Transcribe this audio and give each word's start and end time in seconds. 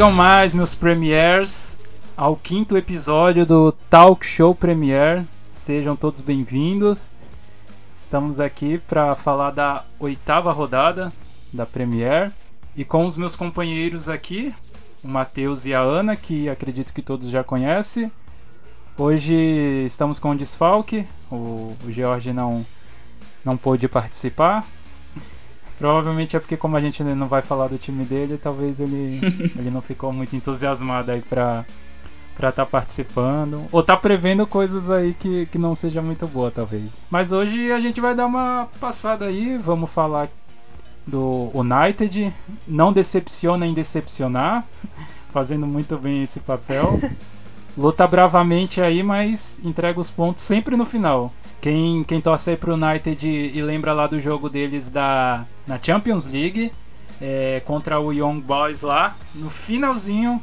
Chegam 0.00 0.12
mais 0.12 0.54
meus 0.54 0.74
premiers 0.74 1.76
ao 2.16 2.34
quinto 2.34 2.74
episódio 2.74 3.44
do 3.44 3.70
Talk 3.90 4.24
Show 4.24 4.54
Premier. 4.54 5.26
Sejam 5.46 5.94
todos 5.94 6.22
bem-vindos. 6.22 7.12
Estamos 7.94 8.40
aqui 8.40 8.78
para 8.78 9.14
falar 9.14 9.50
da 9.50 9.84
oitava 9.98 10.52
rodada 10.52 11.12
da 11.52 11.66
Premier 11.66 12.32
e 12.74 12.82
com 12.82 13.04
os 13.04 13.14
meus 13.14 13.36
companheiros 13.36 14.08
aqui, 14.08 14.54
o 15.04 15.08
Matheus 15.08 15.66
e 15.66 15.74
a 15.74 15.80
Ana, 15.80 16.16
que 16.16 16.48
acredito 16.48 16.94
que 16.94 17.02
todos 17.02 17.28
já 17.28 17.44
conhecem. 17.44 18.10
Hoje 18.96 19.34
estamos 19.84 20.18
com 20.18 20.30
o 20.30 20.34
desfalque, 20.34 21.06
o, 21.30 21.76
o 21.84 21.90
George 21.90 22.32
não, 22.32 22.64
não 23.44 23.54
pôde 23.54 23.86
participar. 23.86 24.66
Provavelmente 25.80 26.36
é 26.36 26.38
porque 26.38 26.58
como 26.58 26.76
a 26.76 26.80
gente 26.80 27.02
não 27.02 27.26
vai 27.26 27.40
falar 27.40 27.68
do 27.68 27.78
time 27.78 28.04
dele, 28.04 28.36
talvez 28.36 28.80
ele, 28.80 29.18
ele 29.56 29.70
não 29.70 29.80
ficou 29.80 30.12
muito 30.12 30.36
entusiasmado 30.36 31.10
aí 31.10 31.22
pra 31.22 31.64
estar 32.34 32.52
tá 32.52 32.66
participando. 32.66 33.64
Ou 33.72 33.82
tá 33.82 33.96
prevendo 33.96 34.46
coisas 34.46 34.90
aí 34.90 35.14
que, 35.14 35.46
que 35.46 35.56
não 35.56 35.74
seja 35.74 36.02
muito 36.02 36.26
boa, 36.26 36.50
talvez. 36.50 36.98
Mas 37.08 37.32
hoje 37.32 37.72
a 37.72 37.80
gente 37.80 37.98
vai 37.98 38.14
dar 38.14 38.26
uma 38.26 38.68
passada 38.78 39.24
aí, 39.24 39.56
vamos 39.56 39.90
falar 39.90 40.28
do 41.06 41.50
United. 41.54 42.30
Não 42.68 42.92
decepciona 42.92 43.66
em 43.66 43.72
decepcionar, 43.72 44.66
fazendo 45.32 45.66
muito 45.66 45.96
bem 45.96 46.22
esse 46.22 46.40
papel. 46.40 47.00
Luta 47.74 48.06
bravamente 48.06 48.82
aí, 48.82 49.02
mas 49.02 49.58
entrega 49.64 49.98
os 49.98 50.10
pontos 50.10 50.42
sempre 50.42 50.76
no 50.76 50.84
final. 50.84 51.32
Quem, 51.58 52.04
quem 52.04 52.20
torce 52.20 52.50
aí 52.50 52.56
pro 52.56 52.74
United 52.74 53.26
e 53.26 53.62
lembra 53.62 53.92
lá 53.92 54.06
do 54.06 54.18
jogo 54.18 54.48
deles 54.48 54.88
da, 54.88 55.44
na 55.70 55.80
Champions 55.80 56.26
League 56.26 56.72
é, 57.22 57.62
contra 57.64 58.00
o 58.00 58.12
Young 58.12 58.40
Boys 58.40 58.80
lá, 58.80 59.16
no 59.32 59.48
finalzinho, 59.48 60.42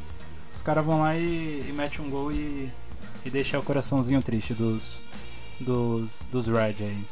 os 0.54 0.62
caras 0.62 0.82
vão 0.82 1.02
lá 1.02 1.14
e, 1.14 1.66
e 1.68 1.72
metem 1.76 2.02
um 2.02 2.08
gol 2.08 2.32
e, 2.32 2.72
e 3.26 3.28
deixa 3.28 3.58
o 3.58 3.62
coraçãozinho 3.62 4.22
triste 4.22 4.54
dos, 4.54 5.02
dos, 5.60 6.26
dos 6.30 6.48
Red 6.48 6.76
aí. 6.80 7.04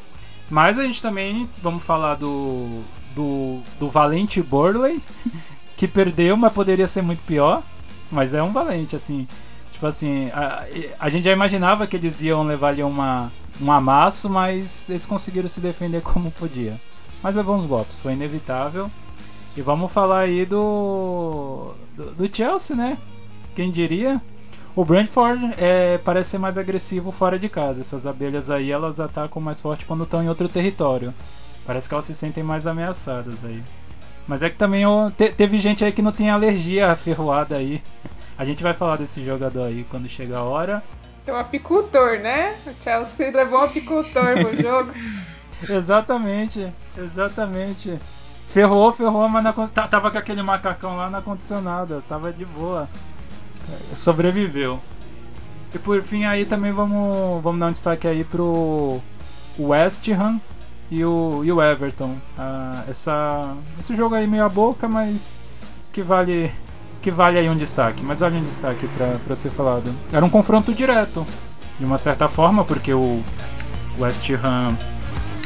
Mas 0.49 0.79
a 0.79 0.85
gente 0.85 1.03
também 1.03 1.47
vamos 1.61 1.83
falar 1.83 2.15
do, 2.15 2.81
do, 3.15 3.61
do 3.79 3.87
Valente 3.91 4.41
Burley, 4.41 5.03
que 5.77 5.87
perdeu, 5.87 6.39
mas 6.39 6.55
poderia 6.55 6.87
ser 6.87 7.03
muito 7.03 7.23
pior. 7.25 7.63
Mas 8.11 8.33
é 8.33 8.43
um 8.43 8.53
valente, 8.53 8.97
assim. 8.97 9.29
Tipo 9.73 9.89
assim, 9.89 10.31
a, 10.33 10.65
a 10.99 11.09
gente 11.11 11.25
já 11.25 11.33
imaginava 11.33 11.87
que 11.87 11.97
eles 11.97 12.23
iam 12.23 12.45
levar 12.45 12.69
ali 12.69 12.83
uma, 12.83 13.31
um 13.61 13.71
amasso, 13.71 14.31
mas 14.31 14.89
eles 14.89 15.05
conseguiram 15.05 15.49
se 15.51 15.61
defender 15.61 16.01
como 16.01 16.31
podia. 16.31 16.81
Mas 17.27 17.35
levou 17.35 17.57
uns 17.57 17.67
golpes, 17.67 18.01
foi 18.01 18.13
inevitável. 18.13 18.89
E 19.57 19.61
vamos 19.61 19.93
falar 19.93 20.21
aí 20.21 20.47
do, 20.47 21.73
do, 21.97 22.13
do 22.13 22.37
Chelsea, 22.37 22.77
né? 22.77 22.97
Quem 23.53 23.69
diria? 23.69 24.23
O 24.77 24.85
Brentford 24.85 25.53
é, 25.59 25.99
parece 25.99 26.31
ser 26.31 26.39
mais 26.39 26.57
agressivo 26.57 27.11
fora 27.11 27.37
de 27.37 27.49
casa. 27.49 27.81
Essas 27.81 28.07
abelhas 28.07 28.49
aí, 28.49 28.71
elas 28.71 29.01
atacam 29.01 29.43
mais 29.43 29.61
forte 29.61 29.85
quando 29.85 30.05
estão 30.05 30.23
em 30.23 30.29
outro 30.29 30.49
território. 30.49 31.13
Parece 31.67 31.89
que 31.89 31.95
elas 31.97 32.05
se 32.05 32.15
sentem 32.15 32.45
mais 32.45 32.65
ameaçadas 32.65 33.45
aí. 33.45 33.61
Mas 34.29 34.45
é 34.45 34.49
que 34.49 34.57
também 34.57 34.85
te, 35.17 35.29
teve 35.31 35.59
gente 35.59 35.85
aí 35.85 35.91
que 35.91 36.03
não 36.03 36.13
tem 36.13 36.31
alergia 36.31 36.93
à 36.93 36.95
ferroada 36.95 37.57
aí. 37.57 37.83
A 38.39 38.45
gente 38.45 38.63
vai 38.63 38.73
falar 38.73 38.99
desse 38.99 39.27
jogador 39.27 39.65
aí 39.65 39.85
quando 39.91 40.09
chegar 40.09 40.39
a 40.39 40.45
hora. 40.45 40.81
É 41.27 41.33
um 41.33 41.37
apicultor, 41.37 42.21
né? 42.21 42.55
O 42.65 42.85
Chelsea 42.85 43.33
levou 43.33 43.59
um 43.59 43.65
apicultor 43.65 44.35
pro 44.39 44.55
jogo. 44.63 44.93
exatamente, 45.69 46.73
exatamente. 46.99 47.99
Ferrou, 48.49 48.93
ferrou, 48.93 49.29
mas 49.29 49.45
na, 49.45 49.53
tava 49.53 50.11
com 50.11 50.19
aquele 50.19 50.43
macacão 50.43 50.97
lá 50.97 51.11
na 51.11 51.21
condicionada, 51.21 52.03
tava 52.09 52.33
de 52.33 52.45
boa. 52.45 52.89
Sobreviveu. 53.95 54.81
E 55.75 55.79
por 55.79 56.01
fim 56.03 56.25
aí 56.25 56.45
também 56.45 56.73
vamos, 56.73 57.43
vamos 57.43 57.61
dar 57.61 57.67
um 57.67 57.73
destaque 57.73 58.07
aí 58.07 58.25
pro 58.25 59.01
West 59.59 60.09
Ham 60.09 60.41
e 60.91 61.05
o, 61.05 61.43
e 61.45 61.53
o 61.53 61.61
Everton. 61.61 62.17
Ah, 62.39 62.85
essa, 62.89 63.55
esse 63.79 63.95
jogo 63.95 64.15
aí 64.15 64.27
meio 64.27 64.45
a 64.45 64.49
boca, 64.49 64.89
mas 64.89 65.41
que 65.93 66.03
vale 66.03 66.51
que 67.03 67.11
vale 67.11 67.39
aí 67.39 67.49
um 67.49 67.57
destaque, 67.57 68.03
mas 68.03 68.19
vale 68.19 68.37
um 68.37 68.43
destaque 68.43 68.89
para 69.25 69.37
ser 69.37 69.51
falado. 69.51 69.95
Era 70.13 70.25
um 70.25 70.31
confronto 70.31 70.75
direto, 70.75 71.25
de 71.79 71.85
uma 71.85 71.99
certa 71.99 72.27
forma, 72.27 72.65
porque 72.65 72.93
o 72.93 73.23
West 73.99 74.29
Ham 74.31 74.77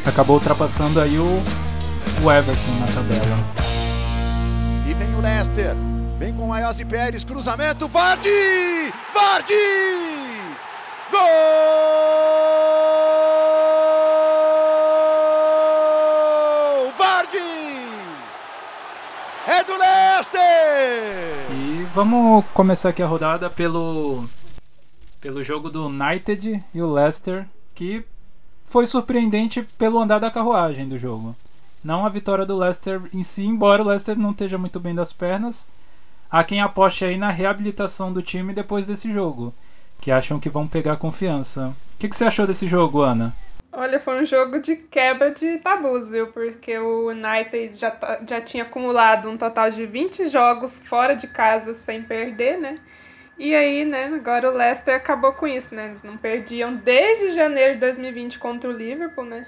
acabou 0.05 0.37
ultrapassando 0.37 1.01
aí 1.01 1.19
o, 1.19 1.43
o 2.23 2.33
Everton 2.33 2.73
na 2.81 2.87
tabela. 2.87 3.37
E 4.89 4.95
vem 4.95 5.15
o 5.15 5.21
Leicester, 5.21 5.75
vem 6.19 6.35
com 6.35 6.49
o 6.49 6.53
Ayose 6.53 6.85
Pérez, 6.85 7.25
cruzamento, 7.25 7.87
Vardy! 7.89 8.93
Vardy! 9.13 9.55
Gol! 11.11 12.21
é 19.51 19.65
do 19.65 19.73
Leicester! 19.73 20.41
E 21.53 21.85
vamos 21.93 22.45
começar 22.55 22.91
aqui 22.91 23.03
a 23.03 23.07
rodada 23.07 23.51
pelo, 23.51 24.25
pelo 25.21 25.43
jogo 25.43 25.69
do 25.69 25.87
United 25.87 26.65
e 26.73 26.81
o 26.81 26.93
Leicester, 26.93 27.49
que 27.75 28.05
foi 28.71 28.87
surpreendente 28.87 29.63
pelo 29.77 29.99
andar 29.99 30.21
da 30.21 30.31
carruagem 30.31 30.87
do 30.89 30.97
jogo. 30.97 31.35
Não 31.83 32.07
a 32.07 32.09
vitória 32.09 32.47
do 32.47 32.57
Leicester 32.57 33.03
em 33.13 33.23
si, 33.23 33.45
embora 33.45 33.83
o 33.83 33.87
Leicester 33.87 34.17
não 34.17 34.31
esteja 34.31 34.57
muito 34.57 34.79
bem 34.79 34.95
das 34.95 35.13
pernas. 35.13 35.69
Há 36.31 36.45
quem 36.45 36.61
aposte 36.61 37.05
aí 37.05 37.17
na 37.17 37.31
reabilitação 37.31 38.13
do 38.13 38.23
time 38.23 38.55
depois 38.55 38.87
desse 38.87 39.11
jogo, 39.11 39.53
que 40.01 40.13
acham 40.13 40.39
que 40.39 40.49
vão 40.49 40.69
pegar 40.69 40.99
confiança. 40.99 41.75
O 41.97 41.99
que, 41.99 42.09
que 42.09 42.15
você 42.15 42.25
achou 42.25 42.47
desse 42.47 42.69
jogo, 42.69 43.03
Ana? 43.03 43.35
Olha, 43.73 43.99
foi 43.99 44.23
um 44.23 44.25
jogo 44.25 44.61
de 44.61 44.77
quebra 44.77 45.33
de 45.33 45.59
tabus, 45.59 46.09
viu? 46.11 46.29
Porque 46.29 46.79
o 46.79 47.09
United 47.09 47.77
já, 47.77 47.91
tá, 47.91 48.21
já 48.29 48.41
tinha 48.41 48.63
acumulado 48.63 49.29
um 49.29 49.37
total 49.37 49.73
de 49.73 49.85
20 49.85 50.29
jogos 50.29 50.81
fora 50.89 51.15
de 51.15 51.27
casa 51.27 51.75
sem 51.75 52.03
perder, 52.03 52.61
né? 52.61 52.79
E 53.43 53.55
aí, 53.55 53.87
né, 53.87 54.05
agora 54.05 54.51
o 54.51 54.55
Leicester 54.55 54.95
acabou 54.95 55.33
com 55.33 55.47
isso, 55.47 55.75
né? 55.75 55.87
Eles 55.87 56.03
não 56.03 56.19
perdiam 56.19 56.77
desde 56.77 57.31
janeiro 57.31 57.73
de 57.73 57.81
2020 57.81 58.39
contra 58.39 58.69
o 58.69 58.73
Liverpool, 58.73 59.25
né? 59.25 59.47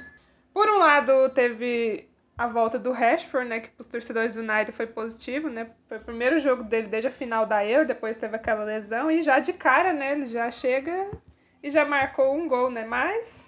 Por 0.55 0.67
um 0.67 0.79
lado, 0.79 1.29
teve 1.35 2.09
a 2.39 2.47
volta 2.47 2.79
do 2.79 2.91
Rashford, 2.91 3.47
né, 3.47 3.61
que 3.61 3.69
para 3.69 3.83
os 3.83 3.87
torcedores 3.87 4.35
do 4.35 4.41
United 4.41 4.73
foi 4.73 4.87
positivo, 4.87 5.51
né? 5.51 5.73
Foi 5.91 5.99
o 5.99 6.05
primeiro 6.05 6.41
jogo 6.41 6.63
dele 6.63 6.87
desde 6.87 7.09
a 7.09 7.13
final 7.13 7.45
da 7.45 7.67
Euro, 7.67 7.87
depois 7.87 8.17
teve 8.17 8.35
aquela 8.35 8.65
lesão 8.65 9.11
e 9.11 9.21
já 9.21 9.39
de 9.39 9.53
cara, 9.53 9.93
né, 9.93 10.13
ele 10.13 10.25
já 10.25 10.51
chega 10.51 11.11
e 11.63 11.69
já 11.69 11.85
marcou 11.85 12.35
um 12.35 12.49
gol, 12.49 12.71
né? 12.71 12.87
Mas 12.87 13.47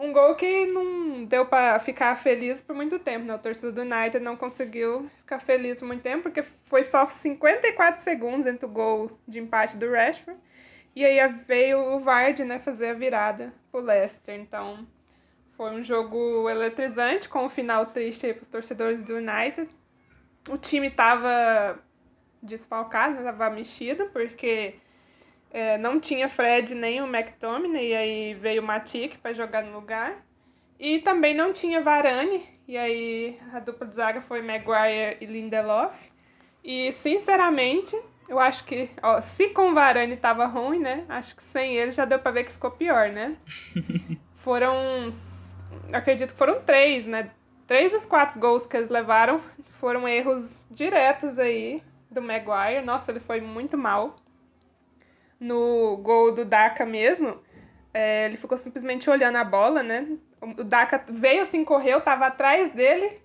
um 0.00 0.12
gol 0.12 0.34
que 0.34 0.64
não 0.66 1.24
deu 1.26 1.44
para 1.44 1.78
ficar 1.78 2.16
feliz 2.16 2.62
por 2.62 2.74
muito 2.74 2.98
tempo, 2.98 3.26
né? 3.26 3.34
O 3.34 3.38
torcedor 3.38 3.72
do 3.72 3.82
United 3.82 4.18
não 4.18 4.34
conseguiu 4.34 5.10
ficar 5.18 5.40
feliz 5.40 5.78
por 5.78 5.86
muito 5.86 6.02
tempo, 6.02 6.22
porque 6.22 6.42
foi 6.64 6.84
só 6.84 7.06
54 7.06 8.02
segundos 8.02 8.46
entre 8.46 8.64
o 8.64 8.68
gol 8.68 9.18
de 9.28 9.38
empate 9.38 9.76
do 9.76 9.90
Rashford 9.90 10.40
e 10.96 11.04
aí 11.04 11.18
veio 11.46 11.78
o 11.78 12.00
Vardy, 12.00 12.44
né, 12.44 12.58
fazer 12.58 12.88
a 12.88 12.94
virada 12.94 13.52
pro 13.70 13.80
Leicester. 13.80 14.34
Então, 14.34 14.86
foi 15.56 15.70
um 15.70 15.84
jogo 15.84 16.48
eletrizante, 16.48 17.28
com 17.28 17.44
um 17.44 17.50
final 17.50 17.86
triste 17.86 18.26
aí 18.26 18.34
pros 18.34 18.48
torcedores 18.48 19.02
do 19.02 19.16
United. 19.16 19.68
O 20.48 20.56
time 20.56 20.90
tava 20.90 21.78
desfalcado, 22.42 23.16
né, 23.16 23.22
tava 23.22 23.50
mexido, 23.50 24.06
porque 24.06 24.76
é, 25.50 25.76
não 25.76 25.98
tinha 25.98 26.28
Fred 26.28 26.74
nem 26.74 27.00
o 27.00 27.06
McTominay, 27.06 27.88
e 27.88 27.94
aí 27.94 28.34
veio 28.34 28.62
o 28.62 28.64
Matic 28.64 29.18
para 29.18 29.32
jogar 29.32 29.62
no 29.64 29.72
lugar. 29.72 30.24
E 30.78 31.00
também 31.00 31.34
não 31.34 31.52
tinha 31.52 31.82
Varane, 31.82 32.42
e 32.66 32.78
aí 32.78 33.38
a 33.52 33.58
dupla 33.58 33.86
de 33.86 33.94
zaga 33.94 34.20
foi 34.22 34.40
Maguire 34.40 35.18
e 35.20 35.26
Lindelof. 35.26 35.94
E, 36.62 36.92
sinceramente, 36.92 37.98
eu 38.28 38.38
acho 38.38 38.64
que, 38.64 38.88
ó, 39.02 39.20
se 39.20 39.48
com 39.48 39.74
Varane 39.74 40.16
tava 40.16 40.46
ruim, 40.46 40.78
né? 40.78 41.04
Acho 41.08 41.34
que 41.34 41.42
sem 41.42 41.76
ele 41.76 41.90
já 41.90 42.04
deu 42.04 42.18
para 42.18 42.30
ver 42.30 42.44
que 42.44 42.52
ficou 42.52 42.70
pior, 42.70 43.08
né? 43.10 43.36
foram, 44.36 45.10
acredito 45.92 46.32
que 46.32 46.38
foram 46.38 46.62
três, 46.62 47.06
né? 47.06 47.30
Três 47.66 47.92
dos 47.92 48.06
quatro 48.06 48.38
gols 48.38 48.66
que 48.66 48.76
eles 48.76 48.88
levaram 48.88 49.40
foram 49.80 50.06
erros 50.06 50.66
diretos 50.70 51.38
aí 51.38 51.82
do 52.10 52.22
Maguire. 52.22 52.84
Nossa, 52.84 53.10
ele 53.10 53.20
foi 53.20 53.40
muito 53.40 53.76
mal 53.76 54.16
no 55.40 55.96
gol 55.96 56.32
do 56.32 56.44
Daka 56.44 56.84
mesmo, 56.84 57.40
é, 57.92 58.26
ele 58.26 58.36
ficou 58.36 58.58
simplesmente 58.58 59.08
olhando 59.08 59.36
a 59.36 59.44
bola, 59.44 59.82
né? 59.82 60.06
O 60.40 60.62
Daka 60.62 61.04
veio 61.08 61.42
assim, 61.42 61.64
correu, 61.64 62.00
tava 62.00 62.26
atrás 62.26 62.70
dele 62.72 63.18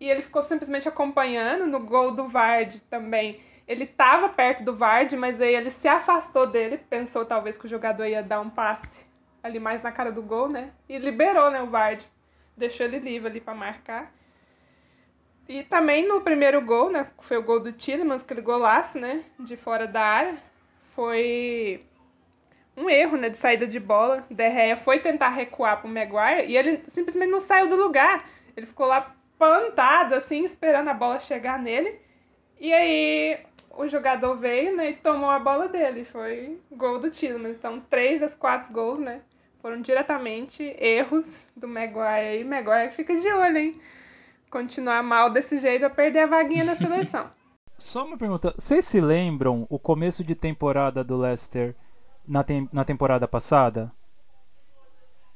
e 0.00 0.10
ele 0.10 0.22
ficou 0.22 0.42
simplesmente 0.42 0.88
acompanhando. 0.88 1.66
No 1.66 1.80
gol 1.80 2.10
do 2.12 2.28
Vard 2.28 2.80
também, 2.90 3.40
ele 3.66 3.86
tava 3.86 4.28
perto 4.28 4.62
do 4.64 4.76
Vard, 4.76 5.16
mas 5.16 5.40
aí 5.40 5.54
ele 5.54 5.70
se 5.70 5.88
afastou 5.88 6.46
dele, 6.46 6.78
pensou 6.78 7.24
talvez 7.24 7.56
que 7.56 7.66
o 7.66 7.68
jogador 7.68 8.04
ia 8.06 8.22
dar 8.22 8.40
um 8.40 8.50
passe 8.50 9.06
ali 9.42 9.60
mais 9.60 9.82
na 9.82 9.92
cara 9.92 10.10
do 10.10 10.22
gol, 10.22 10.48
né? 10.48 10.72
E 10.88 10.98
liberou, 10.98 11.50
né, 11.50 11.62
o 11.62 11.68
Vard. 11.68 12.04
Deixou 12.56 12.86
ele 12.86 12.98
livre 12.98 13.28
ali 13.28 13.40
para 13.40 13.54
marcar. 13.54 14.12
E 15.48 15.62
também 15.62 16.06
no 16.08 16.20
primeiro 16.20 16.60
gol, 16.60 16.90
né? 16.90 17.06
Foi 17.20 17.36
o 17.36 17.42
gol 17.42 17.60
do 17.60 17.72
Tillemans, 17.72 18.22
aquele 18.22 18.40
golaço, 18.40 18.98
né? 18.98 19.24
De 19.38 19.56
fora 19.56 19.86
da 19.86 20.00
área. 20.00 20.45
Foi 20.96 21.84
um 22.74 22.88
erro, 22.88 23.18
né? 23.18 23.28
De 23.28 23.36
saída 23.36 23.66
de 23.66 23.78
bola. 23.78 24.24
Derreia 24.30 24.78
foi 24.78 24.98
tentar 24.98 25.28
recuar 25.28 25.80
pro 25.80 25.88
Maguire 25.88 26.46
e 26.48 26.56
ele 26.56 26.82
simplesmente 26.88 27.30
não 27.30 27.38
saiu 27.38 27.68
do 27.68 27.76
lugar. 27.76 28.24
Ele 28.56 28.64
ficou 28.64 28.86
lá 28.86 29.14
plantado, 29.38 30.14
assim, 30.14 30.42
esperando 30.42 30.88
a 30.88 30.94
bola 30.94 31.20
chegar 31.20 31.58
nele. 31.58 32.00
E 32.58 32.72
aí 32.72 33.38
o 33.70 33.86
jogador 33.86 34.36
veio, 34.36 34.74
né, 34.74 34.90
e 34.90 34.94
tomou 34.94 35.28
a 35.28 35.38
bola 35.38 35.68
dele. 35.68 36.06
Foi 36.06 36.58
gol 36.72 36.98
do 36.98 37.10
Tillemans. 37.10 37.58
Então, 37.58 37.78
três 37.78 38.18
das 38.18 38.34
quatro 38.34 38.72
gols, 38.72 38.98
né, 38.98 39.20
foram 39.60 39.82
diretamente 39.82 40.62
erros 40.78 41.46
do 41.54 41.68
Maguire. 41.68 42.40
E 42.40 42.44
Maguire 42.44 42.92
fica 42.92 43.14
de 43.14 43.30
olho, 43.30 43.58
hein? 43.58 43.80
Continuar 44.50 45.02
mal 45.02 45.28
desse 45.28 45.58
jeito, 45.58 45.82
vai 45.82 45.90
perder 45.90 46.20
a 46.20 46.26
vaguinha 46.26 46.64
na 46.64 46.74
seleção. 46.74 47.30
Só 47.78 48.04
uma 48.06 48.16
pergunta. 48.16 48.54
Vocês 48.56 48.84
se 48.84 49.00
lembram 49.00 49.66
o 49.68 49.78
começo 49.78 50.24
de 50.24 50.34
temporada 50.34 51.04
do 51.04 51.16
Leicester 51.16 51.74
na, 52.26 52.42
tem 52.42 52.68
na 52.72 52.84
temporada 52.84 53.28
passada? 53.28 53.92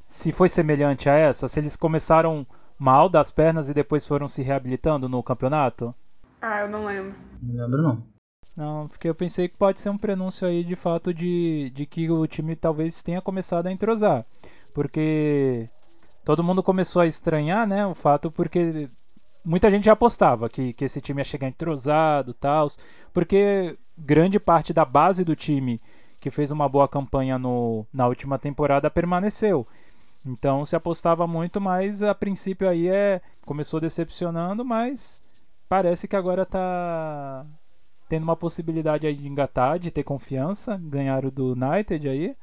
Se 0.08 0.32
foi 0.32 0.48
semelhante 0.48 1.08
a 1.08 1.14
essa? 1.14 1.48
Se 1.48 1.60
eles 1.60 1.76
começaram 1.76 2.46
mal 2.78 3.08
das 3.08 3.31
pernas 3.31 3.69
e 3.69 3.75
depois 3.75 4.06
foram 4.06 4.26
se 4.26 4.42
reabilitando 4.42 5.08
no 5.08 5.22
campeonato? 5.22 5.94
Ah, 6.40 6.60
eu 6.60 6.69
não 6.69 6.87
lembro. 6.87 7.14
Não 7.42 7.64
lembro 7.64 7.82
não. 7.82 8.02
Não, 8.56 8.88
porque 8.88 9.08
eu 9.08 9.14
pensei 9.14 9.48
que 9.48 9.56
pode 9.56 9.81
ser 9.81 9.90
um 9.90 9.98
prenúncio 9.98 10.46
aí 10.46 10.64
de 10.64 10.75
fato 10.75 11.14
de, 11.14 11.70
de 11.75 11.87
que 11.87 12.10
o 12.10 12.26
time 12.26 12.56
talvez 12.56 13.02
tenha 13.02 13.20
começado 13.20 13.66
a 13.66 13.72
entrosar. 13.72 14.25
Porque 14.75 15.69
todo 16.25 16.42
mundo 16.42 16.62
começou 16.62 17.02
a 17.02 17.06
estranhar, 17.06 17.66
né? 17.66 17.87
O 17.87 17.94
fato 17.94 18.31
porque 18.31 18.88
muita 19.44 19.70
gente 19.70 19.84
já 19.84 19.92
apostava 19.92 20.48
que, 20.48 20.72
que 20.72 20.84
esse 20.84 21.00
time 21.00 21.20
ia 21.20 21.25
chegar 21.25 21.48
entrosado 21.48 22.34
tal. 22.34 22.69
Porque 23.12 23.76
grande 23.96 24.38
parte 24.38 24.72
da 24.72 24.84
base 24.84 25.25
do 25.25 25.37
time 25.37 25.81
que 26.20 26.31
fez 26.31 26.50
uma 26.50 26.69
boa 26.69 26.87
campanha 26.87 27.38
no, 27.38 27.87
na 27.92 28.06
última 28.06 28.38
temporada 28.38 28.90
permaneceu. 28.90 29.66
Então 30.25 30.64
se 30.66 30.76
apostava 30.76 31.26
muito, 31.26 31.60
mas 31.60 32.02
a 32.02 32.14
princípio 32.14 32.69
aí 32.69 32.88
é 32.88 33.22
começou 33.46 33.81
decepcionando, 33.81 34.64
mas 34.64 35.19
parece 35.69 36.06
que 36.06 36.14
agora 36.14 36.44
tá 36.44 37.46
tendo 38.08 38.25
uma 38.25 38.37
possibilidade 38.37 39.06
aí 39.06 39.14
de 39.14 39.26
engatar, 39.26 39.78
de 39.78 39.90
ter 39.90 40.02
confiança, 40.02 40.76
ganhar 40.76 41.25
o 41.25 41.31
do 41.31 41.52
United 41.52 42.06
aí. 42.06 42.37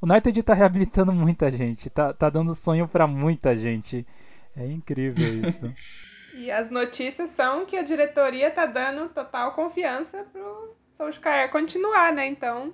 O 0.00 0.06
United 0.06 0.42
tá 0.42 0.52
reabilitando 0.52 1.12
muita 1.12 1.50
gente, 1.50 1.88
tá, 1.88 2.12
tá 2.12 2.28
dando 2.28 2.54
sonho 2.54 2.86
para 2.86 3.06
muita 3.06 3.56
gente. 3.56 4.06
É 4.54 4.66
incrível 4.66 5.48
isso. 5.48 5.72
e 6.38 6.52
as 6.52 6.70
notícias 6.70 7.30
são 7.30 7.66
que 7.66 7.76
a 7.76 7.82
diretoria 7.82 8.48
tá 8.48 8.64
dando 8.64 9.08
total 9.08 9.54
confiança 9.54 10.24
pro 10.32 10.72
Solskjaer 10.92 11.50
continuar, 11.50 12.12
né? 12.12 12.28
Então, 12.28 12.72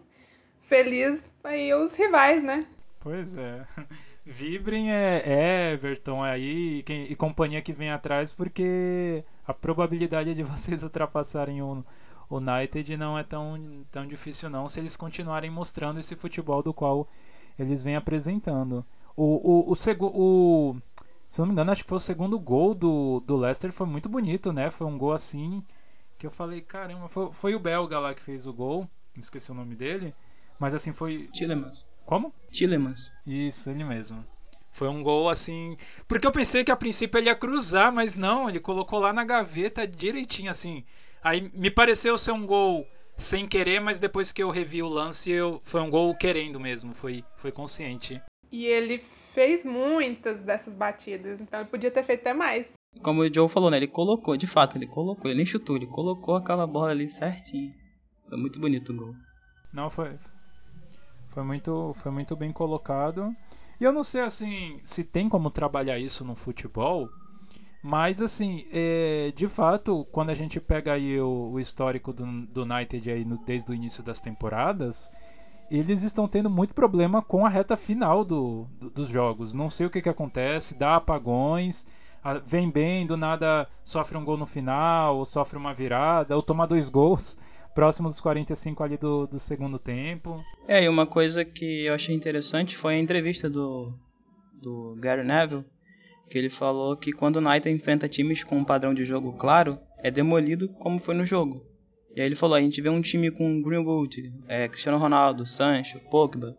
feliz 0.69 1.25
aí 1.43 1.73
os 1.73 1.95
rivais, 1.95 2.43
né? 2.43 2.67
Pois 3.01 3.35
é. 3.35 3.67
Vibrem 4.23 4.93
é, 4.93 5.73
Everton 5.73 6.23
aí 6.23 6.79
e, 6.79 6.83
quem, 6.83 7.11
e 7.11 7.17
companhia 7.17 7.63
que 7.63 7.73
vem 7.73 7.91
atrás, 7.91 8.35
porque 8.35 9.25
a 9.47 9.55
probabilidade 9.55 10.35
de 10.35 10.43
vocês 10.45 10.83
ultrapassarem 10.83 11.63
o, 11.63 11.83
o 12.29 12.37
United 12.37 12.99
não 12.99 13.19
é 13.19 13.23
tão, 13.23 13.85
tão 13.91 14.07
difícil 14.07 14.51
não 14.51 14.69
se 14.69 14.79
eles 14.79 14.95
continuarem 14.95 15.51
mostrando 15.51 16.01
esse 16.01 16.15
futebol 16.15 16.63
do 16.63 16.75
qual 16.75 17.09
eles 17.59 17.83
vêm 17.83 17.97
apresentando. 17.97 18.85
O, 19.17 19.73
o, 19.73 19.73
o, 19.73 19.77
o, 20.03 20.77
se 21.35 21.41
não 21.41 21.47
me 21.47 21.53
engano, 21.53 21.73
acho 21.73 21.83
que 21.83 21.89
foi 21.89 21.97
o 21.97 22.01
segundo 22.01 22.39
gol 22.39 22.77
do, 22.77 23.19
do 23.27 23.35
Leicester, 23.35 23.73
foi 23.73 23.89
muito 23.89 24.09
bonito, 24.09 24.53
né? 24.53 24.71
Foi 24.71 24.87
um 24.87 24.97
gol 24.97 25.13
assim 25.13 25.65
que 26.17 26.25
eu 26.25 26.31
falei, 26.31 26.61
caramba, 26.61 27.09
foi, 27.09 27.33
foi 27.33 27.55
o 27.57 27.59
belga 27.59 27.99
lá 27.99 28.15
que 28.15 28.23
fez 28.23 28.47
o 28.47 28.53
gol, 28.53 28.89
me 29.17 29.21
esqueci 29.21 29.51
o 29.51 29.55
nome 29.55 29.75
dele, 29.75 30.15
mas 30.61 30.75
assim 30.75 30.93
foi. 30.93 31.29
Tillemans. 31.33 31.89
Como? 32.07 32.33
Tillemans. 32.53 33.11
Isso, 33.27 33.69
ele 33.69 33.83
mesmo. 33.83 34.25
Foi 34.71 34.87
um 34.87 35.03
gol 35.03 35.29
assim. 35.29 35.77
Porque 36.07 36.25
eu 36.25 36.31
pensei 36.31 36.63
que 36.63 36.71
a 36.71 36.77
princípio 36.77 37.19
ele 37.19 37.27
ia 37.27 37.35
cruzar, 37.35 37.93
mas 37.93 38.15
não, 38.15 38.49
ele 38.49 38.61
colocou 38.61 39.01
lá 39.01 39.13
na 39.13 39.25
gaveta 39.25 39.89
direitinho 39.89 40.53
assim. 40.53 40.85
Aí 41.21 41.51
me 41.53 41.69
pareceu 41.69 42.17
ser 42.17 42.31
um 42.31 42.47
gol 42.47 42.87
sem 43.17 43.49
querer, 43.49 43.81
mas 43.81 43.99
depois 43.99 44.31
que 44.31 44.41
eu 44.41 44.51
revi 44.51 44.85
o 44.85 44.89
lance, 44.89 45.33
eu... 45.33 45.59
foi 45.65 45.81
um 45.81 45.91
gol 45.91 46.15
querendo 46.15 46.61
mesmo, 46.61 46.95
foi, 46.95 47.25
foi 47.37 47.51
consciente. 47.51 48.23
E 48.53 48.67
ele 48.67 49.03
fez 49.35 49.65
muitas 49.65 50.43
dessas 50.45 50.75
batidas, 50.75 51.41
então 51.41 51.61
ele 51.61 51.69
podia 51.69 51.91
ter 51.91 52.05
feito 52.05 52.21
até 52.21 52.33
mais. 52.33 52.73
Como 53.03 53.21
o 53.21 53.35
Joe 53.35 53.49
falou, 53.49 53.71
né? 53.71 53.77
Ele 53.77 53.89
colocou, 53.89 54.37
de 54.37 54.47
fato, 54.47 54.79
ele 54.79 54.87
colocou, 54.87 55.29
ele 55.29 55.39
nem 55.39 55.47
chutou, 55.47 55.77
ele 55.77 55.87
colocou 55.87 56.37
aquela 56.37 56.67
bola 56.67 56.93
ali 56.93 57.09
certinho. 57.09 57.75
Foi 58.29 58.39
muito 58.39 58.61
bonito 58.61 58.93
o 58.93 58.97
gol. 58.97 59.15
Não, 59.73 59.91
foi. 59.91 60.17
Foi 61.29 61.43
muito, 61.43 61.93
foi 61.95 62.13
muito 62.13 62.37
bem 62.37 62.53
colocado. 62.53 63.35
E 63.81 63.85
eu 63.85 63.93
não 63.93 64.05
sei 64.05 64.21
assim 64.21 64.79
se 64.85 65.03
tem 65.03 65.29
como 65.29 65.51
trabalhar 65.51 65.99
isso 65.99 66.25
no 66.25 66.37
futebol, 66.37 67.09
mas 67.83 68.23
assim, 68.23 68.67
é, 68.73 69.33
de 69.35 69.49
fato, 69.49 70.07
quando 70.13 70.31
a 70.31 70.35
gente 70.35 70.61
pega 70.61 70.93
aí 70.93 71.21
o, 71.21 71.51
o 71.53 71.61
histórico 71.61 72.13
do, 72.13 72.25
do 72.47 72.63
United 72.63 73.11
aí 73.11 73.25
no, 73.25 73.37
desde 73.45 73.71
o 73.73 73.75
início 73.75 74.03
das 74.03 74.21
temporadas, 74.21 75.11
eles 75.71 76.03
estão 76.03 76.29
tendo 76.29 76.51
muito 76.51 76.75
problema 76.75 77.23
com 77.23 77.45
a 77.45 77.49
reta 77.49 77.77
final 77.77 78.25
do, 78.25 78.67
do 78.79 78.91
dos 78.91 79.09
jogos. 79.09 79.55
Não 79.55 79.71
sei 79.71 79.87
o 79.87 79.91
que, 79.91 80.03
que 80.03 80.09
acontece, 80.09 80.79
dá 80.79 80.97
apagões, 80.97 81.87
a, 82.23 82.35
vem 82.35 82.71
bem, 82.71 83.07
do 83.07 83.17
nada 83.17 83.69
sofre 83.83 84.17
um 84.17 84.25
gol 84.25 84.37
no 84.37 84.47
final, 84.47 85.19
ou 85.19 85.25
sofre 85.25 85.59
uma 85.59 85.75
virada, 85.75 86.35
ou 86.35 86.43
toma 86.43 86.67
dois 86.67 86.89
gols 86.89 87.39
próximo 87.75 88.09
dos 88.09 88.21
45 88.21 88.83
ali 88.83 88.97
do, 88.97 89.27
do 89.27 89.39
segundo 89.39 89.79
tempo. 89.79 90.43
É, 90.67 90.85
e 90.85 90.89
uma 90.89 91.07
coisa 91.07 91.45
que 91.45 91.85
eu 91.85 91.95
achei 91.95 92.15
interessante 92.15 92.77
foi 92.77 92.95
a 92.95 92.99
entrevista 92.99 93.51
do, 93.51 93.93
do 94.55 94.97
Gary 94.99 95.25
Neville, 95.25 95.65
que 96.31 96.39
ele 96.39 96.49
falou 96.49 96.97
que 96.97 97.13
quando 97.13 97.37
o 97.37 97.39
United 97.41 97.71
enfrenta 97.71 98.09
times 98.09 98.43
com 98.43 98.57
um 98.57 98.65
padrão 98.65 98.95
de 98.95 99.05
jogo 99.05 99.33
claro, 99.35 99.79
é 99.99 100.11
demolido 100.11 100.69
como 100.69 100.99
foi 100.99 101.15
no 101.15 101.27
jogo. 101.27 101.74
E 102.15 102.21
aí 102.21 102.27
ele 102.27 102.37
falou, 102.37 102.57
a 102.57 102.61
gente 102.61 102.81
vê 102.81 102.89
um 102.89 103.01
time 103.01 103.31
com 103.31 103.61
Greenwood, 103.61 104.33
é, 104.47 104.69
Cristiano 104.69 104.99
Ronaldo, 104.99 105.45
Sancho, 105.45 105.99
Pogba 106.11 106.57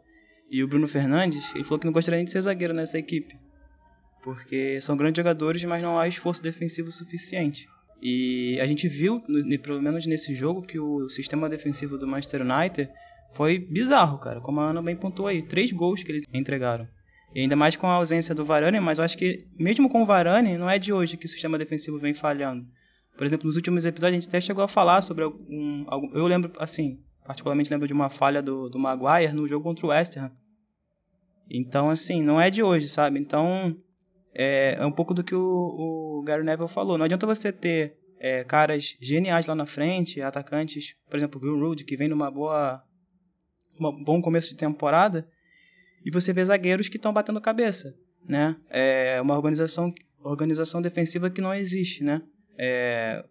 e 0.49 0.63
o 0.63 0.67
Bruno 0.67 0.87
Fernandes, 0.87 1.53
ele 1.55 1.63
falou 1.63 1.79
que 1.79 1.85
não 1.85 1.93
gostaria 1.93 2.23
de 2.23 2.29
ser 2.29 2.41
zagueiro 2.41 2.73
nessa 2.73 2.99
equipe. 2.99 3.35
Porque 4.21 4.79
são 4.81 4.97
grandes 4.97 5.17
jogadores, 5.17 5.63
mas 5.63 5.81
não 5.81 5.97
há 5.97 6.07
esforço 6.07 6.43
defensivo 6.43 6.91
suficiente. 6.91 7.67
E 8.01 8.59
a 8.59 8.65
gente 8.65 8.87
viu, 8.87 9.21
pelo 9.63 9.81
menos 9.81 10.05
nesse 10.05 10.33
jogo, 10.35 10.61
que 10.61 10.79
o 10.79 11.07
sistema 11.09 11.47
defensivo 11.47 11.97
do 11.97 12.07
Manchester 12.07 12.41
United 12.41 12.89
foi 13.33 13.59
bizarro, 13.59 14.17
cara. 14.17 14.41
Como 14.41 14.59
a 14.59 14.69
Ana 14.69 14.81
bem 14.81 14.95
pontuou 14.95 15.27
aí. 15.27 15.41
Três 15.41 15.71
gols 15.71 16.03
que 16.03 16.11
eles 16.11 16.23
entregaram. 16.33 16.87
E 17.33 17.41
ainda 17.41 17.55
mais 17.55 17.75
com 17.75 17.87
a 17.87 17.93
ausência 17.93 18.33
do 18.33 18.45
Varane, 18.45 18.79
mas 18.79 18.97
eu 18.97 19.03
acho 19.03 19.17
que 19.17 19.45
mesmo 19.57 19.89
com 19.89 20.03
o 20.03 20.05
Varane, 20.05 20.57
não 20.57 20.69
é 20.69 20.79
de 20.79 20.93
hoje 20.93 21.17
que 21.17 21.25
o 21.25 21.29
sistema 21.29 21.57
defensivo 21.57 21.99
vem 21.99 22.13
falhando. 22.13 22.65
Por 23.17 23.25
exemplo, 23.25 23.47
nos 23.47 23.55
últimos 23.55 23.85
episódios 23.85 24.17
a 24.17 24.19
gente 24.19 24.29
até 24.29 24.41
chegou 24.41 24.63
a 24.63 24.67
falar 24.67 25.01
sobre 25.01 25.23
algum. 25.23 25.85
algum 25.87 26.15
eu 26.15 26.27
lembro, 26.27 26.51
assim, 26.59 26.99
particularmente 27.25 27.71
lembro 27.71 27.87
de 27.87 27.93
uma 27.93 28.09
falha 28.09 28.41
do, 28.41 28.69
do 28.69 28.77
Maguire 28.77 29.33
no 29.33 29.47
jogo 29.47 29.63
contra 29.63 29.85
o 29.85 29.89
West 29.89 30.17
Ham. 30.17 30.31
Então, 31.49 31.89
assim, 31.89 32.21
não 32.21 32.41
é 32.41 32.49
de 32.49 32.61
hoje, 32.63 32.89
sabe? 32.89 33.19
Então, 33.19 33.75
é, 34.33 34.75
é 34.79 34.85
um 34.85 34.91
pouco 34.91 35.13
do 35.13 35.23
que 35.23 35.35
o, 35.35 35.39
o 36.19 36.23
Gary 36.25 36.43
Neville 36.43 36.67
falou. 36.67 36.97
Não 36.97 37.05
adianta 37.05 37.25
você 37.25 37.51
ter 37.51 37.97
é, 38.19 38.43
caras 38.43 38.97
geniais 38.99 39.45
lá 39.45 39.55
na 39.55 39.65
frente, 39.65 40.21
atacantes, 40.21 40.95
por 41.09 41.15
exemplo, 41.15 41.37
o 41.37 41.41
Greenwood, 41.41 41.83
que 41.83 41.95
vem 41.95 42.07
numa 42.07 42.29
boa, 42.29 42.83
um 43.79 44.03
bom 44.03 44.21
começo 44.21 44.49
de 44.49 44.57
temporada, 44.57 45.27
e 46.03 46.11
você 46.11 46.33
vê 46.33 46.43
zagueiros 46.43 46.89
que 46.89 46.97
estão 46.97 47.13
batendo 47.13 47.39
cabeça, 47.39 47.95
né? 48.27 48.55
É 48.69 49.21
uma 49.21 49.35
organização, 49.35 49.93
organização 50.23 50.81
defensiva 50.81 51.29
que 51.29 51.41
não 51.41 51.53
existe, 51.53 52.03
né? 52.03 52.21
É, 52.57 53.23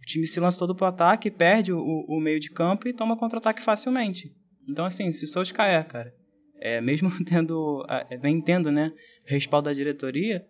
o 0.00 0.06
time 0.06 0.26
se 0.26 0.40
lança 0.40 0.58
todo 0.58 0.74
pro 0.74 0.86
ataque, 0.86 1.30
perde 1.30 1.72
o, 1.72 1.80
o 1.80 2.20
meio 2.20 2.40
de 2.40 2.50
campo 2.50 2.88
e 2.88 2.92
toma 2.92 3.16
contra-ataque 3.16 3.62
facilmente. 3.62 4.34
Então, 4.68 4.84
assim, 4.84 5.10
se 5.12 5.24
o 5.24 5.28
Solskjaer, 5.28 5.86
cara, 5.86 6.14
é, 6.60 6.80
mesmo 6.80 7.10
tendo, 7.24 7.84
vem 8.20 8.40
tendo, 8.40 8.70
né, 8.70 8.92
respaldo 9.24 9.66
da 9.66 9.72
diretoria, 9.72 10.46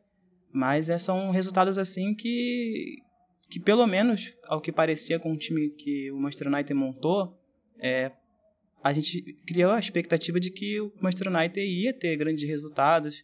mas 0.52 0.90
é, 0.90 0.98
são 0.98 1.30
resultados 1.30 1.78
assim 1.78 2.14
que, 2.14 2.96
que 3.50 3.60
pelo 3.60 3.86
menos 3.86 4.34
ao 4.44 4.60
que 4.60 4.72
parecia 4.72 5.18
com 5.18 5.32
o 5.32 5.36
time 5.36 5.70
que 5.70 6.10
o 6.10 6.18
Manchester 6.18 6.48
United 6.48 6.74
montou, 6.74 7.38
é, 7.80 8.12
a 8.82 8.92
gente 8.92 9.22
criou 9.46 9.72
a 9.72 9.78
expectativa 9.78 10.40
de 10.40 10.50
que 10.50 10.80
o 10.80 10.92
Manchester 11.00 11.32
United 11.32 11.60
ia 11.60 11.92
ter 11.92 12.16
grandes 12.16 12.48
resultados, 12.48 13.22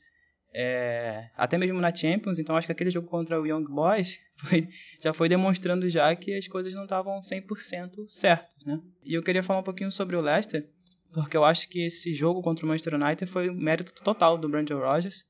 é, 0.57 1.31
até 1.37 1.59
mesmo 1.59 1.81
na 1.81 1.93
Champions, 1.93 2.39
então 2.39 2.57
acho 2.57 2.69
que 2.69 2.73
aquele 2.73 2.91
jogo 2.91 3.09
contra 3.09 3.41
o 3.41 3.45
Young 3.45 3.65
Boys 3.65 4.21
foi, 4.39 4.69
já 5.03 5.13
foi 5.13 5.29
demonstrando 5.29 5.89
já 5.89 6.15
que 6.15 6.33
as 6.37 6.47
coisas 6.47 6.73
não 6.75 6.85
estavam 6.85 7.19
100% 7.19 8.07
certas, 8.07 8.65
né? 8.65 8.81
E 9.03 9.15
eu 9.15 9.23
queria 9.23 9.43
falar 9.43 9.59
um 9.59 9.65
pouquinho 9.65 9.91
sobre 9.91 10.15
o 10.15 10.21
Leicester, 10.21 10.65
porque 11.13 11.37
eu 11.37 11.45
acho 11.45 11.69
que 11.69 11.85
esse 11.85 12.15
jogo 12.15 12.41
contra 12.41 12.65
o 12.65 12.69
Manchester 12.69 12.95
United 12.95 13.27
foi 13.27 13.49
o 13.49 13.55
mérito 13.55 13.93
total 14.03 14.39
do 14.39 14.49
Brandon 14.49 14.79
Rodgers, 14.79 15.25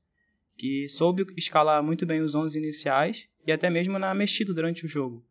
que 0.55 0.87
soube 0.87 1.25
escalar 1.35 1.81
muito 1.81 2.05
bem 2.05 2.21
os 2.21 2.35
11 2.35 2.59
iniciais 2.59 3.27
e 3.45 3.51
até 3.51 3.69
mesmo 3.69 3.97
na 3.97 4.13
mexida 4.13 4.53
durante 4.53 4.85
o 4.85 4.87
jogo. 4.87 5.25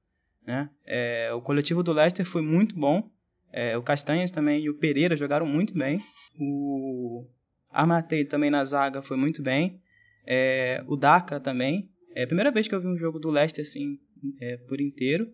Né? 0.45 0.69
É, 0.85 1.33
o 1.33 1.41
coletivo 1.41 1.83
do 1.83 1.93
Leicester 1.93 2.27
foi 2.27 2.43
muito 2.43 2.75
bom. 2.75 3.09
É, 3.53 3.79
o 3.79 3.83
Castanhas 3.83 4.31
também 4.31 4.65
e 4.65 4.69
o 4.69 4.75
Pereira 4.75 5.17
jogaram 5.17 5.47
muito 5.47 5.73
bem. 5.73 6.05
O 6.39 7.25
Armatei 7.71 8.25
também 8.25 8.51
na 8.51 8.65
zaga 8.65 9.01
foi 9.01 9.17
muito 9.17 9.41
bem. 9.41 9.81
É, 10.26 10.83
o 10.87 10.97
Daka 10.97 11.40
também. 11.40 11.88
É 12.14 12.25
a 12.25 12.26
primeira 12.26 12.50
vez 12.50 12.69
que 12.69 12.75
eu 12.75 12.81
vi 12.81 12.87
um 12.87 12.97
jogo 12.97 13.19
do 13.19 13.31
Leicester 13.31 13.62
assim 13.62 13.99
é, 14.40 14.57
por 14.57 14.81
inteiro. 14.81 15.28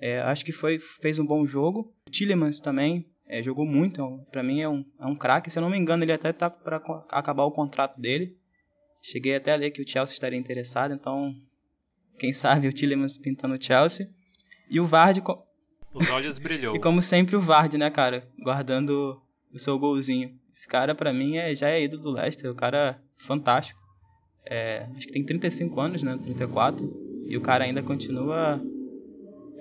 É, 0.00 0.20
acho 0.20 0.44
que 0.44 0.52
foi 0.52 0.78
fez 0.78 1.18
um 1.18 1.26
bom 1.26 1.46
jogo. 1.46 1.92
O 2.08 2.10
Tillemans 2.10 2.60
também 2.60 3.06
é, 3.26 3.42
jogou 3.42 3.64
muito. 3.64 4.02
É 4.02 4.30
para 4.30 4.42
mim 4.42 4.60
é 4.60 4.68
um, 4.68 4.84
é 5.00 5.06
um 5.06 5.16
craque. 5.16 5.50
Se 5.50 5.58
eu 5.58 5.62
não 5.62 5.70
me 5.70 5.78
engano, 5.78 6.04
ele 6.04 6.12
até 6.12 6.30
está 6.30 6.50
para 6.50 6.76
acabar 7.10 7.44
o 7.44 7.52
contrato 7.52 8.00
dele. 8.00 8.36
Cheguei 9.02 9.36
até 9.36 9.52
a 9.52 9.56
ler 9.56 9.70
que 9.70 9.82
o 9.82 9.88
Chelsea 9.88 10.14
estaria 10.14 10.38
interessado. 10.38 10.94
Então, 10.94 11.34
quem 12.18 12.32
sabe 12.32 12.68
o 12.68 12.72
Tillemans 12.72 13.16
pintando 13.16 13.54
o 13.54 13.62
Chelsea. 13.62 14.08
E 14.68 14.80
o 14.80 14.84
Vard. 14.84 15.22
Os 15.92 16.10
olhos 16.10 16.38
brilhou. 16.38 16.74
e 16.76 16.80
como 16.80 17.02
sempre 17.02 17.36
o 17.36 17.40
Vard, 17.40 17.74
né, 17.74 17.90
cara? 17.90 18.26
Guardando 18.38 19.20
o 19.52 19.58
seu 19.58 19.78
golzinho. 19.78 20.38
Esse 20.52 20.66
cara, 20.66 20.94
para 20.94 21.12
mim, 21.12 21.36
é, 21.36 21.54
já 21.54 21.68
é 21.68 21.82
ídolo 21.82 22.02
do 22.02 22.10
Leicester. 22.12 22.50
O 22.50 22.54
cara 22.54 22.98
é 22.98 23.24
fantástico. 23.26 23.83
É, 24.46 24.86
acho 24.96 25.06
que 25.06 25.12
tem 25.12 25.24
35 25.24 25.80
anos, 25.80 26.02
né? 26.02 26.18
34. 26.22 27.24
E 27.26 27.36
o 27.36 27.40
cara 27.40 27.64
ainda 27.64 27.82
continua 27.82 28.60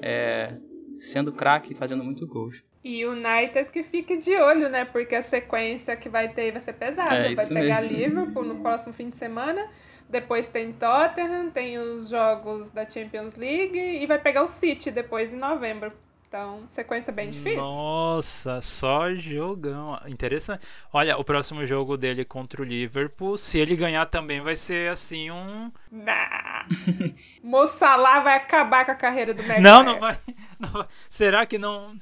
é, 0.01 0.57
sendo 0.99 1.31
craque, 1.31 1.73
fazendo 1.73 2.03
muito 2.03 2.27
gols. 2.27 2.63
E 2.83 3.05
o 3.05 3.13
United 3.13 3.71
que 3.71 3.81
fique 3.83 4.17
de 4.17 4.35
olho, 4.35 4.67
né? 4.67 4.83
Porque 4.83 5.15
a 5.15 5.21
sequência 5.21 5.95
que 5.95 6.09
vai 6.09 6.33
ter 6.33 6.51
vai 6.51 6.59
ser 6.59 6.73
pesada. 6.73 7.15
É, 7.15 7.33
vai 7.33 7.47
pegar 7.47 7.81
mesmo. 7.81 7.97
Liverpool 7.97 8.43
no 8.43 8.55
próximo 8.61 8.93
fim 8.93 9.09
de 9.09 9.15
semana. 9.15 9.69
Depois 10.09 10.49
tem 10.49 10.73
Tottenham, 10.73 11.49
tem 11.49 11.77
os 11.77 12.09
jogos 12.09 12.69
da 12.69 12.87
Champions 12.87 13.35
League 13.35 13.79
e 13.79 14.05
vai 14.05 14.19
pegar 14.19 14.43
o 14.43 14.47
City 14.47 14.91
depois 14.91 15.33
em 15.33 15.37
novembro. 15.37 15.93
Então, 16.33 16.63
sequência 16.67 17.13
bem 17.13 17.29
difícil. 17.29 17.61
Nossa, 17.61 18.59
só 18.59 19.13
jogão. 19.13 19.99
Interessante. 20.07 20.65
Olha, 20.91 21.15
o 21.15 21.23
próximo 21.23 21.63
jogo 21.63 21.95
dele 21.95 22.25
contra 22.25 22.59
o 22.59 22.65
Liverpool, 22.65 23.37
se 23.37 23.59
ele 23.59 23.75
ganhar 23.75 24.07
também 24.07 24.41
vai 24.41 24.55
ser 24.55 24.89
assim 24.89 25.29
um. 25.29 25.71
Nah. 25.91 26.65
Mo 27.43 27.67
Salah 27.67 28.21
vai 28.21 28.37
acabar 28.37 28.83
com 28.83 28.89
a 28.89 28.95
carreira 28.95 29.31
do 29.31 29.43
Maguire. 29.43 29.61
Não, 29.61 29.83
não 29.83 29.99
vai, 29.99 30.17
não 30.59 30.69
vai. 30.69 30.87
Será 31.07 31.45
que 31.45 31.59
não. 31.59 31.95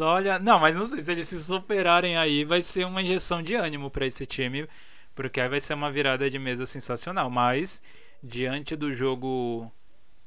Olha, 0.00 0.40
não, 0.40 0.58
mas 0.58 0.74
não 0.74 0.84
sei 0.84 1.00
se 1.00 1.12
eles 1.12 1.28
se 1.28 1.38
superarem 1.38 2.16
aí, 2.16 2.44
vai 2.44 2.62
ser 2.62 2.84
uma 2.84 3.00
injeção 3.00 3.40
de 3.40 3.54
ânimo 3.54 3.92
para 3.92 4.06
esse 4.06 4.26
time, 4.26 4.66
porque 5.14 5.40
aí 5.40 5.48
vai 5.48 5.60
ser 5.60 5.74
uma 5.74 5.88
virada 5.88 6.28
de 6.28 6.36
mesa 6.36 6.66
sensacional. 6.66 7.30
Mas 7.30 7.80
diante 8.20 8.74
do 8.74 8.90
jogo 8.90 9.72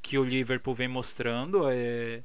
que 0.01 0.17
o 0.17 0.24
Liverpool 0.24 0.74
vem 0.74 0.88
mostrando, 0.88 1.70
é 1.70 2.24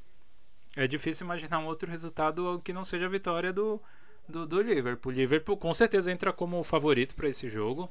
é 0.76 0.86
difícil 0.86 1.24
imaginar 1.24 1.58
um 1.58 1.66
outro 1.66 1.90
resultado 1.90 2.60
que 2.62 2.72
não 2.72 2.84
seja 2.84 3.06
a 3.06 3.08
vitória 3.08 3.50
do, 3.50 3.80
do, 4.28 4.46
do 4.46 4.60
Liverpool. 4.60 5.10
O 5.10 5.14
Liverpool 5.14 5.56
com 5.56 5.72
certeza 5.72 6.12
entra 6.12 6.32
como 6.34 6.62
favorito 6.62 7.16
para 7.16 7.28
esse 7.28 7.48
jogo. 7.48 7.90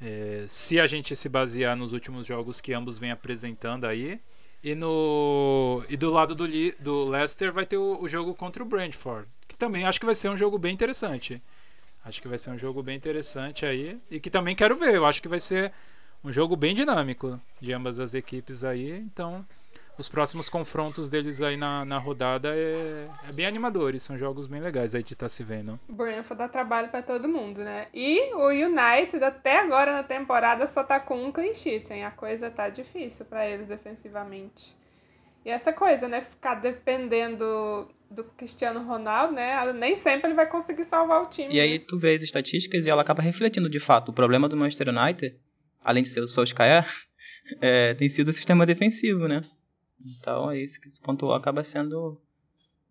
É, 0.00 0.46
se 0.48 0.80
a 0.80 0.86
gente 0.86 1.14
se 1.14 1.28
basear 1.28 1.76
nos 1.76 1.92
últimos 1.92 2.26
jogos 2.26 2.60
que 2.60 2.72
ambos 2.72 2.98
vêm 2.98 3.10
apresentando 3.10 3.84
aí. 3.84 4.18
E, 4.64 4.74
no, 4.74 5.84
e 5.88 5.96
do 5.96 6.10
lado 6.10 6.34
do, 6.34 6.46
do 6.80 7.08
Leicester 7.08 7.52
vai 7.52 7.66
ter 7.66 7.76
o, 7.76 8.00
o 8.00 8.08
jogo 8.08 8.34
contra 8.34 8.62
o 8.62 8.66
Brentford. 8.66 9.28
Que 9.46 9.56
também 9.56 9.84
acho 9.84 10.00
que 10.00 10.06
vai 10.06 10.14
ser 10.14 10.30
um 10.30 10.36
jogo 10.36 10.58
bem 10.58 10.72
interessante. 10.72 11.42
Acho 12.02 12.22
que 12.22 12.28
vai 12.28 12.38
ser 12.38 12.50
um 12.50 12.58
jogo 12.58 12.82
bem 12.82 12.96
interessante 12.96 13.66
aí. 13.66 14.00
E 14.10 14.18
que 14.18 14.30
também 14.30 14.56
quero 14.56 14.74
ver. 14.74 14.94
Eu 14.94 15.04
acho 15.04 15.20
que 15.20 15.28
vai 15.28 15.38
ser 15.38 15.70
um 16.24 16.32
jogo 16.32 16.56
bem 16.56 16.74
dinâmico 16.74 17.38
de 17.60 17.72
ambas 17.74 18.00
as 18.00 18.14
equipes 18.14 18.64
aí. 18.64 18.92
Então 18.92 19.44
os 19.98 20.08
próximos 20.08 20.48
confrontos 20.48 21.08
deles 21.08 21.42
aí 21.42 21.56
na, 21.56 21.84
na 21.84 21.98
rodada 21.98 22.54
é, 22.54 23.06
é 23.28 23.32
bem 23.32 23.46
animadores, 23.46 24.02
são 24.02 24.16
jogos 24.16 24.46
bem 24.46 24.60
legais 24.60 24.94
aí 24.94 25.02
de 25.02 25.12
estar 25.12 25.26
tá 25.26 25.28
se 25.28 25.44
vendo. 25.44 25.78
O 25.88 25.92
Brentford 25.92 26.38
dá 26.38 26.48
trabalho 26.48 26.88
para 26.88 27.02
todo 27.02 27.28
mundo, 27.28 27.62
né? 27.62 27.88
E 27.92 28.32
o 28.34 28.48
United 28.48 29.22
até 29.22 29.60
agora 29.60 29.92
na 29.92 30.02
temporada 30.02 30.66
só 30.66 30.82
tá 30.82 30.98
com 30.98 31.22
um 31.24 31.30
clean 31.32 31.54
sheet, 31.54 31.92
hein? 31.92 32.04
A 32.04 32.10
coisa 32.10 32.50
tá 32.50 32.68
difícil 32.68 33.24
para 33.26 33.46
eles 33.48 33.68
defensivamente. 33.68 34.74
E 35.44 35.50
essa 35.50 35.72
coisa, 35.72 36.08
né? 36.08 36.22
Ficar 36.22 36.54
dependendo 36.56 37.88
do 38.10 38.24
Cristiano 38.24 38.84
Ronaldo, 38.84 39.34
né? 39.34 39.72
Nem 39.72 39.96
sempre 39.96 40.28
ele 40.28 40.34
vai 40.34 40.48
conseguir 40.48 40.84
salvar 40.84 41.22
o 41.22 41.26
time. 41.26 41.54
E 41.54 41.60
aí 41.60 41.78
né? 41.78 41.84
tu 41.86 41.98
vê 41.98 42.14
as 42.14 42.22
estatísticas 42.22 42.86
e 42.86 42.90
ela 42.90 43.02
acaba 43.02 43.22
refletindo 43.22 43.68
de 43.68 43.80
fato. 43.80 44.10
O 44.10 44.12
problema 44.12 44.48
do 44.48 44.56
Manchester 44.56 44.88
United, 44.88 45.36
além 45.82 46.02
de 46.02 46.08
ser 46.08 46.20
o 46.20 46.26
Solskjaer, 46.26 46.86
é, 47.60 47.94
tem 47.94 48.08
sido 48.08 48.28
o 48.28 48.32
sistema 48.32 48.64
defensivo, 48.64 49.26
né? 49.26 49.42
Então 50.04 50.50
é 50.50 50.58
isso 50.58 50.80
que 50.80 50.90
pontuou 51.00 51.34
acaba 51.34 51.62
sendo 51.64 52.20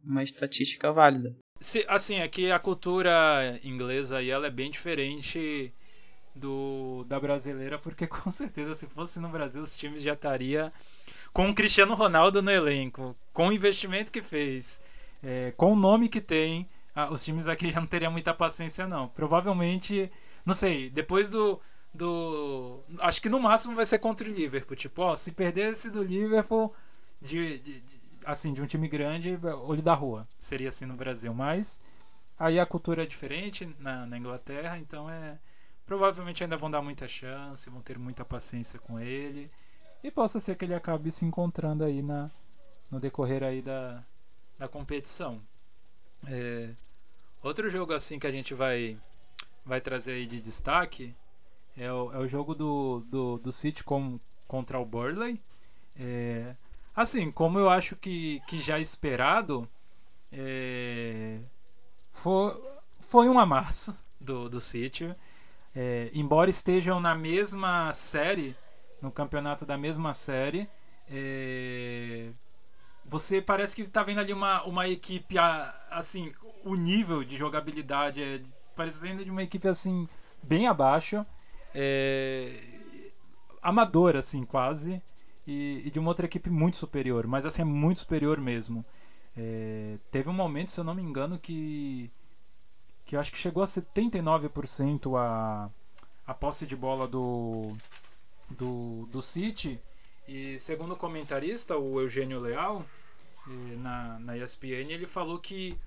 uma 0.04 0.24
estatística 0.24 0.92
válida. 0.92 1.36
Se, 1.60 1.86
assim, 1.88 2.16
é 2.16 2.28
que 2.28 2.52
a 2.52 2.58
cultura 2.58 3.60
inglesa 3.64 4.18
aí 4.18 4.30
ela 4.30 4.48
é 4.48 4.50
bem 4.52 4.72
diferente 4.72 5.72
do 6.36 7.04
da 7.08 7.20
brasileira, 7.20 7.78
porque 7.78 8.08
com 8.08 8.30
certeza 8.32 8.74
se 8.74 8.88
fosse 8.88 9.20
no 9.20 9.30
Brasil 9.30 9.62
os 9.62 9.76
times 9.76 10.02
já 10.02 10.14
estaria 10.14 10.72
com 11.34 11.50
o 11.50 11.54
Cristiano 11.54 11.94
Ronaldo 11.94 12.42
no 12.42 12.52
elenco, 12.52 13.16
com 13.32 13.48
o 13.48 13.54
investimento 13.54 14.12
que 14.12 14.22
fez, 14.22 14.82
é, 15.24 15.54
com 15.56 15.74
o 15.74 15.76
nome 15.76 16.10
que 16.10 16.20
tem, 16.20 16.68
os 17.10 17.24
times 17.24 17.48
aqui 17.48 17.72
já 17.72 17.80
não 17.80 17.88
teriam 17.88 18.12
muita 18.12 18.34
paciência 18.34 18.86
não. 18.86 19.08
Provavelmente, 19.08 20.12
não 20.46 20.54
sei, 20.54 20.90
depois 20.90 21.30
do 21.30 21.60
do 21.94 22.80
acho 23.00 23.22
que 23.22 23.28
no 23.28 23.38
máximo 23.40 23.76
vai 23.76 23.86
ser 23.86 24.00
contra 24.00 24.28
o 24.28 24.32
Liverpool, 24.32 24.78
tipo, 24.78 25.02
ó, 25.02 25.16
se 25.16 25.34
perdesse 25.34 25.90
do 25.90 26.02
Liverpool 26.02 26.74
de, 27.22 27.60
de, 27.60 27.82
de, 27.82 28.02
assim, 28.26 28.54
de 28.54 28.62
um 28.62 28.66
time 28.66 28.88
grande, 28.88 29.38
olho 29.64 29.82
da 29.82 29.94
rua. 29.94 30.28
Seria 30.40 30.70
assim 30.70 30.86
no 30.86 30.96
Brasil. 30.96 31.34
Mas 31.34 31.80
aí 32.38 32.60
a 32.60 32.66
cultura 32.66 33.04
é 33.04 33.06
diferente 33.06 33.74
na, 33.80 34.06
na 34.06 34.18
Inglaterra, 34.18 34.78
então 34.78 35.10
é. 35.10 35.38
Provavelmente 35.86 36.42
ainda 36.42 36.56
vão 36.56 36.72
dar 36.72 36.82
muita 36.82 37.06
chance, 37.06 37.70
vão 37.70 37.82
ter 37.82 38.00
muita 38.00 38.24
paciência 38.24 38.80
com 38.80 38.98
ele. 38.98 39.50
E 40.02 40.10
possa 40.10 40.40
ser 40.40 40.56
que 40.56 40.64
ele 40.64 40.74
acabe 40.74 41.12
se 41.12 41.26
encontrando 41.26 41.84
aí 41.84 42.02
na, 42.02 42.32
no 42.90 43.00
decorrer 43.00 43.44
aí 43.44 43.62
da, 43.62 44.02
da 44.58 44.68
competição. 44.70 45.42
É, 46.28 46.70
outro 47.44 47.70
jogo 47.70 47.94
assim 47.94 48.18
que 48.18 48.28
a 48.28 48.32
gente 48.32 48.54
vai, 48.54 48.98
vai 49.66 49.82
trazer 49.82 50.14
aí 50.14 50.26
de 50.26 50.40
destaque 50.40 51.14
é 51.78 51.92
o, 51.92 52.14
é 52.14 52.18
o 52.18 52.28
jogo 52.28 52.54
do, 52.54 53.04
do, 53.08 53.38
do 53.38 53.52
City 53.52 53.84
com, 53.84 54.20
contra 54.48 54.80
o 54.80 54.86
Burley. 54.86 55.40
É, 55.96 56.56
Assim, 56.96 57.32
como 57.32 57.58
eu 57.58 57.70
acho 57.70 57.96
que, 57.96 58.42
que 58.48 58.60
já 58.60 58.80
esperado, 58.80 59.68
é, 60.32 61.40
foi, 62.12 62.62
foi 63.10 63.30
um 63.30 63.40
amasso 63.40 63.96
do, 64.20 64.50
do 64.50 64.60
City. 64.60 65.16
É, 65.74 66.12
embora 66.14 66.50
estejam 66.50 67.00
na 67.00 67.16
mesma 67.16 67.94
série, 67.94 68.56
no 69.02 69.10
campeonato 69.10 69.66
da 69.66 69.78
mesma 69.78 70.14
série, 70.14 70.68
é, 71.10 72.30
você 73.06 73.42
parece 73.42 73.76
que 73.76 73.84
está 73.84 74.04
vendo 74.04 74.20
ali 74.20 74.34
uma, 74.34 74.64
uma 74.64 74.88
equipe, 74.88 75.36
assim, 75.90 76.34
o 76.64 76.76
nível 76.76 77.24
de 77.24 77.38
jogabilidade 77.38 78.22
é 78.22 78.42
parecendo 78.76 79.24
de 79.24 79.32
uma 79.32 79.44
equipe, 79.44 79.68
assim, 79.68 80.08
bem 80.44 80.68
abaixo, 80.68 81.26
é, 81.74 82.62
amadora, 83.62 84.20
assim, 84.20 84.44
quase 84.44 85.02
e, 85.46 85.82
e, 85.86 85.92
de 85.92 86.00
uma 86.00 86.10
outra 86.10 86.26
equipe 86.26 86.50
muito 86.50 86.78
superior, 86.78 87.26
mas 87.28 87.46
assim, 87.46 87.62
é 87.62 87.66
muito 87.66 88.00
superior 88.00 88.40
mesmo. 88.40 88.86
É, 89.36 89.98
teve 90.12 90.30
um 90.30 90.34
momento, 90.34 90.72
se 90.72 90.80
eu 90.80 90.84
não 90.84 90.94
me 90.94 91.02
engano, 91.02 91.40
que, 91.40 92.12
que 93.06 93.16
acho 93.16 93.32
que 93.32 93.38
chegou 93.38 93.64
a 93.64 93.66
79% 93.66 95.18
a, 95.18 95.70
a 96.28 96.34
posse 96.34 96.66
de 96.66 96.76
bola 96.76 97.08
do, 97.08 97.76
do, 98.50 99.08
do 99.12 99.22
City. 99.22 99.80
E 100.28 100.58
segundo 100.60 100.94
o 100.94 100.98
comentarista, 100.98 101.78
o 101.78 102.00
Eugênio 102.00 102.40
Leal, 102.40 102.86
na, 103.80 104.20
na 104.20 104.38
ESPN, 104.38 104.92
ele 104.92 105.08
falou 105.08 105.40
que 105.40 105.78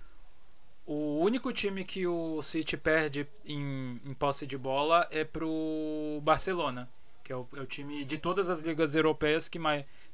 o 0.87 1.19
único 1.21 1.53
time 1.53 1.85
que 1.85 2.07
o 2.07 2.43
City 2.43 2.77
perde 2.77 3.27
em, 3.47 4.01
em 4.05 4.15
posse 4.15 4.47
de 4.47 4.59
bola 4.59 5.07
é 5.11 5.25
pro 5.25 6.21
Barcelona 6.23 6.89
que 7.25 7.33
é 7.33 7.37
o, 7.37 7.49
é 7.57 7.61
o, 7.61 7.67
time 7.67 8.05
de 8.05 8.19
todas 8.19 8.51
as 8.51 8.61
ligas 8.61 8.95
europeias 8.95 9.49
que 9.49 9.59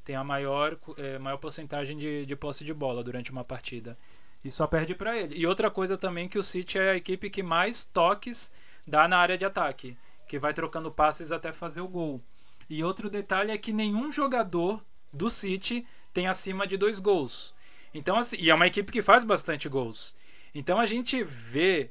tem 0.05 0.15
a 0.15 0.23
maior, 0.23 0.79
é, 0.97 1.19
maior 1.19 1.39
porcentagem 1.39 1.99
de, 1.99 2.25
de 2.25 2.37
posse 2.37 2.65
de 2.65 2.73
bola 2.73 3.03
durante 3.03 3.33
uma 3.33 3.45
partida. 3.45 3.99
E 4.45 4.51
só 4.51 4.67
perde 4.67 4.95
para 4.95 5.19
ele. 5.19 5.37
E 5.37 5.45
outra 5.45 5.71
coisa 5.71 5.99
também 5.99 6.29
que 6.29 6.39
o 6.39 6.43
City 6.43 6.79
é 6.79 6.93
a 6.93 6.97
equipe 6.97 7.29
que 7.29 7.43
mais 7.43 7.85
toques 7.85 8.53
dá 8.87 9.09
na 9.09 9.19
área 9.19 9.37
de 9.37 9.45
ataque, 9.45 9.97
que 10.29 10.39
vai 10.39 10.55
trocando 10.55 10.91
passes 10.91 11.33
até 11.33 11.53
fazer 11.53 11.81
o 11.81 11.89
gol. 11.89 12.23
E 12.69 12.83
outro 12.85 13.11
detalhe 13.11 13.51
é 13.51 13.59
que 13.59 13.73
nenhum 13.73 14.11
jogador 14.13 14.83
do 15.13 15.29
City 15.29 15.85
tem 16.15 16.29
acima 16.29 16.65
de 16.65 16.77
dois 16.77 17.01
gols. 17.01 17.53
Então 17.93 18.17
assim, 18.17 18.37
e 18.39 18.51
é 18.51 18.55
uma 18.55 18.69
equipe 18.69 18.93
que 18.93 19.03
faz 19.03 19.25
bastante 19.25 19.69
gols. 19.69 20.17
Então 20.55 20.79
a 20.79 20.87
gente 20.87 21.23
vê 21.25 21.91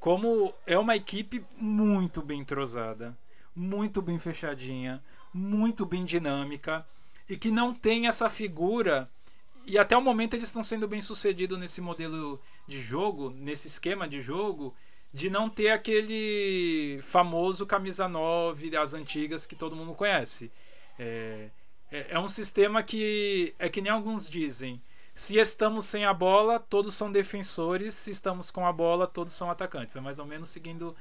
como 0.00 0.52
é 0.66 0.76
uma 0.76 0.96
equipe 0.96 1.44
muito 1.56 2.20
bem 2.20 2.40
entrosada 2.40 3.16
muito 3.56 4.02
bem 4.02 4.18
fechadinha, 4.18 5.02
muito 5.32 5.86
bem 5.86 6.04
dinâmica 6.04 6.86
e 7.28 7.36
que 7.36 7.50
não 7.50 7.74
tem 7.74 8.06
essa 8.06 8.28
figura. 8.28 9.10
E 9.66 9.78
até 9.78 9.96
o 9.96 10.02
momento 10.02 10.34
eles 10.34 10.48
estão 10.48 10.62
sendo 10.62 10.86
bem 10.86 11.00
sucedidos 11.00 11.58
nesse 11.58 11.80
modelo 11.80 12.40
de 12.68 12.78
jogo, 12.78 13.30
nesse 13.30 13.66
esquema 13.66 14.06
de 14.06 14.20
jogo, 14.20 14.74
de 15.12 15.30
não 15.30 15.48
ter 15.48 15.70
aquele 15.70 17.00
famoso 17.02 17.66
camisa 17.66 18.06
9 18.06 18.70
das 18.70 18.94
antigas 18.94 19.46
que 19.46 19.56
todo 19.56 19.74
mundo 19.74 19.94
conhece. 19.94 20.52
É, 20.98 21.48
é, 21.90 22.06
é 22.10 22.18
um 22.18 22.28
sistema 22.28 22.82
que 22.82 23.54
é 23.58 23.68
que 23.68 23.80
nem 23.80 23.90
alguns 23.90 24.28
dizem. 24.28 24.80
Se 25.14 25.38
estamos 25.38 25.86
sem 25.86 26.04
a 26.04 26.12
bola, 26.12 26.60
todos 26.60 26.94
são 26.94 27.10
defensores. 27.10 27.94
Se 27.94 28.10
estamos 28.10 28.50
com 28.50 28.66
a 28.66 28.72
bola, 28.72 29.06
todos 29.06 29.32
são 29.32 29.50
atacantes. 29.50 29.96
É 29.96 30.00
mais 30.00 30.18
ou 30.18 30.26
menos 30.26 30.50
seguindo 30.50 30.94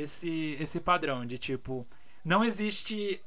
esse, 0.00 0.56
esse 0.60 0.80
padrão 0.80 1.26
de 1.26 1.38
tipo, 1.38 1.86
não 2.24 2.44
existe 2.44 3.20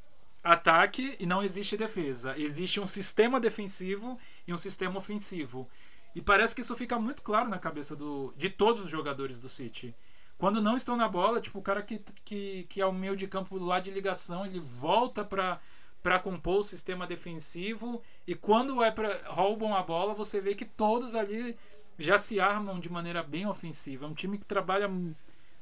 ataque 0.43 1.15
e 1.19 1.25
não 1.25 1.43
existe 1.43 1.77
defesa. 1.77 2.37
Existe 2.37 2.79
um 2.79 2.87
sistema 2.87 3.39
defensivo 3.39 4.17
e 4.47 4.53
um 4.53 4.57
sistema 4.57 4.97
ofensivo. 4.97 5.67
E 6.15 6.21
parece 6.21 6.53
que 6.53 6.61
isso 6.61 6.75
fica 6.75 6.99
muito 6.99 7.21
claro 7.21 7.49
na 7.49 7.57
cabeça 7.57 7.95
do, 7.95 8.33
de 8.35 8.49
todos 8.49 8.81
os 8.81 8.89
jogadores 8.89 9.39
do 9.39 9.47
City. 9.47 9.95
Quando 10.37 10.61
não 10.61 10.75
estão 10.75 10.97
na 10.97 11.07
bola, 11.07 11.39
tipo, 11.39 11.59
o 11.59 11.61
cara 11.61 11.81
que, 11.81 12.01
que, 12.25 12.65
que 12.67 12.81
é 12.81 12.85
o 12.85 12.91
meio 12.91 13.15
de 13.15 13.27
campo 13.27 13.57
lá 13.57 13.79
de 13.79 13.91
ligação, 13.91 14.45
ele 14.45 14.59
volta 14.59 15.23
para 15.23 15.59
para 16.01 16.17
compor 16.17 16.57
o 16.57 16.63
sistema 16.63 17.05
defensivo 17.05 18.01
e 18.25 18.33
quando 18.33 18.81
é 18.81 18.89
para 18.89 19.21
roubam 19.27 19.75
a 19.75 19.83
bola, 19.83 20.15
você 20.15 20.41
vê 20.41 20.55
que 20.55 20.65
todos 20.65 21.13
ali 21.13 21.55
já 21.99 22.17
se 22.17 22.39
armam 22.39 22.79
de 22.79 22.91
maneira 22.91 23.21
bem 23.21 23.45
ofensiva. 23.45 24.07
É 24.07 24.09
um 24.09 24.13
time 24.15 24.39
que 24.39 24.45
trabalha 24.47 24.89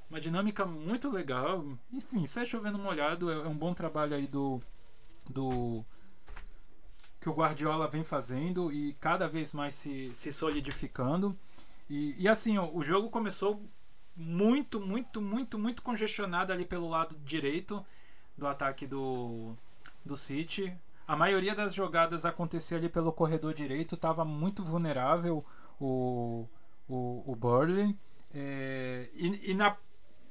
uma 0.09 0.19
dinâmica 0.19 0.65
muito 0.65 1.09
legal. 1.09 1.65
Enfim, 1.91 2.25
sai 2.25 2.45
chovendo 2.45 2.77
molhado, 2.79 3.31
é, 3.31 3.35
é 3.35 3.47
um 3.47 3.57
bom 3.57 3.73
trabalho 3.73 4.15
aí 4.15 4.27
do 4.27 4.61
do 5.29 5.85
que 7.19 7.29
o 7.29 7.33
Guardiola 7.33 7.87
vem 7.87 8.03
fazendo 8.03 8.71
e 8.71 8.93
cada 8.93 9.27
vez 9.27 9.53
mais 9.53 9.75
se, 9.75 10.09
se 10.15 10.31
solidificando. 10.31 11.37
E, 11.89 12.15
e 12.17 12.27
assim, 12.27 12.57
ó, 12.57 12.69
o 12.71 12.81
jogo 12.81 13.09
começou 13.09 13.61
muito, 14.15 14.79
muito, 14.79 15.21
muito, 15.21 15.59
muito 15.59 15.81
congestionado 15.81 16.51
ali 16.51 16.65
pelo 16.65 16.87
lado 16.87 17.15
direito 17.23 17.85
do 18.37 18.47
ataque 18.47 18.87
do, 18.87 19.53
do 20.05 20.15
City. 20.15 20.73
A 21.07 21.15
maioria 21.15 21.53
das 21.53 21.73
jogadas 21.73 22.25
acontecia 22.25 22.77
ali 22.77 22.87
pelo 22.87 23.11
corredor 23.11 23.53
direito, 23.53 23.95
estava 23.95 24.23
muito 24.23 24.63
vulnerável 24.63 25.43
o, 25.79 26.45
o, 26.87 27.23
o 27.25 27.35
Burley. 27.35 27.97
É, 28.33 29.09
e, 29.13 29.51
e 29.51 29.53
na, 29.53 29.75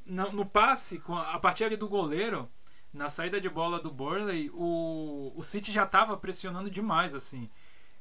na, 0.08 0.30
no 0.30 0.44
passe, 0.46 1.02
a 1.06 1.38
partir 1.38 1.64
ali 1.64 1.76
do 1.76 1.88
goleiro, 1.88 2.48
na 2.92 3.08
saída 3.08 3.40
de 3.40 3.48
bola 3.48 3.78
do 3.78 3.90
Burley, 3.90 4.50
o, 4.54 5.32
o 5.36 5.42
City 5.42 5.70
já 5.70 5.84
estava 5.84 6.16
pressionando 6.16 6.70
demais, 6.70 7.14
assim. 7.14 7.48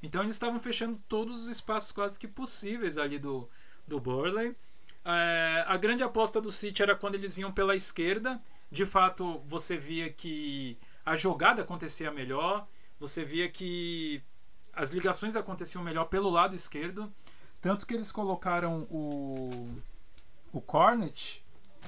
Então 0.01 0.21
eles 0.21 0.35
estavam 0.35 0.59
fechando 0.59 1.01
todos 1.07 1.43
os 1.43 1.49
espaços 1.49 1.91
quase 1.91 2.19
que 2.19 2.27
possíveis 2.27 2.97
ali 2.97 3.19
do, 3.19 3.49
do 3.87 3.99
Burley. 3.99 4.55
É, 5.03 5.65
a 5.67 5.77
grande 5.77 6.03
aposta 6.03 6.39
do 6.39 6.51
City 6.51 6.81
era 6.81 6.95
quando 6.95 7.15
eles 7.15 7.37
iam 7.37 7.51
pela 7.51 7.75
esquerda. 7.75 8.41
De 8.71 8.85
fato, 8.85 9.41
você 9.45 9.77
via 9.77 10.09
que 10.09 10.77
a 11.05 11.15
jogada 11.15 11.61
acontecia 11.61 12.11
melhor, 12.11 12.67
você 12.99 13.23
via 13.23 13.49
que 13.49 14.21
as 14.73 14.91
ligações 14.91 15.35
aconteciam 15.35 15.83
melhor 15.83 16.05
pelo 16.05 16.29
lado 16.29 16.55
esquerdo. 16.55 17.11
Tanto 17.59 17.87
que 17.87 17.93
eles 17.93 18.11
colocaram 18.11 18.87
o, 18.89 19.81
o 20.53 20.61
Cornet 20.61 21.43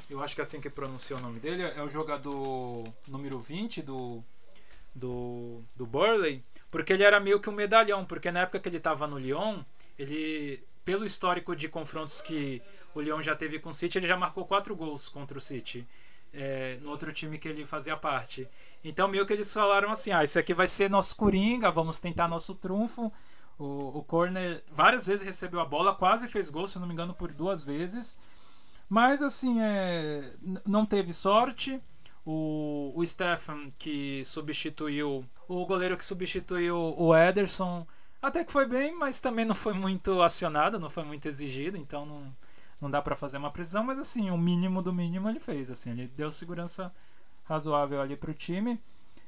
eu 0.10 0.22
acho 0.22 0.36
que 0.36 0.41
é 0.41 0.43
assim 0.43 0.62
que 0.62 0.69
pronuncia 0.69 1.15
o 1.15 1.19
nome 1.19 1.39
dele, 1.39 1.63
é 1.63 1.81
o 1.81 1.89
jogador 1.89 2.84
número 3.08 3.39
20 3.39 3.81
do, 3.81 4.24
do, 4.93 5.62
do 5.75 5.86
Burley, 5.86 6.43
porque 6.71 6.93
ele 6.93 7.04
era 7.04 7.19
meio 7.19 7.39
que 7.39 7.49
um 7.49 7.54
medalhão, 7.54 8.06
porque 8.06 8.32
na 8.32 8.41
época 8.41 8.60
que 8.60 8.69
ele 8.69 8.78
estava 8.78 9.08
no 9.08 9.17
Lyon, 9.17 9.63
ele, 9.97 10.63
pelo 10.84 11.06
histórico 11.06 11.56
de 11.56 11.67
confrontos 11.67 12.21
que 12.21 12.62
o 12.93 13.02
Lyon 13.02 13.21
já 13.21 13.36
teve 13.36 13.60
com 13.60 13.69
o 13.69 13.73
City, 13.73 13.97
ele 13.97 14.08
já 14.08 14.17
marcou 14.17 14.45
quatro 14.45 14.75
gols 14.75 15.10
contra 15.10 15.38
o 15.38 15.41
City, 15.41 15.88
é, 16.34 16.78
no 16.82 16.89
outro 16.89 17.12
time 17.12 17.38
que 17.38 17.47
ele 17.47 17.65
fazia 17.65 17.97
parte. 17.97 18.47
Então 18.84 19.08
meio 19.08 19.25
que 19.25 19.34
eles 19.34 19.52
falaram 19.54 19.91
assim, 19.91 20.12
ah, 20.12 20.23
esse 20.23 20.38
aqui 20.39 20.54
vai 20.54 20.67
ser 20.67 20.89
nosso 20.89 21.15
Coringa, 21.15 21.71
vamos 21.71 21.99
tentar 21.99 22.28
nosso 22.28 22.56
trunfo. 22.56 23.12
O, 23.58 23.99
o 23.99 24.04
Corner 24.04 24.63
várias 24.71 25.06
vezes 25.06 25.25
recebeu 25.25 25.60
a 25.60 25.65
bola, 25.65 25.93
quase 25.93 26.28
fez 26.30 26.49
gol, 26.49 26.65
se 26.65 26.80
não 26.80 26.88
me 26.88 26.93
engano, 26.93 27.13
por 27.13 27.32
duas 27.34 27.63
vezes. 27.63 28.17
Mas 28.89 29.21
assim, 29.21 29.62
é, 29.62 30.34
não 30.65 30.86
teve 30.86 31.13
sorte. 31.13 31.80
O, 32.25 32.91
o 32.95 33.06
Stefan 33.08 33.71
que 33.80 34.23
substituiu 34.25 35.25
o 35.47 35.65
goleiro 35.65 35.97
que 35.97 36.04
substituiu 36.04 36.75
o 36.97 37.15
Ederson 37.15 37.88
até 38.21 38.43
que 38.43 38.52
foi 38.52 38.65
bem, 38.67 38.93
mas 38.95 39.19
também 39.19 39.45
não 39.45 39.56
foi 39.56 39.73
muito 39.73 40.21
acionado, 40.21 40.78
não 40.78 40.89
foi 40.89 41.04
muito 41.04 41.25
exigido, 41.28 41.78
então 41.78 42.06
não, 42.06 42.36
não 42.82 42.91
dá 42.91 43.02
para 43.02 43.15
fazer 43.15 43.38
uma 43.38 43.49
precisão, 43.49 43.84
mas 43.84 43.97
assim, 43.97 44.30
o 44.30 44.38
mínimo 44.38 44.82
do 44.82 44.91
mínimo 44.91 45.30
ele 45.30 45.39
fez, 45.39 45.71
assim, 45.71 45.91
ele 45.91 46.12
deu 46.15 46.30
segurança 46.30 46.93
razoável 47.45 48.02
ali 48.02 48.17
pro 48.17 48.34
time, 48.34 48.80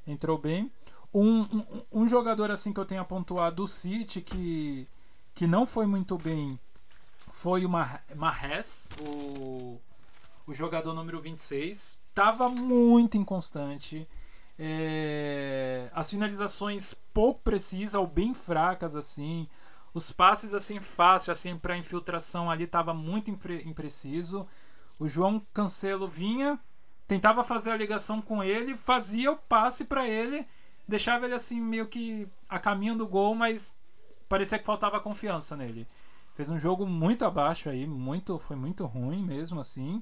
entrou 0.05 0.37
bem. 0.37 0.69
Um, 1.13 1.41
um, 1.41 1.65
um 1.91 2.07
jogador 2.07 2.51
assim 2.51 2.73
que 2.73 2.79
eu 2.79 2.85
tenho 2.85 3.01
a 3.01 3.05
pontuar 3.05 3.51
do 3.51 3.67
City 3.67 4.21
que, 4.21 4.87
que 5.33 5.47
não 5.47 5.65
foi 5.65 5.85
muito 5.85 6.17
bem 6.17 6.59
foi 7.41 7.65
o 7.65 7.69
Marres, 7.69 8.91
o, 9.01 9.81
o 10.45 10.53
jogador 10.53 10.93
número 10.93 11.19
26. 11.19 11.99
Estava 12.07 12.47
muito 12.47 13.17
inconstante. 13.17 14.07
É, 14.59 15.89
as 15.91 16.11
finalizações 16.11 16.93
pouco 17.11 17.41
precisas 17.41 17.95
ou 17.95 18.05
bem 18.05 18.31
fracas 18.31 18.95
assim. 18.95 19.47
Os 19.91 20.11
passes 20.11 20.53
assim 20.53 20.79
fáceis 20.79 21.35
assim 21.35 21.57
para 21.57 21.75
infiltração 21.75 22.49
ali 22.51 22.65
estava 22.65 22.93
muito 22.93 23.31
impre 23.31 23.67
impreciso. 23.67 24.47
O 24.99 25.07
João 25.07 25.41
Cancelo 25.51 26.07
vinha, 26.07 26.59
tentava 27.07 27.43
fazer 27.43 27.71
a 27.71 27.75
ligação 27.75 28.21
com 28.21 28.43
ele, 28.43 28.75
fazia 28.75 29.31
o 29.31 29.35
passe 29.35 29.85
para 29.85 30.07
ele, 30.07 30.45
deixava 30.87 31.25
ele 31.25 31.33
assim 31.33 31.59
meio 31.59 31.87
que 31.87 32.27
a 32.47 32.59
caminho 32.59 32.95
do 32.95 33.07
gol, 33.07 33.33
mas 33.33 33.75
parecia 34.29 34.59
que 34.59 34.65
faltava 34.65 34.99
confiança 34.99 35.57
nele. 35.57 35.87
Fez 36.33 36.49
um 36.49 36.59
jogo 36.59 36.85
muito 36.87 37.25
abaixo 37.25 37.69
aí, 37.69 37.85
muito, 37.85 38.39
foi 38.39 38.55
muito 38.55 38.85
ruim 38.85 39.23
mesmo 39.23 39.59
assim. 39.59 40.01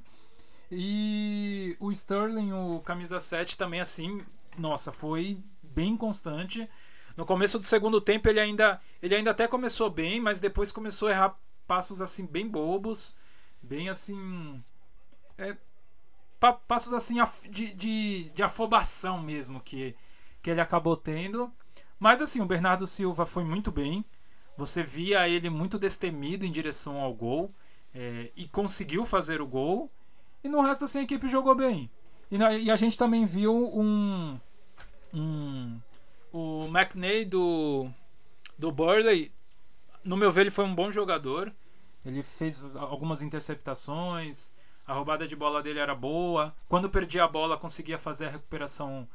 E 0.72 1.76
o 1.80 1.92
Sterling, 1.92 2.52
o 2.54 2.80
camisa 2.82 3.20
7 3.20 3.58
também 3.58 3.82
assim, 3.82 4.24
nossa, 4.58 4.92
foi 4.92 5.44
bem 5.64 5.98
constante. 5.98 6.70
No 7.18 7.26
começo 7.26 7.58
do 7.58 7.64
segundo 7.64 8.00
tempo 8.00 8.30
ele 8.30 8.40
ainda 8.40 8.80
ele 9.02 9.16
ainda 9.16 9.32
até 9.32 9.48
começou 9.48 9.90
bem, 9.90 10.20
mas 10.20 10.40
depois 10.40 10.72
começou 10.72 11.08
a 11.08 11.12
errar 11.12 11.40
passos 11.68 12.02
assim 12.02 12.26
bem 12.26 12.48
bobos, 12.48 13.14
bem 13.62 13.90
assim 13.90 14.64
é, 15.38 15.58
pa, 16.40 16.54
passos 16.54 16.94
assim 16.94 17.16
de, 17.50 17.74
de, 17.74 18.30
de 18.30 18.44
afobação 18.44 19.22
mesmo 19.22 19.60
que 19.60 19.96
que 20.42 20.50
ele 20.50 20.62
acabou 20.62 20.96
tendo. 20.96 21.52
Mas 22.00 22.22
assim, 22.22 22.40
o 22.42 22.46
Bernardo 22.46 22.88
Silva 22.88 23.26
foi 23.26 23.44
muito 23.44 23.72
bem. 23.72 24.06
Você 24.60 24.84
via 24.84 25.26
ele 25.26 25.50
muito 25.50 25.80
destemido 25.80 26.46
em 26.46 26.52
direção 26.52 27.00
ao 27.00 27.14
gol 27.14 27.50
é, 27.96 28.30
e 28.36 28.46
conseguiu 28.46 29.06
fazer 29.06 29.42
o 29.42 29.48
gol. 29.48 29.90
E 30.44 30.50
no 30.50 30.62
resto 30.62 30.84
assim 30.84 31.00
a 31.00 31.04
equipe 31.04 31.30
jogou 31.30 31.56
bem. 31.56 31.90
E, 32.30 32.38
na, 32.38 32.54
e 32.54 32.70
a 32.70 32.76
gente 32.76 32.98
também 32.98 33.26
viu 33.26 33.54
um, 33.56 34.38
um 35.14 35.80
o 36.34 36.66
McNay 36.66 37.24
do 37.24 37.90
do 38.58 38.70
Burley. 38.70 39.32
No 40.04 40.18
meu 40.18 40.30
ver 40.30 40.42
ele 40.42 40.52
foi 40.52 40.66
um 40.66 40.76
bom 40.76 40.92
jogador. 40.92 41.54
Ele 42.06 42.22
fez 42.22 42.62
algumas 42.76 43.22
interceptações. 43.22 44.52
A 44.86 44.94
roubada 44.94 45.26
de 45.26 45.38
bola 45.38 45.64
dele 45.64 45.80
era 45.80 45.96
boa. 45.96 46.54
Quando 46.68 46.90
perdia 46.90 47.24
a 47.24 47.28
bola, 47.30 47.58
conseguia 47.58 47.98
fazer 47.98 48.26
a 48.26 48.32
recuperação 48.32 49.08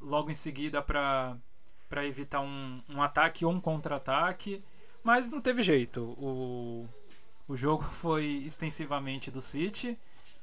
logo 0.00 0.30
em 0.30 0.34
seguida 0.34 0.80
para 0.80 1.36
evitar 2.04 2.40
um, 2.40 2.82
um 2.88 3.02
ataque 3.02 3.44
ou 3.44 3.52
um 3.52 3.60
contra-ataque. 3.60 4.64
Mas 5.06 5.30
não 5.30 5.40
teve 5.40 5.62
jeito. 5.62 6.00
O, 6.18 6.88
o 7.46 7.56
jogo 7.56 7.84
foi 8.02 8.42
extensivamente 8.44 9.30
do 9.30 9.40
City. 9.40 9.96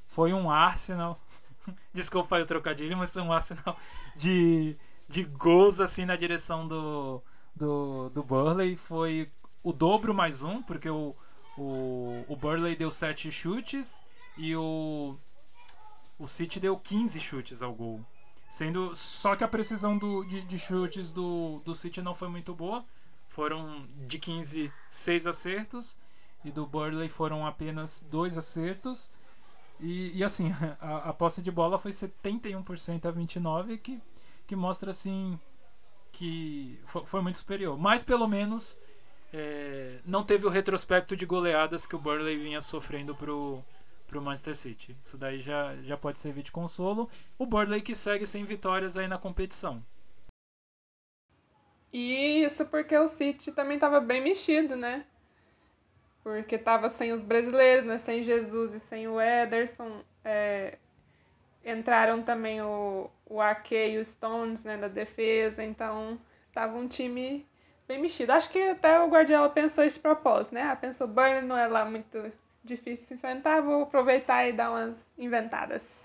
Foi 0.06 0.32
um 0.32 0.50
Arsenal. 0.50 1.20
Desculpa 1.92 2.40
o 2.40 2.46
trocadilho, 2.46 2.96
mas 2.96 3.12
foi 3.12 3.20
um 3.20 3.30
Arsenal 3.30 3.76
de, 4.16 4.74
de 5.06 5.22
gols 5.22 5.80
assim 5.80 6.06
na 6.06 6.16
direção 6.16 6.66
do, 6.66 7.22
do, 7.54 8.08
do 8.08 8.22
Burley. 8.22 8.74
Foi 8.74 9.30
o 9.62 9.70
dobro 9.70 10.14
mais 10.14 10.42
um, 10.42 10.62
porque 10.62 10.88
o, 10.88 11.14
o, 11.58 12.24
o 12.26 12.34
Burley 12.34 12.74
deu 12.74 12.90
7 12.90 13.30
chutes 13.30 14.02
e 14.34 14.56
o, 14.56 15.14
o 16.18 16.26
City 16.26 16.58
deu 16.58 16.78
15 16.78 17.20
chutes 17.20 17.62
ao 17.62 17.74
gol. 17.74 18.00
Sendo 18.48 18.94
só 18.94 19.36
que 19.36 19.44
a 19.44 19.48
precisão 19.48 19.98
do, 19.98 20.24
de, 20.24 20.40
de 20.40 20.58
chutes 20.58 21.12
do, 21.12 21.60
do 21.66 21.74
City 21.74 22.00
não 22.00 22.14
foi 22.14 22.28
muito 22.28 22.54
boa. 22.54 22.82
Foram 23.34 23.84
de 24.06 24.16
15, 24.16 24.72
6 24.88 25.26
acertos. 25.26 25.98
E 26.44 26.52
do 26.52 26.64
Burley 26.64 27.08
foram 27.08 27.44
apenas 27.44 28.00
dois 28.08 28.38
acertos. 28.38 29.10
E, 29.80 30.16
e 30.16 30.22
assim, 30.22 30.52
a, 30.80 31.10
a, 31.10 31.12
posse 31.12 31.42
de 31.42 31.50
bola 31.50 31.76
foi 31.76 31.90
71% 31.90 33.06
a 33.06 33.12
29%, 33.12 33.78
que, 33.78 34.00
que 34.46 34.54
mostra 34.54 34.90
assim 34.90 35.36
que 36.12 36.78
foi, 36.84 37.04
foi 37.04 37.22
muito 37.22 37.38
superior. 37.38 37.76
Mas 37.76 38.04
pelo 38.04 38.28
menos 38.28 38.78
é, 39.32 39.98
não 40.06 40.22
teve 40.22 40.46
o 40.46 40.48
retrospecto 40.48 41.16
de 41.16 41.26
goleadas 41.26 41.88
que 41.88 41.96
o 41.96 41.98
Burley 41.98 42.38
vinha 42.38 42.60
sofrendo 42.60 43.16
pro, 43.16 43.64
pro 44.06 44.22
Manchester 44.22 44.54
City. 44.54 44.96
Isso 45.02 45.18
daí 45.18 45.40
já, 45.40 45.74
já 45.82 45.96
pode 45.96 46.20
servir 46.20 46.44
de 46.44 46.52
consolo. 46.52 47.10
O 47.36 47.46
Burley 47.46 47.82
que 47.82 47.96
segue 47.96 48.28
sem 48.28 48.44
vitórias 48.44 48.96
aí 48.96 49.08
na 49.08 49.18
competição. 49.18 49.84
E 51.94 52.42
isso 52.42 52.66
porque 52.66 52.96
o 52.98 53.06
City 53.06 53.52
também 53.52 53.76
estava 53.76 54.00
bem 54.00 54.20
mexido, 54.20 54.74
né? 54.74 55.04
Porque 56.24 56.56
estava 56.56 56.88
sem 56.88 57.12
os 57.12 57.22
brasileiros, 57.22 57.84
né? 57.84 57.98
Sem 57.98 58.24
Jesus 58.24 58.74
e 58.74 58.80
sem 58.80 59.06
o 59.06 59.20
Ederson. 59.20 60.02
É, 60.24 60.76
entraram 61.64 62.20
também 62.20 62.60
o, 62.60 63.08
o 63.24 63.40
Ake 63.40 63.76
e 63.76 63.98
o 63.98 64.04
Stones 64.04 64.64
né, 64.64 64.76
na 64.76 64.88
defesa, 64.88 65.62
então 65.62 66.18
tava 66.52 66.76
um 66.76 66.88
time 66.88 67.46
bem 67.86 68.00
mexido. 68.00 68.32
Acho 68.32 68.50
que 68.50 68.60
até 68.60 68.98
o 68.98 69.08
Guardiola 69.08 69.48
pensou 69.50 69.84
esse 69.84 70.00
propósito, 70.00 70.52
né? 70.52 70.62
Ah, 70.62 70.74
pensou, 70.74 71.06
Burnley 71.06 71.42
não 71.42 71.56
é 71.56 71.68
lá 71.68 71.84
muito 71.84 72.32
difícil 72.64 73.04
de 73.04 73.08
se 73.08 73.14
enfrentar, 73.14 73.60
vou 73.60 73.84
aproveitar 73.84 74.48
e 74.48 74.52
dar 74.52 74.72
umas 74.72 75.08
inventadas. 75.16 76.04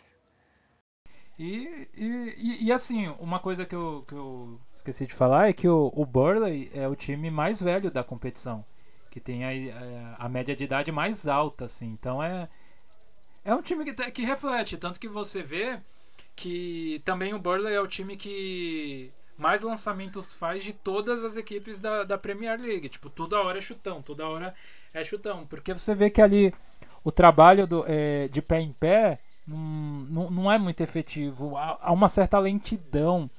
E, 1.40 1.88
e, 1.96 2.66
e, 2.66 2.72
assim, 2.72 3.08
uma 3.18 3.40
coisa 3.40 3.66
que 3.66 3.74
eu, 3.74 4.04
que 4.06 4.14
eu 4.14 4.60
esqueci 4.76 5.08
de 5.08 5.14
falar 5.14 5.48
é 5.48 5.54
que 5.54 5.70
o, 5.70 5.90
o 5.96 6.06
Burley 6.06 6.70
é 6.74 6.86
o 6.86 6.98
time 6.98 7.32
mais 7.32 7.62
velho 7.62 7.90
da 7.90 8.04
competição, 8.04 8.66
que 9.10 9.22
tem 9.22 9.46
a, 9.46 9.50
a, 10.20 10.26
a 10.26 10.30
média 10.30 10.54
de 10.54 10.66
idade 10.66 10.92
mais 10.92 11.30
alta, 11.30 11.64
assim. 11.64 11.88
Então 11.88 12.22
é, 12.22 12.50
é 13.46 13.56
um 13.56 13.62
time 13.62 13.86
que, 13.86 14.12
que 14.12 14.26
reflete, 14.26 14.76
tanto 14.78 15.00
que 15.00 15.08
você 15.08 15.42
vê 15.42 15.80
que 16.36 17.02
também 17.06 17.34
o 17.34 17.40
Burley 17.40 17.74
é 17.74 17.80
o 17.80 17.88
time 17.88 18.18
que 18.18 19.10
mais 19.38 19.62
lançamentos 19.62 20.36
faz 20.36 20.62
de 20.62 20.74
todas 20.74 21.24
as 21.24 21.38
equipes 21.38 21.80
da, 21.80 22.04
da 22.04 22.18
Premier 22.18 22.60
League. 22.60 22.90
Tipo, 22.90 23.10
toda 23.10 23.40
hora 23.40 23.60
é 23.60 23.62
chutão, 23.62 24.02
toda 24.02 24.28
hora 24.28 24.54
é 24.94 25.06
chutão. 25.06 25.48
Porque 25.48 25.74
você 25.74 25.96
vê 25.96 26.10
que 26.10 26.22
ali 26.22 26.54
o 27.02 27.14
trabalho 27.14 27.66
do, 27.66 27.86
é, 27.88 28.28
de 28.28 28.42
pé 28.42 28.60
em 28.60 28.74
pé 28.74 29.20
não, 29.50 30.30
não, 30.30 30.52
é 30.52 30.58
muito 30.58 30.82
efetivo. 30.82 31.58
Há, 31.58 31.92
uma 31.92 32.10
certa 32.10 32.38
lentidão. 32.38 33.30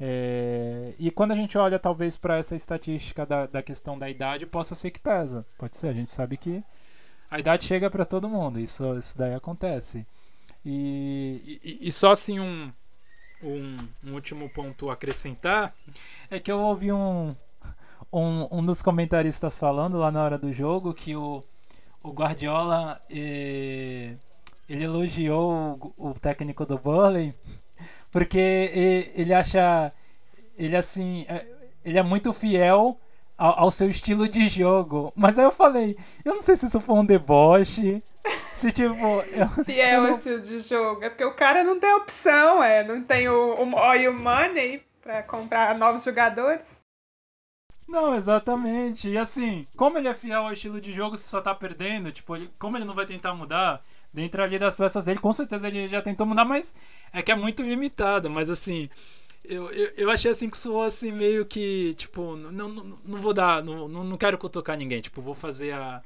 É, 0.00 0.94
e 0.98 1.10
quando 1.10 1.32
a 1.32 1.36
gente 1.36 1.56
olha 1.56 1.78
talvez 1.78 2.16
para 2.16 2.38
essa 2.38 2.56
estatística 2.56 3.24
da, 3.24 3.46
da 3.46 3.62
questão 3.62 3.98
da 3.98 4.10
idade, 4.10 4.46
possa 4.46 4.74
ser 4.74 4.90
que 4.90 4.98
pesa. 4.98 5.46
Pode 5.56 5.76
ser, 5.76 5.88
a 5.88 5.92
gente 5.92 6.10
sabe 6.10 6.36
que 6.36 6.62
a 7.30 7.38
idade 7.38 7.64
chega 7.64 7.88
para 7.88 8.04
todo 8.04 8.28
mundo, 8.28 8.58
isso, 8.58 8.98
isso 8.98 9.16
daí 9.16 9.34
acontece. 9.34 10.04
E, 10.64 11.60
e, 11.62 11.88
e 11.88 11.92
só 11.92 12.12
assim 12.12 12.40
um, 12.40 12.72
um, 13.42 13.76
um, 14.04 14.14
último 14.14 14.48
ponto 14.48 14.90
a 14.90 14.92
acrescentar 14.94 15.74
é 16.30 16.38
que 16.38 16.50
eu 16.50 16.60
ouvi 16.60 16.92
um, 16.92 17.34
um, 18.12 18.58
um 18.58 18.64
dos 18.64 18.82
comentaristas 18.82 19.58
falando 19.58 19.98
lá 19.98 20.10
na 20.10 20.22
hora 20.22 20.38
do 20.38 20.52
jogo 20.52 20.94
que 20.94 21.16
o, 21.16 21.42
o 22.02 22.10
Guardiola 22.10 23.00
eh, 23.10 24.14
ele 24.68 24.84
elogiou 24.84 25.94
o, 25.96 26.10
o, 26.10 26.14
técnico 26.14 26.64
do 26.64 26.78
Burley 26.78 27.34
porque 28.10 29.10
ele 29.14 29.34
acha 29.34 29.92
ele 30.56 30.76
assim 30.76 31.24
é, 31.28 31.46
ele 31.84 31.98
é 31.98 32.02
muito 32.02 32.32
fiel 32.32 32.98
ao, 33.36 33.60
ao, 33.60 33.70
seu 33.70 33.88
estilo 33.88 34.28
de 34.28 34.48
jogo 34.48 35.12
mas 35.16 35.38
aí 35.38 35.44
eu 35.44 35.52
falei 35.52 35.96
eu 36.24 36.34
não 36.34 36.42
sei 36.42 36.56
se 36.56 36.66
isso 36.66 36.80
foi 36.80 36.94
um 36.94 37.04
deboche 37.04 38.02
se 38.54 38.70
tipo. 38.70 38.94
Eu, 39.32 39.64
Fiel 39.64 39.94
eu 39.94 40.02
não... 40.02 40.10
estilo 40.12 40.40
de 40.40 40.60
jogo. 40.60 41.04
É 41.04 41.08
porque 41.08 41.24
o 41.24 41.34
cara 41.34 41.64
não 41.64 41.78
tem 41.80 41.92
opção, 41.94 42.62
é. 42.62 42.84
Não 42.84 43.02
tem 43.02 43.28
o, 43.28 43.54
o 43.54 43.74
oil 43.74 44.12
money 44.12 44.82
pra 45.00 45.22
comprar 45.22 45.76
novos 45.76 46.04
jogadores. 46.04 46.82
Não, 47.88 48.14
exatamente. 48.14 49.08
E 49.08 49.18
assim, 49.18 49.66
como 49.76 49.98
ele 49.98 50.08
é 50.08 50.14
fiel 50.14 50.46
ao 50.46 50.52
estilo 50.52 50.80
de 50.80 50.92
jogo, 50.92 51.16
se 51.16 51.28
só 51.28 51.40
tá 51.40 51.54
perdendo, 51.54 52.12
tipo, 52.12 52.36
ele, 52.36 52.50
como 52.58 52.76
ele 52.76 52.84
não 52.84 52.94
vai 52.94 53.04
tentar 53.04 53.34
mudar, 53.34 53.82
dentro 54.12 54.42
ali 54.42 54.58
das 54.58 54.76
peças 54.76 55.04
dele, 55.04 55.18
com 55.20 55.32
certeza 55.32 55.68
ele 55.68 55.88
já 55.88 56.02
tentou 56.02 56.26
mudar, 56.26 56.44
mas 56.44 56.74
é 57.12 57.22
que 57.22 57.32
é 57.32 57.34
muito 57.36 57.62
limitado. 57.62 58.28
Mas 58.30 58.50
assim, 58.50 58.88
eu, 59.44 59.70
eu, 59.72 59.92
eu 59.96 60.10
achei 60.10 60.30
assim 60.30 60.48
que 60.50 60.56
soou 60.56 60.82
assim 60.84 61.12
meio 61.12 61.44
que, 61.46 61.94
tipo, 61.94 62.36
não, 62.36 62.68
não, 62.68 62.98
não 63.04 63.20
vou 63.20 63.32
dar, 63.34 63.62
não, 63.62 63.88
não 63.88 64.16
quero 64.16 64.38
cutucar 64.38 64.76
ninguém, 64.76 65.00
tipo, 65.00 65.20
vou 65.22 65.34
fazer 65.34 65.72
a 65.72 66.02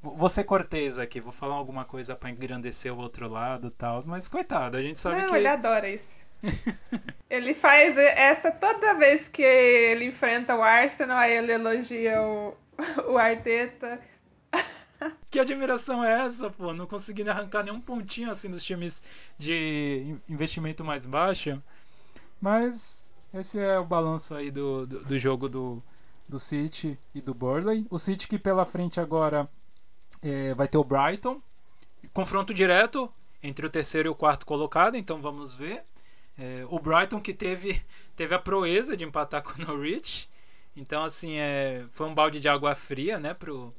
Vou 0.00 0.28
ser 0.28 0.44
cortês 0.44 0.96
aqui, 0.96 1.20
vou 1.20 1.32
falar 1.32 1.56
alguma 1.56 1.84
coisa 1.84 2.14
para 2.14 2.30
engrandecer 2.30 2.92
o 2.94 2.98
outro 2.98 3.28
lado 3.28 3.68
tal, 3.70 4.00
mas 4.06 4.28
coitado, 4.28 4.76
a 4.76 4.82
gente 4.82 5.00
sabe 5.00 5.22
Não, 5.22 5.28
que. 5.28 5.34
ele 5.34 5.48
adora 5.48 5.88
isso. 5.88 6.16
ele 7.28 7.52
faz 7.52 7.96
essa 7.96 8.52
toda 8.52 8.94
vez 8.94 9.26
que 9.26 9.42
ele 9.42 10.04
enfrenta 10.04 10.54
o 10.54 10.62
Arsenal, 10.62 11.18
aí 11.18 11.36
ele 11.36 11.52
elogia 11.52 12.22
o, 12.22 12.56
o 13.10 13.18
Arteta. 13.18 14.00
Que 15.30 15.38
admiração 15.38 16.02
é 16.02 16.26
essa, 16.26 16.50
pô? 16.50 16.72
Não 16.72 16.86
conseguindo 16.86 17.30
arrancar 17.30 17.62
nenhum 17.62 17.80
pontinho 17.80 18.30
assim 18.30 18.50
dos 18.50 18.64
times 18.64 19.02
de 19.38 20.16
investimento 20.28 20.84
mais 20.84 21.06
baixo. 21.06 21.62
Mas 22.40 23.08
esse 23.34 23.58
é 23.58 23.78
o 23.78 23.84
balanço 23.84 24.34
aí 24.34 24.50
do, 24.50 24.86
do, 24.86 25.04
do 25.04 25.18
jogo 25.18 25.48
do, 25.48 25.82
do 26.28 26.38
City 26.38 26.98
e 27.14 27.20
do 27.20 27.34
Burley. 27.34 27.86
O 27.90 27.98
City 27.98 28.26
que 28.26 28.38
pela 28.38 28.64
frente 28.64 29.00
agora 29.00 29.48
é, 30.22 30.54
vai 30.54 30.68
ter 30.68 30.78
o 30.78 30.84
Brighton. 30.84 31.40
Confronto 32.12 32.54
direto 32.54 33.12
entre 33.42 33.66
o 33.66 33.70
terceiro 33.70 34.08
e 34.08 34.10
o 34.10 34.14
quarto 34.14 34.46
colocado, 34.46 34.96
então 34.96 35.20
vamos 35.20 35.54
ver. 35.54 35.84
É, 36.38 36.64
o 36.68 36.78
Brighton 36.78 37.20
que 37.20 37.34
teve, 37.34 37.82
teve 38.16 38.34
a 38.34 38.38
proeza 38.38 38.96
de 38.96 39.04
empatar 39.04 39.42
com 39.44 39.60
o 39.60 39.66
Norwich. 39.66 40.28
Então, 40.76 41.04
assim, 41.04 41.38
é, 41.38 41.84
foi 41.90 42.06
um 42.06 42.14
balde 42.14 42.40
de 42.40 42.48
água 42.48 42.74
fria, 42.74 43.18
né, 43.18 43.34
pro, 43.34 43.74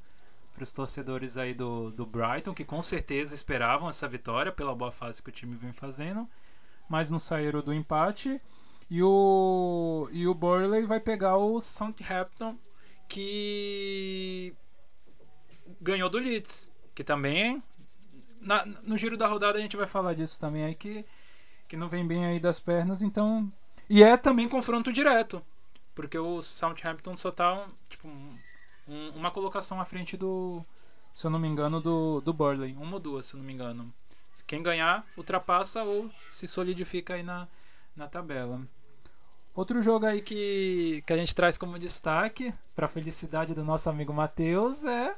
os 0.64 0.72
torcedores 0.72 1.38
aí 1.38 1.54
do, 1.54 1.92
do 1.92 2.06
Brighton, 2.06 2.54
que 2.54 2.66
com 2.66 2.82
certeza 2.82 3.36
esperavam 3.36 3.90
essa 3.90 4.08
vitória 4.08 4.52
pela 4.52 4.76
boa 4.76 4.92
fase 4.92 5.22
que 5.22 5.30
o 5.30 5.34
time 5.34 5.56
vem 5.56 5.72
fazendo, 5.72 6.28
mas 6.90 7.12
não 7.12 7.20
saíram 7.20 7.62
do 7.62 7.74
empate. 7.74 8.42
E 8.90 9.04
o, 9.04 10.10
e 10.12 10.28
o 10.28 10.34
Burley 10.34 10.86
vai 10.86 11.00
pegar 11.00 11.38
o 11.38 11.62
Southampton, 11.62 12.58
que 13.08 14.54
ganhou 15.80 16.10
do 16.10 16.18
Leeds, 16.18 16.72
que 16.96 17.04
também 17.04 17.62
na, 18.42 18.66
no 18.66 18.98
giro 18.98 19.18
da 19.18 19.28
rodada 19.28 19.58
a 19.58 19.62
gente 19.62 19.78
vai 19.78 19.88
falar 19.88 20.14
disso 20.14 20.40
também 20.40 20.64
aí 20.64 20.76
que 20.76 21.06
que 21.68 21.78
não 21.78 21.88
vem 21.88 22.06
bem 22.06 22.26
aí 22.26 22.40
das 22.40 22.60
pernas, 22.60 23.02
então 23.02 23.52
e 23.88 24.02
é 24.02 24.18
também 24.18 24.50
confronto 24.50 24.92
direto, 24.92 25.44
porque 25.94 26.18
o 26.18 26.42
Southampton 26.42 27.16
só 27.16 27.32
tá 27.32 27.68
tipo 27.88 28.08
um, 28.08 28.36
uma 29.16 29.32
colocação 29.32 29.80
à 29.80 29.86
frente 29.86 30.18
do, 30.18 30.64
se 31.14 31.26
eu 31.26 31.32
não 31.32 31.40
me 31.40 31.48
engano, 31.48 31.80
do 31.82 32.22
do 32.22 32.34
Burley, 32.34 32.76
uma 32.76 32.94
ou 32.94 33.00
duas, 33.00 33.26
se 33.26 33.36
eu 33.36 33.40
não 33.40 33.46
me 33.46 33.54
engano. 33.54 33.92
Quem 34.48 34.64
ganhar 34.64 35.06
ultrapassa 35.16 35.84
ou 35.84 36.10
se 36.32 36.48
solidifica 36.48 37.14
aí 37.14 37.24
na 37.24 37.48
na 37.96 38.08
tabela. 38.08 38.62
Outro 39.56 39.82
jogo 39.82 40.06
aí 40.06 40.22
que, 40.22 41.04
que 41.06 41.12
a 41.12 41.18
gente 41.18 41.36
traz 41.36 41.58
como 41.58 41.78
destaque, 41.78 42.54
para 42.76 42.88
felicidade 42.88 43.54
do 43.54 43.64
nosso 43.64 43.90
amigo 43.90 44.14
Matheus, 44.14 44.86
é 44.86 45.14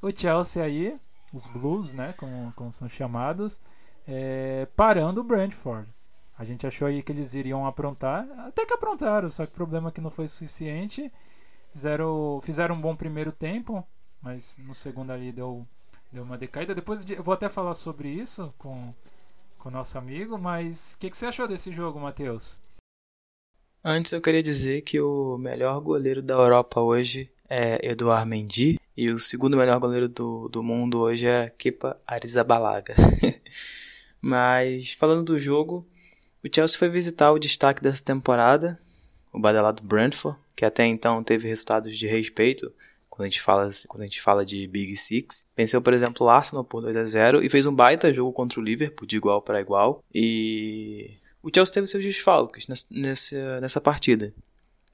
o 0.00 0.10
Chelsea 0.14 0.62
aí, 0.62 0.96
os 1.32 1.46
Blues, 1.46 1.92
né, 1.92 2.14
como, 2.16 2.52
como 2.54 2.72
são 2.72 2.88
chamados, 2.88 3.60
é, 4.06 4.68
parando 4.76 5.20
o 5.20 5.24
Brentford. 5.24 5.88
A 6.38 6.44
gente 6.44 6.66
achou 6.66 6.86
aí 6.86 7.02
que 7.02 7.10
eles 7.10 7.34
iriam 7.34 7.66
aprontar, 7.66 8.26
até 8.46 8.64
que 8.64 8.74
aprontaram, 8.74 9.28
só 9.28 9.44
que 9.44 9.52
o 9.52 9.54
problema 9.56 9.88
é 9.88 9.92
que 9.92 10.00
não 10.00 10.10
foi 10.10 10.28
suficiente. 10.28 11.12
Fizeram, 11.72 12.40
fizeram 12.42 12.74
um 12.74 12.80
bom 12.80 12.94
primeiro 12.94 13.32
tempo, 13.32 13.86
mas 14.20 14.58
no 14.58 14.74
segundo 14.74 15.10
ali 15.10 15.32
deu, 15.32 15.66
deu 16.12 16.22
uma 16.22 16.38
decaída. 16.38 16.74
Depois 16.74 17.08
eu 17.08 17.22
vou 17.22 17.34
até 17.34 17.48
falar 17.48 17.74
sobre 17.74 18.08
isso 18.08 18.52
com 18.58 18.92
com 19.62 19.68
o 19.68 19.72
nosso 19.72 19.96
amigo, 19.96 20.36
mas 20.36 20.94
o 20.94 20.98
que, 20.98 21.08
que 21.08 21.16
você 21.16 21.26
achou 21.26 21.46
desse 21.46 21.70
jogo, 21.70 22.00
Matheus? 22.00 22.58
Antes 23.84 24.10
eu 24.10 24.20
queria 24.20 24.42
dizer 24.42 24.82
que 24.82 25.00
o 25.00 25.38
melhor 25.38 25.80
goleiro 25.80 26.20
da 26.20 26.34
Europa 26.34 26.80
hoje 26.80 27.30
é 27.48 27.90
Eduard 27.90 28.28
Mendy 28.28 28.80
e 28.96 29.10
o 29.10 29.20
segundo 29.20 29.56
melhor 29.56 29.78
goleiro 29.78 30.08
do, 30.08 30.48
do 30.48 30.64
mundo 30.64 30.98
hoje 30.98 31.28
é 31.28 31.48
Kepa 31.48 31.96
Arrizabalaga. 32.04 32.96
Mas 34.20 34.94
falando 34.94 35.26
do 35.26 35.38
jogo, 35.38 35.86
o 36.44 36.48
Chelsea 36.52 36.76
foi 36.76 36.88
visitar 36.88 37.30
o 37.30 37.38
destaque 37.38 37.80
dessa 37.80 38.04
temporada, 38.04 38.76
o 39.32 39.38
badalado 39.38 39.80
Brentford, 39.84 40.36
que 40.54 40.64
até 40.64 40.84
então 40.84 41.22
teve 41.22 41.48
resultados 41.48 41.96
de 41.96 42.06
respeito 42.06 42.72
quando 43.08 43.26
a 43.26 43.28
gente 43.28 43.42
fala, 43.42 43.70
quando 43.88 44.02
a 44.02 44.06
gente 44.06 44.22
fala 44.22 44.44
de 44.44 44.66
Big 44.66 44.96
Six. 44.96 45.52
Venceu, 45.54 45.82
por 45.82 45.92
exemplo, 45.92 46.26
o 46.26 46.30
Arsenal 46.30 46.64
por 46.64 46.80
2 46.80 46.96
a 46.96 47.04
0 47.04 47.44
e 47.44 47.50
fez 47.50 47.66
um 47.66 47.74
baita 47.74 48.12
jogo 48.12 48.32
contra 48.32 48.58
o 48.58 48.62
Liverpool 48.62 49.06
de 49.06 49.16
igual 49.16 49.42
para 49.42 49.60
igual. 49.60 50.02
E 50.14 51.10
o 51.42 51.50
Chelsea 51.54 51.74
teve 51.74 51.86
seus 51.86 52.02
desfalques 52.02 52.66
nessa, 52.66 53.60
nessa 53.60 53.80
partida. 53.80 54.32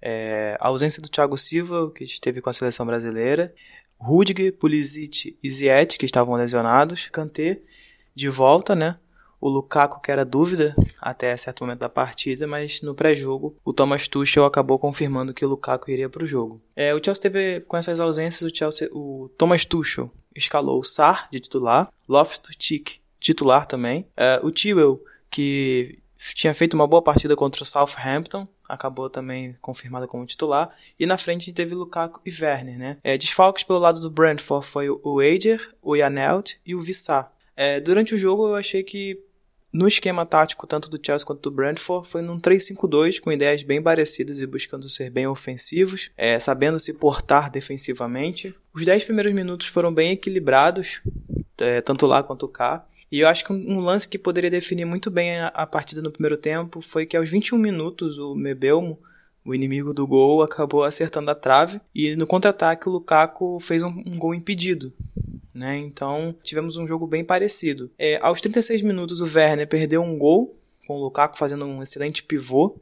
É, 0.03 0.57
a 0.61 0.67
ausência 0.69 1.01
do 1.01 1.09
Thiago 1.09 1.37
Silva, 1.37 1.93
que 1.93 2.03
esteve 2.03 2.41
com 2.41 2.51
a 2.51 2.53
seleção 2.53 2.85
brasileira, 2.85 3.55
Rudiger, 3.99 4.53
Pulisic 4.53 5.37
e 5.43 5.51
Ziyech, 5.51 5.97
que 5.99 6.07
estavam 6.07 6.35
lesionados, 6.35 7.09
Kanté 7.09 7.61
de 8.15 8.29
volta, 8.29 8.75
né? 8.75 8.97
O 9.41 9.49
Lukaku, 9.49 10.01
que 10.01 10.11
era 10.11 10.25
dúvida 10.25 10.75
até 11.01 11.37
certo 11.37 11.65
momento 11.65 11.81
da 11.81 11.89
partida, 11.89 12.47
mas 12.47 12.83
no 12.83 12.95
pré-jogo 12.95 13.57
o 13.65 13.73
Thomas 13.73 14.09
Tuchel 14.09 14.45
acabou 14.45 14.79
confirmando 14.79 15.33
que 15.35 15.45
o 15.45 15.49
Lukaku 15.49 15.91
iria 15.91 16.09
para 16.09 16.25
o 16.25 16.27
jogo. 16.27 16.61
É, 16.75 16.95
o 16.95 17.03
Chelsea 17.03 17.23
teve, 17.23 17.61
com 17.61 17.77
essas 17.77 18.01
ausências, 18.01 18.51
o, 18.51 18.55
Chelsea, 18.55 18.89
o 18.93 19.31
Thomas 19.39 19.65
Tuchel 19.65 20.11
escalou 20.35 20.81
o 20.81 20.85
Sar 20.85 21.29
de 21.31 21.41
titular, 21.41 21.89
Loftus-Cheek 22.09 23.01
titular 23.21 23.67
também, 23.67 24.07
é, 24.17 24.41
o 24.43 24.51
Tewell, 24.51 25.03
que 25.31 25.99
tinha 26.35 26.53
feito 26.53 26.75
uma 26.75 26.87
boa 26.87 27.03
partida 27.03 27.37
contra 27.37 27.63
o 27.63 27.67
Southampton, 27.67 28.47
acabou 28.69 29.09
também 29.09 29.57
confirmado 29.61 30.09
como 30.09 30.27
titular. 30.27 30.75
E 30.99 31.07
na 31.07 31.17
frente 31.17 31.53
teve 31.53 31.75
Lukaku 31.75 32.21
e 32.27 32.31
Werner, 32.31 32.79
né? 32.79 32.99
É, 33.05 33.17
desfalques 33.17 33.63
pelo 33.63 33.79
lado 33.79 34.01
do 34.01 34.11
Brentford 34.11 34.67
foi 34.67 34.89
o 34.91 35.23
Eiger, 35.23 35.75
o 35.81 35.97
Janelt 35.97 36.57
e 36.67 36.75
o 36.75 36.81
Vissar. 36.81 37.33
É, 37.57 37.81
durante 37.81 38.15
o 38.15 38.19
jogo 38.19 38.49
eu 38.49 38.57
achei 38.57 38.83
que 38.83 39.21
no 39.73 39.87
esquema 39.87 40.25
tático 40.25 40.67
tanto 40.67 40.89
do 40.89 40.99
Chelsea 41.05 41.27
quanto 41.27 41.43
do 41.43 41.51
Brentford 41.51 42.09
foi 42.09 42.23
num 42.23 42.41
3-5-2 42.41 43.21
com 43.21 43.31
ideias 43.31 43.63
bem 43.63 43.83
parecidas 43.83 44.41
e 44.41 44.47
buscando 44.47 44.89
ser 44.89 45.11
bem 45.11 45.27
ofensivos, 45.27 46.11
é, 46.17 46.39
sabendo 46.39 46.81
se 46.81 46.93
portar 46.95 47.51
defensivamente. 47.51 48.55
Os 48.75 48.85
10 48.85 49.05
primeiros 49.05 49.33
minutos 49.35 49.67
foram 49.67 49.93
bem 49.93 50.13
equilibrados, 50.13 51.03
é, 51.59 51.83
tanto 51.83 52.07
lá 52.07 52.23
quanto 52.23 52.49
cá. 52.49 52.87
E 53.11 53.21
eu 53.21 53.29
acho 53.29 53.45
que 53.45 53.53
um 53.53 53.81
lance 53.81 54.09
que 54.09 54.19
poderia 54.19 54.51
definir 54.51 54.85
muito 54.85 55.11
bem 55.11 55.41
a, 55.41 55.67
partida 55.67 56.03
no 56.03 56.11
primeiro 56.11 56.37
tempo 56.37 56.81
foi 56.81 57.07
que 57.07 57.17
aos 57.17 57.29
21 57.29 57.59
minutos 57.59 58.19
o 58.19 58.35
Mebelmo, 58.35 58.99
o 59.45 59.55
inimigo 59.55 59.95
do 59.95 60.07
gol, 60.07 60.43
acabou 60.43 60.85
acertando 60.85 61.31
a 61.31 61.35
trave 61.35 61.81
e 61.95 62.17
no 62.17 62.27
contra-ataque 62.27 62.89
o 62.89 62.93
Lukaku 62.93 63.59
fez 63.61 63.83
um, 63.83 63.89
um 63.89 64.19
gol 64.19 64.35
impedido. 64.35 64.93
Né? 65.59 65.77
Então 65.79 66.33
tivemos 66.41 66.77
um 66.77 66.87
jogo 66.87 67.05
bem 67.05 67.25
parecido. 67.25 67.91
É, 67.99 68.17
aos 68.23 68.41
36 68.41 68.81
minutos 68.83 69.21
o 69.21 69.25
Werner 69.25 69.67
perdeu 69.67 70.01
um 70.01 70.17
gol 70.17 70.57
com 70.87 70.95
o 70.95 71.03
Lukaku 71.03 71.37
fazendo 71.37 71.65
um 71.65 71.83
excelente 71.83 72.23
pivô. 72.23 72.79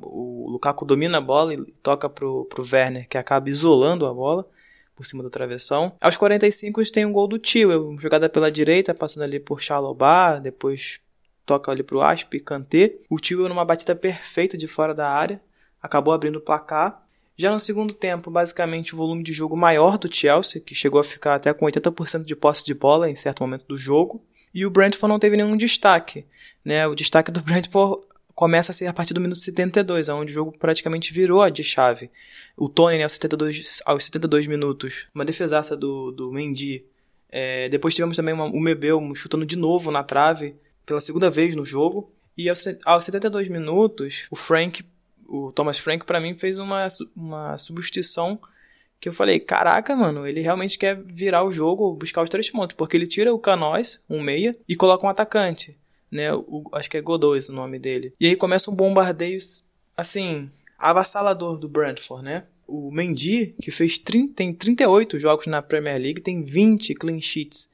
O 0.00 0.48
Lukaku 0.48 0.84
domina 0.84 1.18
a 1.18 1.20
bola 1.20 1.54
e 1.54 1.64
toca 1.82 2.08
pro, 2.08 2.44
pro 2.44 2.64
Werner 2.72 3.08
que 3.08 3.18
acaba 3.18 3.50
isolando 3.50 4.06
a 4.06 4.14
bola 4.14 4.48
por 4.94 5.04
cima 5.04 5.24
do 5.24 5.28
travessão. 5.28 5.96
Aos 6.00 6.16
45 6.16 6.80
tem 6.92 7.04
um 7.04 7.12
gol 7.12 7.26
do 7.26 7.36
Tio, 7.36 7.98
jogada 7.98 8.28
pela 8.28 8.48
direita, 8.48 8.94
passando 8.94 9.24
ali 9.24 9.40
por 9.40 9.60
Chalobah, 9.60 10.38
depois 10.38 11.00
toca 11.44 11.72
ali 11.72 11.82
pro 11.82 12.00
Asp, 12.00 12.34
Kanté. 12.44 12.94
O 13.10 13.18
Tio 13.18 13.48
numa 13.48 13.64
batida 13.64 13.96
perfeita 13.96 14.56
de 14.56 14.68
fora 14.68 14.94
da 14.94 15.10
área, 15.10 15.42
acabou 15.82 16.14
abrindo 16.14 16.36
o 16.36 16.40
placar. 16.40 17.03
Já 17.36 17.50
no 17.50 17.58
segundo 17.58 17.92
tempo, 17.92 18.30
basicamente 18.30 18.94
o 18.94 18.96
volume 18.96 19.22
de 19.22 19.32
jogo 19.32 19.56
maior 19.56 19.98
do 19.98 20.14
Chelsea, 20.14 20.60
que 20.60 20.74
chegou 20.74 21.00
a 21.00 21.04
ficar 21.04 21.34
até 21.34 21.52
com 21.52 21.66
80% 21.66 22.24
de 22.24 22.36
posse 22.36 22.64
de 22.64 22.74
bola 22.74 23.10
em 23.10 23.16
certo 23.16 23.42
momento 23.42 23.66
do 23.66 23.76
jogo. 23.76 24.22
E 24.54 24.64
o 24.64 24.70
Brentford 24.70 25.12
não 25.12 25.18
teve 25.18 25.36
nenhum 25.36 25.56
destaque. 25.56 26.24
Né? 26.64 26.86
O 26.86 26.94
destaque 26.94 27.32
do 27.32 27.42
Brentford 27.42 28.02
começa 28.34 28.70
a 28.70 28.74
ser 28.74 28.86
a 28.86 28.92
partir 28.92 29.14
do 29.14 29.20
minuto 29.20 29.38
72, 29.38 30.08
onde 30.08 30.32
o 30.32 30.34
jogo 30.34 30.56
praticamente 30.56 31.12
virou 31.12 31.48
de 31.50 31.64
chave. 31.64 32.08
O 32.56 32.68
Tony, 32.68 32.98
né, 32.98 33.04
aos, 33.04 33.12
72, 33.14 33.82
aos 33.84 34.04
72 34.04 34.46
minutos, 34.46 35.06
uma 35.12 35.24
defesaça 35.24 35.76
do, 35.76 36.12
do 36.12 36.30
Mendy. 36.30 36.84
É, 37.28 37.68
depois 37.68 37.94
tivemos 37.94 38.16
também 38.16 38.32
uma, 38.32 38.44
o 38.44 38.60
Mebel 38.60 39.00
chutando 39.16 39.44
de 39.44 39.56
novo 39.56 39.90
na 39.90 40.04
trave, 40.04 40.54
pela 40.86 41.00
segunda 41.00 41.28
vez 41.30 41.56
no 41.56 41.64
jogo. 41.64 42.12
E 42.36 42.48
aos, 42.48 42.64
aos 42.84 43.04
72 43.04 43.48
minutos, 43.48 44.26
o 44.30 44.36
Frank, 44.36 44.84
o 45.28 45.52
Thomas 45.52 45.78
Frank, 45.78 46.04
para 46.04 46.20
mim, 46.20 46.36
fez 46.36 46.58
uma, 46.58 46.88
uma 47.16 47.58
substituição 47.58 48.38
que 49.00 49.08
eu 49.08 49.12
falei, 49.12 49.38
caraca, 49.38 49.94
mano, 49.94 50.26
ele 50.26 50.40
realmente 50.40 50.78
quer 50.78 50.96
virar 51.04 51.44
o 51.44 51.52
jogo, 51.52 51.94
buscar 51.94 52.22
os 52.22 52.30
três 52.30 52.48
pontos, 52.48 52.74
porque 52.74 52.96
ele 52.96 53.06
tira 53.06 53.34
o 53.34 53.38
Canós, 53.38 54.02
um 54.08 54.22
meia, 54.22 54.56
e 54.66 54.74
coloca 54.74 55.06
um 55.06 55.10
atacante 55.10 55.76
né? 56.14 56.32
O, 56.32 56.64
acho 56.72 56.88
que 56.88 56.96
é 56.96 57.00
Godoy 57.00 57.40
o 57.48 57.52
nome 57.52 57.78
dele. 57.78 58.14
E 58.20 58.28
aí 58.28 58.36
começa 58.36 58.70
um 58.70 58.74
bombardeio, 58.74 59.36
assim, 59.96 60.48
avassalador 60.78 61.58
do 61.58 61.68
Brentford, 61.68 62.24
né? 62.24 62.44
O 62.66 62.90
Mendy, 62.90 63.54
que 63.60 63.70
fez 63.72 63.98
30, 63.98 64.34
tem 64.34 64.54
38 64.54 65.18
jogos 65.18 65.48
na 65.48 65.60
Premier 65.60 65.98
League, 65.98 66.20
tem 66.20 66.42
20 66.42 66.94
clean 66.94 67.20
sheets. 67.20 67.68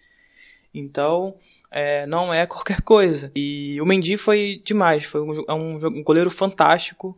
Então, 0.74 1.36
é, 1.70 2.06
não 2.06 2.32
é 2.34 2.46
qualquer 2.46 2.82
coisa. 2.82 3.30
E 3.34 3.80
o 3.80 3.86
Mendy 3.86 4.16
foi 4.16 4.60
demais, 4.64 5.04
foi 5.04 5.20
um, 5.20 5.44
é 5.48 5.54
um, 5.54 5.76
um 5.76 6.02
goleiro 6.02 6.30
fantástico. 6.30 7.16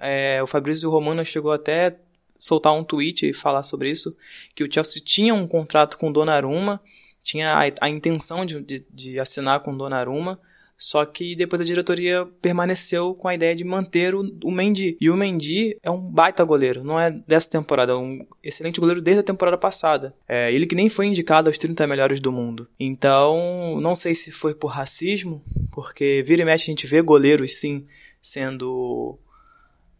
É, 0.00 0.42
o 0.42 0.46
Fabrício 0.46 0.90
Romano 0.90 1.24
chegou 1.24 1.52
até 1.52 1.96
soltar 2.38 2.74
um 2.74 2.82
tweet 2.82 3.28
e 3.28 3.32
falar 3.32 3.62
sobre 3.62 3.88
isso, 3.88 4.16
que 4.54 4.64
o 4.64 4.72
Chelsea 4.72 5.00
tinha 5.04 5.32
um 5.32 5.46
contrato 5.46 5.96
com 5.96 6.10
Donnarumma, 6.10 6.80
tinha 7.22 7.54
a, 7.54 7.62
a 7.80 7.88
intenção 7.88 8.44
de, 8.44 8.60
de, 8.60 8.84
de 8.90 9.20
assinar 9.20 9.60
com 9.60 9.76
Donnarumma, 9.76 10.40
só 10.82 11.04
que 11.06 11.36
depois 11.36 11.62
a 11.62 11.64
diretoria 11.64 12.26
permaneceu 12.40 13.14
com 13.14 13.28
a 13.28 13.34
ideia 13.36 13.54
de 13.54 13.62
manter 13.62 14.16
o, 14.16 14.36
o 14.42 14.50
Mendy. 14.50 14.96
E 15.00 15.08
o 15.08 15.16
Mendy 15.16 15.78
é 15.80 15.88
um 15.88 16.00
baita 16.00 16.42
goleiro, 16.42 16.82
não 16.82 16.98
é 16.98 17.08
dessa 17.08 17.48
temporada, 17.48 17.92
é 17.92 17.94
um 17.94 18.26
excelente 18.42 18.80
goleiro 18.80 19.00
desde 19.00 19.20
a 19.20 19.22
temporada 19.22 19.56
passada. 19.56 20.12
É, 20.26 20.52
ele 20.52 20.66
que 20.66 20.74
nem 20.74 20.88
foi 20.88 21.06
indicado 21.06 21.48
aos 21.48 21.56
30 21.56 21.86
melhores 21.86 22.18
do 22.18 22.32
mundo. 22.32 22.66
Então, 22.80 23.80
não 23.80 23.94
sei 23.94 24.12
se 24.12 24.32
foi 24.32 24.56
por 24.56 24.72
racismo, 24.72 25.40
porque 25.70 26.20
vira 26.26 26.42
e 26.42 26.44
mexe 26.44 26.64
a 26.64 26.74
gente 26.74 26.88
vê 26.88 27.00
goleiros 27.00 27.60
sim 27.60 27.86
sendo 28.20 29.16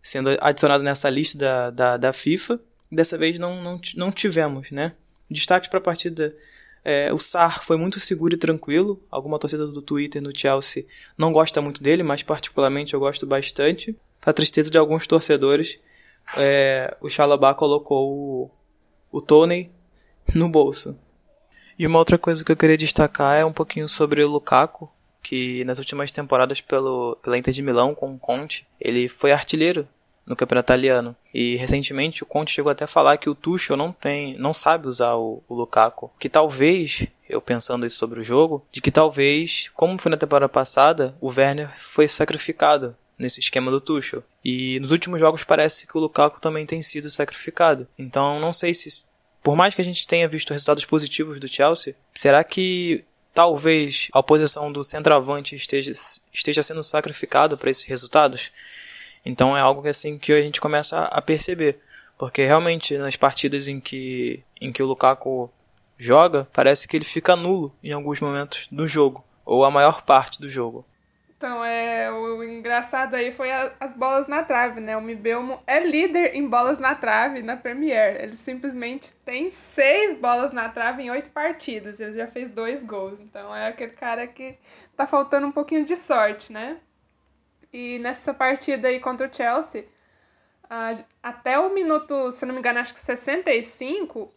sendo 0.02 0.36
adicionado 0.40 0.82
nessa 0.82 1.08
lista 1.08 1.38
da, 1.38 1.70
da, 1.70 1.96
da 1.96 2.12
FIFA. 2.12 2.58
Dessa 2.90 3.16
vez 3.16 3.38
não, 3.38 3.62
não, 3.62 3.80
não 3.94 4.10
tivemos, 4.10 4.72
né? 4.72 4.96
Destaque 5.30 5.70
para 5.70 5.78
a 5.78 5.82
partida 5.82 6.34
é, 6.84 7.12
o 7.12 7.18
Sar 7.18 7.62
foi 7.62 7.76
muito 7.76 8.00
seguro 8.00 8.34
e 8.34 8.38
tranquilo. 8.38 9.00
Alguma 9.10 9.38
torcida 9.38 9.66
do 9.66 9.80
Twitter 9.80 10.20
no 10.20 10.36
Chelsea 10.36 10.84
não 11.16 11.32
gosta 11.32 11.60
muito 11.60 11.82
dele, 11.82 12.02
mas 12.02 12.22
particularmente 12.22 12.94
eu 12.94 13.00
gosto 13.00 13.26
bastante. 13.26 13.96
Para 14.20 14.32
tristeza 14.32 14.70
de 14.70 14.78
alguns 14.78 15.06
torcedores, 15.06 15.78
é, 16.36 16.96
o 17.00 17.08
Chalobah 17.08 17.54
colocou 17.54 18.12
o, 18.12 18.50
o 19.10 19.20
Tony 19.20 19.70
no 20.34 20.48
bolso. 20.48 20.96
E 21.78 21.86
uma 21.86 21.98
outra 21.98 22.18
coisa 22.18 22.44
que 22.44 22.52
eu 22.52 22.56
queria 22.56 22.76
destacar 22.76 23.36
é 23.36 23.44
um 23.44 23.52
pouquinho 23.52 23.88
sobre 23.88 24.24
o 24.24 24.28
Lukaku, 24.28 24.90
que 25.22 25.64
nas 25.64 25.78
últimas 25.78 26.10
temporadas 26.10 26.60
pelo, 26.60 27.16
pela 27.22 27.38
Inter 27.38 27.54
de 27.54 27.62
Milão 27.62 27.94
com 27.94 28.12
o 28.12 28.18
Conte, 28.18 28.66
ele 28.80 29.08
foi 29.08 29.32
artilheiro 29.32 29.88
no 30.26 30.36
campeonato 30.36 30.66
italiano. 30.66 31.16
E 31.32 31.56
recentemente 31.56 32.22
o 32.22 32.26
Conte 32.26 32.52
chegou 32.52 32.70
até 32.70 32.84
a 32.84 32.88
falar 32.88 33.16
que 33.16 33.28
o 33.28 33.34
Tuchel 33.34 33.76
não 33.76 33.92
tem, 33.92 34.38
não 34.38 34.54
sabe 34.54 34.88
usar 34.88 35.14
o, 35.14 35.42
o 35.48 35.54
Lukaku, 35.54 36.10
que 36.18 36.28
talvez 36.28 37.06
eu 37.28 37.40
pensando 37.40 37.86
isso 37.86 37.96
sobre 37.96 38.20
o 38.20 38.24
jogo, 38.24 38.64
de 38.70 38.80
que 38.80 38.90
talvez, 38.90 39.70
como 39.74 39.98
foi 39.98 40.10
na 40.10 40.16
temporada 40.16 40.48
passada, 40.48 41.16
o 41.20 41.28
Werner 41.28 41.70
foi 41.74 42.06
sacrificado 42.06 42.96
nesse 43.18 43.40
esquema 43.40 43.70
do 43.70 43.80
Tuchel. 43.80 44.22
E 44.44 44.78
nos 44.80 44.90
últimos 44.90 45.20
jogos 45.20 45.44
parece 45.44 45.86
que 45.86 45.96
o 45.96 46.00
Lukaku 46.00 46.40
também 46.40 46.66
tem 46.66 46.82
sido 46.82 47.10
sacrificado. 47.10 47.86
Então 47.98 48.40
não 48.40 48.52
sei 48.52 48.74
se 48.74 49.04
por 49.42 49.56
mais 49.56 49.74
que 49.74 49.82
a 49.82 49.84
gente 49.84 50.06
tenha 50.06 50.28
visto 50.28 50.52
resultados 50.52 50.84
positivos 50.84 51.40
do 51.40 51.48
Chelsea, 51.48 51.96
será 52.14 52.44
que 52.44 53.04
talvez 53.34 54.08
a 54.12 54.20
oposição 54.20 54.70
do 54.70 54.84
centroavante 54.84 55.56
esteja, 55.56 55.92
esteja 56.32 56.62
sendo 56.62 56.82
sacrificado 56.82 57.58
para 57.58 57.70
esses 57.70 57.82
resultados? 57.82 58.52
Então 59.24 59.56
é 59.56 59.60
algo 59.60 59.82
que 59.82 59.88
assim 59.88 60.18
que 60.18 60.32
a 60.32 60.40
gente 60.40 60.60
começa 60.60 61.04
a 61.04 61.22
perceber, 61.22 61.80
porque 62.18 62.44
realmente 62.44 62.96
nas 62.98 63.16
partidas 63.16 63.68
em 63.68 63.80
que 63.80 64.42
em 64.60 64.72
que 64.72 64.82
o 64.82 64.86
Lukaku 64.86 65.50
joga, 65.98 66.48
parece 66.52 66.88
que 66.88 66.96
ele 66.96 67.04
fica 67.04 67.36
nulo 67.36 67.72
em 67.82 67.92
alguns 67.92 68.20
momentos 68.20 68.66
do 68.70 68.88
jogo, 68.88 69.24
ou 69.44 69.64
a 69.64 69.70
maior 69.70 70.02
parte 70.02 70.40
do 70.40 70.48
jogo. 70.48 70.84
Então, 71.42 71.64
é, 71.64 72.08
o 72.08 72.40
engraçado 72.44 73.16
aí 73.16 73.32
foi 73.32 73.50
a, 73.50 73.72
as 73.80 73.92
bolas 73.94 74.28
na 74.28 74.44
trave, 74.44 74.80
né? 74.80 74.96
O 74.96 75.02
Mibelmo 75.02 75.60
é 75.66 75.80
líder 75.80 76.36
em 76.36 76.48
bolas 76.48 76.78
na 76.78 76.94
trave 76.94 77.42
na 77.42 77.56
Premier. 77.56 78.22
Ele 78.22 78.36
simplesmente 78.36 79.12
tem 79.24 79.50
seis 79.50 80.16
bolas 80.16 80.52
na 80.52 80.68
trave 80.68 81.02
em 81.02 81.10
oito 81.10 81.30
partidas. 81.30 81.98
Ele 81.98 82.16
já 82.16 82.28
fez 82.28 82.48
dois 82.48 82.84
gols. 82.84 83.18
Então 83.18 83.52
é 83.52 83.66
aquele 83.66 83.90
cara 83.90 84.24
que 84.24 84.54
tá 84.96 85.04
faltando 85.04 85.48
um 85.48 85.50
pouquinho 85.50 85.84
de 85.84 85.96
sorte, 85.96 86.52
né? 86.52 86.76
E 87.72 87.98
nessa 87.98 88.34
partida 88.34 88.88
aí 88.88 89.00
contra 89.00 89.26
o 89.26 89.34
Chelsea, 89.34 89.86
até 91.22 91.58
o 91.58 91.72
minuto, 91.72 92.32
se 92.32 92.44
não 92.44 92.52
me 92.54 92.60
engano, 92.60 92.78
acho 92.78 92.94
que 92.94 93.00
65, 93.00 94.32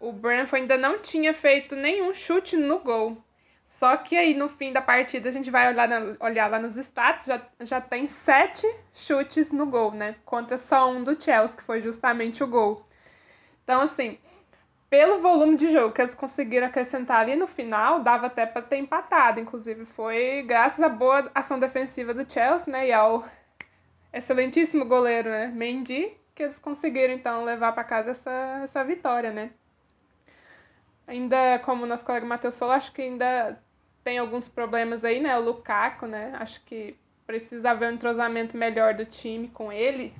o 0.00 0.12
Brentford 0.12 0.62
ainda 0.62 0.76
não 0.76 1.00
tinha 1.00 1.34
feito 1.34 1.74
nenhum 1.74 2.14
chute 2.14 2.56
no 2.56 2.78
gol. 2.78 3.22
Só 3.66 3.96
que 3.98 4.16
aí 4.16 4.32
no 4.32 4.48
fim 4.48 4.72
da 4.72 4.80
partida 4.80 5.28
a 5.28 5.32
gente 5.32 5.50
vai 5.50 5.68
olhar, 5.68 5.86
na, 5.86 6.16
olhar 6.20 6.50
lá 6.50 6.58
nos 6.58 6.76
status, 6.76 7.26
já, 7.26 7.40
já 7.60 7.80
tem 7.80 8.08
sete 8.08 8.66
chutes 8.94 9.52
no 9.52 9.66
gol, 9.66 9.92
né? 9.92 10.16
Contra 10.24 10.56
só 10.56 10.90
um 10.90 11.04
do 11.04 11.20
Chelsea, 11.20 11.56
que 11.56 11.62
foi 11.62 11.80
justamente 11.82 12.42
o 12.42 12.46
gol. 12.46 12.86
Então, 13.62 13.82
assim, 13.82 14.18
pelo 14.90 15.20
volume 15.20 15.56
de 15.56 15.70
jogo 15.70 15.92
que 15.92 16.00
eles 16.00 16.14
conseguiram 16.14 16.66
acrescentar 16.66 17.20
ali 17.20 17.36
no 17.36 17.46
final, 17.46 18.00
dava 18.00 18.26
até 18.26 18.46
para 18.46 18.62
ter 18.62 18.78
empatado. 18.78 19.38
Inclusive, 19.38 19.84
foi 19.84 20.42
graças 20.42 20.80
à 20.82 20.88
boa 20.88 21.30
ação 21.34 21.58
defensiva 21.58 22.14
do 22.14 22.30
Chelsea, 22.30 22.72
né? 22.72 22.88
E 22.88 22.92
ao 22.92 23.24
excelentíssimo 24.12 24.84
goleiro, 24.86 25.28
né? 25.28 25.48
Mendy, 25.48 26.16
que 26.34 26.42
eles 26.42 26.58
conseguiram 26.58 27.12
então 27.12 27.44
levar 27.44 27.72
para 27.72 27.84
casa 27.84 28.12
essa, 28.12 28.60
essa 28.64 28.82
vitória, 28.82 29.30
né? 29.30 29.50
Ainda, 31.06 31.58
como 31.60 31.84
o 31.84 31.86
nosso 31.86 32.04
colega 32.04 32.26
Matheus 32.26 32.56
falou, 32.56 32.74
acho 32.74 32.92
que 32.92 33.02
ainda 33.02 33.60
tem 34.04 34.18
alguns 34.18 34.48
problemas 34.48 35.04
aí, 35.04 35.20
né? 35.20 35.36
O 35.38 35.42
Lukaku, 35.42 36.06
né? 36.06 36.34
Acho 36.38 36.62
que 36.64 36.96
precisa 37.26 37.70
haver 37.70 37.90
um 37.90 37.94
entrosamento 37.94 38.56
melhor 38.56 38.94
do 38.94 39.04
time 39.04 39.48
com 39.48 39.70
ele 39.70 40.14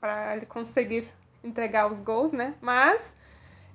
para 0.00 0.36
ele 0.36 0.46
conseguir 0.46 1.08
entregar 1.44 1.88
os 1.88 2.00
gols, 2.00 2.32
né? 2.32 2.54
Mas 2.60 3.16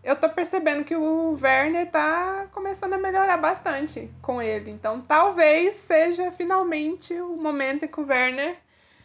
eu 0.08 0.16
tô 0.16 0.30
percebendo 0.30 0.86
que 0.86 0.96
o 0.96 1.38
Werner 1.42 1.92
tá 1.92 2.48
começando 2.54 2.94
a 2.94 2.98
melhorar 2.98 3.36
bastante 3.36 4.10
com 4.22 4.42
ele. 4.42 4.72
Então 4.72 5.02
talvez 5.02 5.76
seja 5.76 6.32
finalmente 6.32 7.14
o 7.14 7.36
momento 7.36 7.84
em 7.84 7.90
que 7.90 8.00
o 8.00 8.08
Werner 8.08 8.56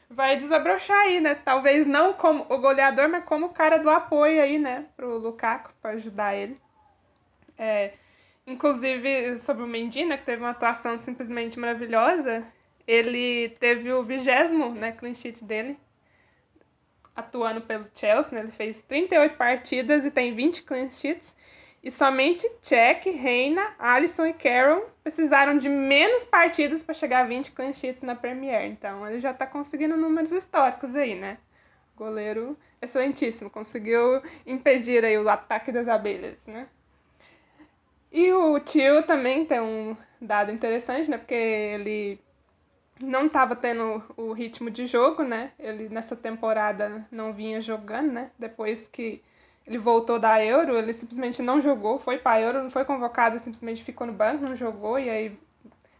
vai 0.08 0.36
desabrochar 0.36 0.96
aí, 0.96 1.20
né? 1.20 1.34
Talvez 1.34 1.88
não 1.88 2.12
como 2.12 2.46
o 2.48 2.58
goleador, 2.58 3.08
mas 3.08 3.24
como 3.24 3.46
o 3.46 3.52
cara 3.52 3.78
do 3.78 3.90
apoio 3.90 4.40
aí, 4.40 4.60
né? 4.60 4.86
Pro 4.96 5.18
Lukaku, 5.18 5.72
para 5.82 5.92
ajudar 5.92 6.36
ele. 6.36 6.56
É, 7.58 7.94
inclusive, 8.46 9.40
sobre 9.40 9.64
o 9.64 9.66
Mendy, 9.66 10.04
né? 10.04 10.16
Que 10.16 10.24
teve 10.24 10.40
uma 10.40 10.50
atuação 10.50 10.96
simplesmente 10.98 11.58
maravilhosa. 11.58 12.46
Ele 12.86 13.48
teve 13.58 13.92
o 13.92 14.04
vigésimo, 14.04 14.70
né? 14.70 14.92
Clean 14.92 15.14
sheet 15.14 15.44
dele. 15.44 15.76
Atuando 17.14 17.60
pelo 17.60 17.84
Chelsea, 17.94 18.32
né? 18.32 18.40
Ele 18.40 18.52
fez 18.52 18.80
38 18.82 19.36
partidas 19.36 20.04
e 20.04 20.10
tem 20.10 20.34
20 20.34 20.62
clean 20.62 20.90
sheets. 20.90 21.34
E 21.82 21.90
somente 21.90 22.48
Check, 22.62 23.06
Reina, 23.06 23.74
Alisson 23.78 24.26
e 24.26 24.32
Carroll 24.32 24.88
precisaram 25.02 25.58
de 25.58 25.68
menos 25.68 26.24
partidas 26.24 26.82
para 26.82 26.94
chegar 26.94 27.20
a 27.20 27.26
20 27.26 27.50
clean 27.50 27.72
sheets 27.72 28.02
na 28.02 28.14
Premier. 28.14 28.64
Então 28.66 29.06
ele 29.06 29.20
já 29.20 29.32
está 29.32 29.46
conseguindo 29.46 29.96
números 29.96 30.30
históricos 30.30 30.94
aí, 30.94 31.16
né? 31.16 31.38
Goleiro 31.96 32.56
excelentíssimo, 32.80 33.50
conseguiu 33.50 34.22
impedir 34.46 35.04
aí 35.04 35.18
o 35.18 35.28
ataque 35.28 35.72
das 35.72 35.88
abelhas, 35.88 36.46
né? 36.46 36.68
E 38.12 38.32
o 38.32 38.60
Tio 38.60 39.02
também 39.04 39.44
tem 39.44 39.60
um 39.60 39.96
dado 40.20 40.52
interessante, 40.52 41.10
né? 41.10 41.18
Porque 41.18 41.34
ele 41.34 42.20
não 43.02 43.26
estava 43.26 43.56
tendo 43.56 44.02
o 44.16 44.32
ritmo 44.32 44.70
de 44.70 44.86
jogo, 44.86 45.22
né? 45.22 45.52
Ele 45.58 45.88
nessa 45.88 46.16
temporada 46.16 47.06
não 47.10 47.32
vinha 47.32 47.60
jogando, 47.60 48.12
né? 48.12 48.30
Depois 48.38 48.88
que 48.88 49.22
ele 49.66 49.78
voltou 49.78 50.18
da 50.18 50.44
Euro, 50.44 50.76
ele 50.76 50.92
simplesmente 50.92 51.42
não 51.42 51.60
jogou, 51.60 51.98
foi 51.98 52.18
para 52.18 52.40
Euro, 52.40 52.62
não 52.62 52.70
foi 52.70 52.84
convocado, 52.84 53.38
simplesmente 53.38 53.84
ficou 53.84 54.06
no 54.06 54.12
banco, 54.12 54.44
não 54.44 54.56
jogou, 54.56 54.98
e 54.98 55.10
aí 55.10 55.38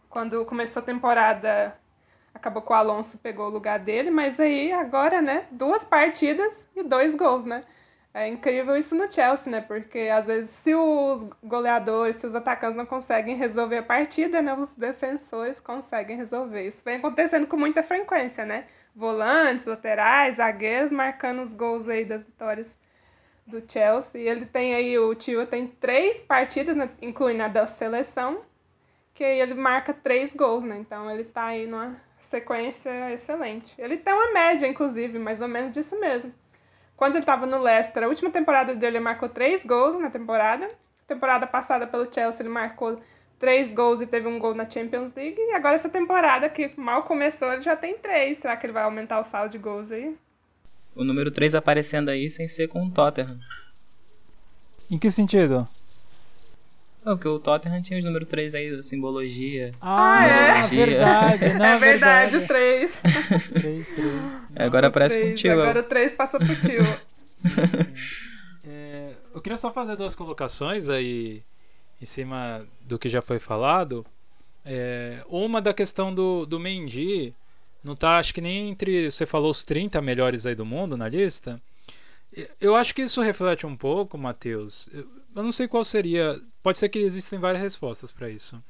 quando 0.09 0.45
começou 0.45 0.81
a 0.81 0.85
temporada 0.85 1.77
acabou 2.33 2.61
com 2.61 2.73
o 2.73 2.75
Alonso 2.75 3.17
pegou 3.19 3.47
o 3.47 3.51
lugar 3.51 3.79
dele, 3.79 4.09
mas 4.09 4.39
aí 4.39 4.71
agora, 4.71 5.21
né, 5.21 5.45
duas 5.51 5.85
partidas 5.85 6.67
e 6.75 6.83
dois 6.83 7.15
gols, 7.15 7.45
né? 7.45 7.63
É 8.13 8.27
incrível 8.27 8.77
isso 8.77 8.93
no 8.95 9.11
Chelsea, 9.11 9.51
né? 9.51 9.59
Porque 9.61 9.99
às 10.13 10.27
vezes 10.27 10.51
se 10.51 10.75
os 10.75 11.23
goleadores, 11.43 12.17
se 12.17 12.27
os 12.27 12.35
atacantes 12.35 12.77
não 12.77 12.85
conseguem 12.85 13.35
resolver 13.35 13.77
a 13.77 13.83
partida, 13.83 14.39
né, 14.41 14.53
os 14.53 14.71
defensores 14.73 15.59
conseguem 15.59 16.15
resolver. 16.15 16.67
Isso 16.67 16.83
vem 16.85 16.97
acontecendo 16.97 17.47
com 17.47 17.57
muita 17.57 17.81
frequência, 17.81 18.45
né? 18.45 18.65
Volantes, 18.95 19.65
laterais, 19.65 20.35
zagueiros 20.35 20.91
marcando 20.91 21.41
os 21.41 21.53
gols 21.53 21.89
aí 21.89 22.05
das 22.05 22.23
vitórias 22.23 22.77
do 23.47 23.63
Chelsea. 23.67 24.21
Ele 24.21 24.45
tem 24.45 24.75
aí, 24.75 24.97
o 24.99 25.15
Tio 25.15 25.47
tem 25.47 25.67
três 25.67 26.21
partidas, 26.21 26.75
né, 26.75 26.89
incluindo 27.01 27.43
a 27.43 27.47
da 27.47 27.65
seleção, 27.65 28.43
que 29.13 29.23
ele 29.23 29.55
marca 29.55 29.93
três 29.93 30.33
gols, 30.35 30.63
né? 30.63 30.77
Então 30.77 31.09
ele 31.09 31.23
tá 31.23 31.45
aí 31.47 31.65
numa 31.67 31.99
sequência 32.21 33.11
excelente. 33.11 33.73
Ele 33.77 33.97
tem 33.97 34.13
uma 34.13 34.31
média, 34.33 34.67
inclusive, 34.67 35.17
mais 35.19 35.41
ou 35.41 35.47
menos 35.47 35.73
disso 35.73 35.99
mesmo. 35.99 36.33
Quando 36.95 37.15
ele 37.15 37.25
tava 37.25 37.45
no 37.45 37.61
Leicester, 37.61 38.03
a 38.03 38.07
última 38.07 38.29
temporada 38.29 38.75
dele 38.75 38.97
ele 38.97 39.03
marcou 39.03 39.27
três 39.29 39.65
gols 39.65 39.99
na 39.99 40.09
temporada. 40.09 40.69
Temporada 41.07 41.45
passada 41.45 41.85
pelo 41.87 42.11
Chelsea 42.13 42.41
ele 42.41 42.49
marcou 42.49 43.01
três 43.39 43.73
gols 43.73 43.99
e 44.01 44.07
teve 44.07 44.27
um 44.27 44.39
gol 44.39 44.53
na 44.53 44.69
Champions 44.69 45.13
League. 45.13 45.37
E 45.37 45.53
agora 45.53 45.75
essa 45.75 45.89
temporada 45.89 46.47
que 46.49 46.71
mal 46.77 47.03
começou, 47.03 47.51
ele 47.51 47.61
já 47.61 47.75
tem 47.75 47.97
três. 47.97 48.39
Será 48.39 48.55
que 48.55 48.65
ele 48.65 48.73
vai 48.73 48.83
aumentar 48.83 49.19
o 49.19 49.23
saldo 49.25 49.51
de 49.51 49.57
gols 49.57 49.91
aí? 49.91 50.15
o 50.95 51.03
número 51.03 51.31
3 51.31 51.55
aparecendo 51.55 52.09
aí 52.09 52.29
sem 52.29 52.47
ser 52.47 52.67
com 52.67 52.85
o 52.85 52.91
Tottenham. 52.91 53.39
Em 54.89 54.97
que 54.97 55.09
sentido? 55.09 55.67
Não, 57.05 57.17
porque 57.17 57.27
o 57.27 57.37
Tottenham 57.37 57.81
tinha 57.81 57.99
os 57.99 58.05
número 58.05 58.25
3 58.25 58.55
aí, 58.55 58.75
da 58.75 58.81
simbologia. 58.81 59.73
Ah, 59.81 60.25
é? 60.25 60.67
verdade. 60.67 61.53
Não, 61.59 61.65
é 61.65 61.77
verdade, 61.77 62.37
o 62.37 62.47
3. 62.47 62.91
3, 63.53 63.91
3. 63.91 64.11
Agora 64.55 64.87
aparece 64.87 65.17
Três, 65.17 65.31
contigo. 65.31 65.53
Agora 65.53 65.79
o 65.81 65.83
3 65.83 66.13
passou 66.13 66.39
pro 66.39 66.55
tio. 66.55 66.83
Sim, 67.35 67.49
sim. 67.49 67.93
É, 68.65 69.11
eu 69.33 69.41
queria 69.41 69.57
só 69.57 69.73
fazer 69.73 69.97
duas 69.97 70.15
colocações 70.15 70.87
aí 70.87 71.43
em 72.01 72.05
cima 72.05 72.65
do 72.81 72.97
que 72.97 73.09
já 73.09 73.21
foi 73.21 73.37
falado. 73.37 74.05
É, 74.63 75.21
uma 75.27 75.61
da 75.61 75.73
questão 75.73 76.13
do, 76.13 76.45
do 76.45 76.57
Mendy, 76.57 77.33
não 77.83 77.97
tá, 77.97 78.17
acho 78.17 78.33
que 78.33 78.39
nem 78.39 78.69
entre. 78.69 79.11
Você 79.11 79.25
falou 79.25 79.51
os 79.51 79.65
30 79.65 80.01
melhores 80.01 80.45
aí 80.45 80.55
do 80.55 80.65
mundo 80.65 80.95
na 80.95 81.09
lista. 81.09 81.59
Eu 82.61 82.75
acho 82.75 82.95
que 82.95 83.01
isso 83.01 83.21
reflete 83.21 83.65
um 83.65 83.75
pouco, 83.75 84.17
Matheus. 84.17 84.89
Eu 84.93 85.05
não 85.41 85.51
sei 85.51 85.67
qual 85.67 85.83
seria. 85.83 86.39
Pode 86.61 86.77
ser 86.77 86.89
que 86.89 86.99
existem 86.99 87.39
várias 87.39 87.63
respostas 87.63 88.11
para 88.11 88.29
isso. 88.29 88.61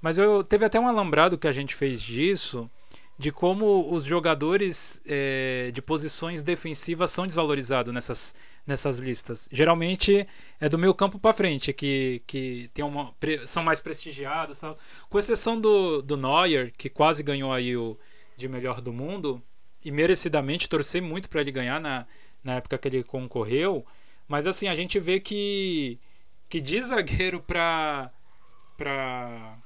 Mas 0.00 0.18
eu 0.18 0.42
teve 0.42 0.64
até 0.64 0.80
um 0.80 0.88
alambrado 0.88 1.38
que 1.38 1.46
a 1.46 1.52
gente 1.52 1.74
fez 1.74 2.00
disso, 2.00 2.70
de 3.18 3.30
como 3.30 3.92
os 3.94 4.04
jogadores 4.04 5.02
é, 5.06 5.70
de 5.72 5.82
posições 5.82 6.42
defensivas 6.42 7.10
são 7.10 7.26
desvalorizados 7.26 7.92
nessas, 7.92 8.34
nessas 8.66 8.98
listas. 8.98 9.46
Geralmente 9.52 10.26
é 10.58 10.68
do 10.70 10.78
meio 10.78 10.94
campo 10.94 11.18
para 11.18 11.34
frente 11.34 11.72
que, 11.72 12.22
que 12.26 12.70
tem 12.72 12.82
uma, 12.82 13.14
são 13.44 13.62
mais 13.62 13.78
prestigiados, 13.78 14.62
com 15.10 15.18
exceção 15.18 15.60
do, 15.60 16.00
do 16.00 16.16
Neuer, 16.16 16.72
que 16.78 16.88
quase 16.88 17.22
ganhou 17.22 17.52
aí 17.52 17.76
o, 17.76 17.98
de 18.38 18.48
melhor 18.48 18.80
do 18.80 18.92
mundo 18.92 19.42
e 19.84 19.90
merecidamente 19.90 20.68
torcer 20.68 21.02
muito 21.02 21.28
para 21.28 21.42
ele 21.42 21.52
ganhar 21.52 21.78
na, 21.78 22.06
na 22.42 22.54
época 22.54 22.78
que 22.78 22.88
ele 22.88 23.02
concorreu. 23.02 23.84
Mas 24.30 24.46
assim, 24.46 24.68
a 24.68 24.76
gente 24.76 24.96
vê 25.00 25.18
que 25.18 25.98
que 26.48 26.60
de 26.60 26.80
zagueiro 26.84 27.40
para 27.40 28.12
para 28.78 29.58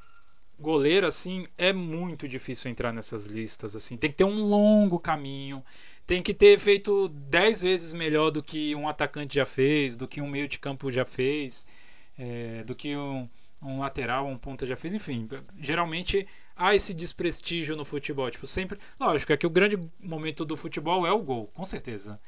goleiro 0.59 1.07
assim 1.07 1.47
é 1.59 1.71
muito 1.71 2.27
difícil 2.27 2.71
entrar 2.71 2.91
nessas 2.91 3.27
listas 3.27 3.77
assim. 3.77 3.99
Tem 3.99 4.11
que 4.11 4.17
ter 4.17 4.25
um 4.25 4.43
longo 4.43 4.99
caminho, 4.99 5.63
tem 6.07 6.23
que 6.23 6.33
ter 6.33 6.59
feito 6.59 7.09
10 7.09 7.61
vezes 7.61 7.93
melhor 7.93 8.31
do 8.31 8.43
que 8.43 8.75
um 8.75 8.89
atacante 8.89 9.35
já 9.35 9.45
fez, 9.45 9.99
do 9.99 10.09
que 10.09 10.23
um 10.23 10.31
meio 10.31 10.49
de 10.49 10.59
campo 10.59 10.91
já 10.91 11.05
fez, 11.05 11.67
é, 12.19 12.65
do 12.65 12.75
que 12.75 12.97
um, 12.97 13.29
um 13.63 13.81
lateral, 13.81 14.27
um 14.27 14.39
ponta 14.39 14.65
já 14.65 14.77
fez, 14.77 14.95
enfim. 14.95 15.29
Geralmente 15.61 16.27
há 16.57 16.75
esse 16.75 16.95
desprestígio 16.95 17.77
no 17.77 17.85
futebol. 17.85 18.31
Tipo, 18.31 18.47
sempre. 18.47 18.79
Lógico, 18.99 19.31
é 19.31 19.37
que 19.37 19.47
o 19.47 19.51
grande 19.51 19.79
momento 20.01 20.43
do 20.43 20.57
futebol 20.57 21.07
é 21.07 21.13
o 21.13 21.19
gol, 21.19 21.51
com 21.55 21.67
certeza. 21.67 22.19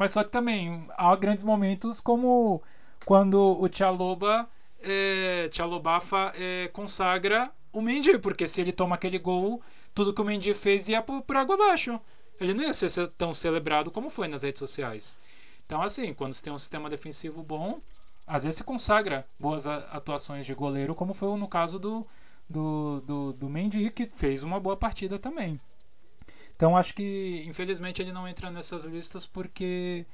Mas 0.00 0.12
só 0.12 0.24
que 0.24 0.30
também 0.30 0.86
há 0.96 1.14
grandes 1.14 1.44
momentos 1.44 2.00
como 2.00 2.62
quando 3.04 3.36
o 3.60 3.68
Tchaloba, 3.68 4.48
é, 4.82 5.50
Tchalobafa 5.52 6.32
é, 6.36 6.70
consagra 6.72 7.50
o 7.70 7.82
Mendy, 7.82 8.18
porque 8.18 8.46
se 8.46 8.62
ele 8.62 8.72
toma 8.72 8.94
aquele 8.94 9.18
gol, 9.18 9.60
tudo 9.94 10.14
que 10.14 10.22
o 10.22 10.24
Mendy 10.24 10.54
fez 10.54 10.88
ia 10.88 11.02
por, 11.02 11.20
por 11.20 11.36
água 11.36 11.54
abaixo. 11.54 12.00
Ele 12.40 12.54
não 12.54 12.64
ia 12.64 12.72
ser 12.72 13.08
tão 13.08 13.34
celebrado 13.34 13.90
como 13.90 14.08
foi 14.08 14.26
nas 14.26 14.42
redes 14.42 14.60
sociais. 14.60 15.20
Então, 15.66 15.82
assim, 15.82 16.14
quando 16.14 16.32
você 16.32 16.44
tem 16.44 16.52
um 16.54 16.58
sistema 16.58 16.88
defensivo 16.88 17.42
bom, 17.42 17.78
às 18.26 18.44
vezes 18.44 18.56
se 18.56 18.64
consagra 18.64 19.26
boas 19.38 19.66
atuações 19.66 20.46
de 20.46 20.54
goleiro, 20.54 20.94
como 20.94 21.12
foi 21.12 21.36
no 21.36 21.46
caso 21.46 21.78
do, 21.78 22.06
do, 22.48 23.02
do, 23.06 23.32
do 23.34 23.50
Mendy, 23.50 23.90
que 23.90 24.06
fez 24.06 24.42
uma 24.44 24.58
boa 24.58 24.78
partida 24.78 25.18
também. 25.18 25.60
Então 26.60 26.76
acho 26.76 26.92
que 26.92 27.42
infelizmente 27.46 28.02
ele 28.02 28.12
não 28.12 28.28
entra 28.28 28.50
nessas 28.50 28.84
listas 28.84 29.24
porque 29.24 30.04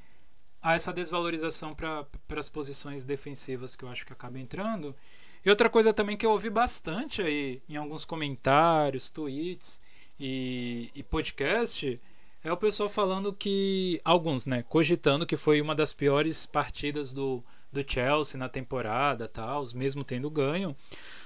há 0.61 0.75
essa 0.75 0.93
desvalorização 0.93 1.75
para 1.75 2.07
as 2.37 2.47
posições 2.47 3.03
defensivas 3.03 3.75
que 3.75 3.83
eu 3.83 3.89
acho 3.89 4.05
que 4.05 4.13
acaba 4.13 4.39
entrando. 4.39 4.95
E 5.43 5.49
outra 5.49 5.69
coisa 5.69 5.93
também 5.93 6.15
que 6.15 6.25
eu 6.25 6.31
ouvi 6.31 6.49
bastante 6.49 7.21
aí 7.21 7.61
em 7.67 7.75
alguns 7.75 8.05
comentários, 8.05 9.09
tweets 9.09 9.81
e, 10.17 10.89
e 10.95 11.03
podcast 11.03 11.99
é 12.41 12.49
o 12.49 12.55
pessoal 12.55 12.87
falando 12.87 13.33
que 13.33 13.99
alguns, 14.05 14.45
né, 14.45 14.63
cogitando 14.69 15.25
que 15.25 15.35
foi 15.35 15.59
uma 15.59 15.75
das 15.75 15.91
piores 15.91 16.45
partidas 16.45 17.11
do, 17.11 17.43
do 17.73 17.83
Chelsea 17.85 18.39
na 18.39 18.47
temporada, 18.47 19.27
tal, 19.27 19.65
mesmo 19.75 20.01
tendo 20.01 20.29
ganho. 20.29 20.73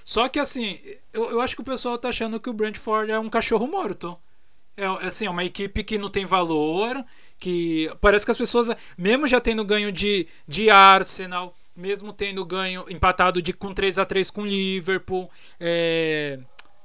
Só 0.03 0.27
que 0.27 0.39
assim, 0.39 0.79
eu, 1.13 1.29
eu 1.29 1.41
acho 1.41 1.55
que 1.55 1.61
o 1.61 1.65
pessoal 1.65 1.95
tá 1.99 2.09
achando 2.09 2.39
que 2.39 2.49
o 2.49 2.53
Brentford 2.53 3.11
é 3.11 3.19
um 3.19 3.29
cachorro 3.29 3.67
morto. 3.67 4.17
É 4.77 4.85
assim, 5.05 5.25
é 5.25 5.29
uma 5.29 5.43
equipe 5.43 5.83
que 5.83 5.97
não 5.97 6.09
tem 6.09 6.25
valor, 6.25 7.03
que 7.37 7.91
parece 7.99 8.25
que 8.25 8.31
as 8.31 8.37
pessoas, 8.37 8.69
mesmo 8.97 9.27
já 9.27 9.39
tendo 9.41 9.65
ganho 9.65 9.91
de, 9.91 10.27
de 10.47 10.69
Arsenal, 10.69 11.53
mesmo 11.75 12.13
tendo 12.13 12.45
ganho 12.45 12.85
empatado 12.89 13.41
de 13.41 13.53
com 13.53 13.73
3 13.73 13.99
a 13.99 14.05
3 14.05 14.29
com 14.29 14.45
Liverpool, 14.45 15.29
é, 15.59 16.39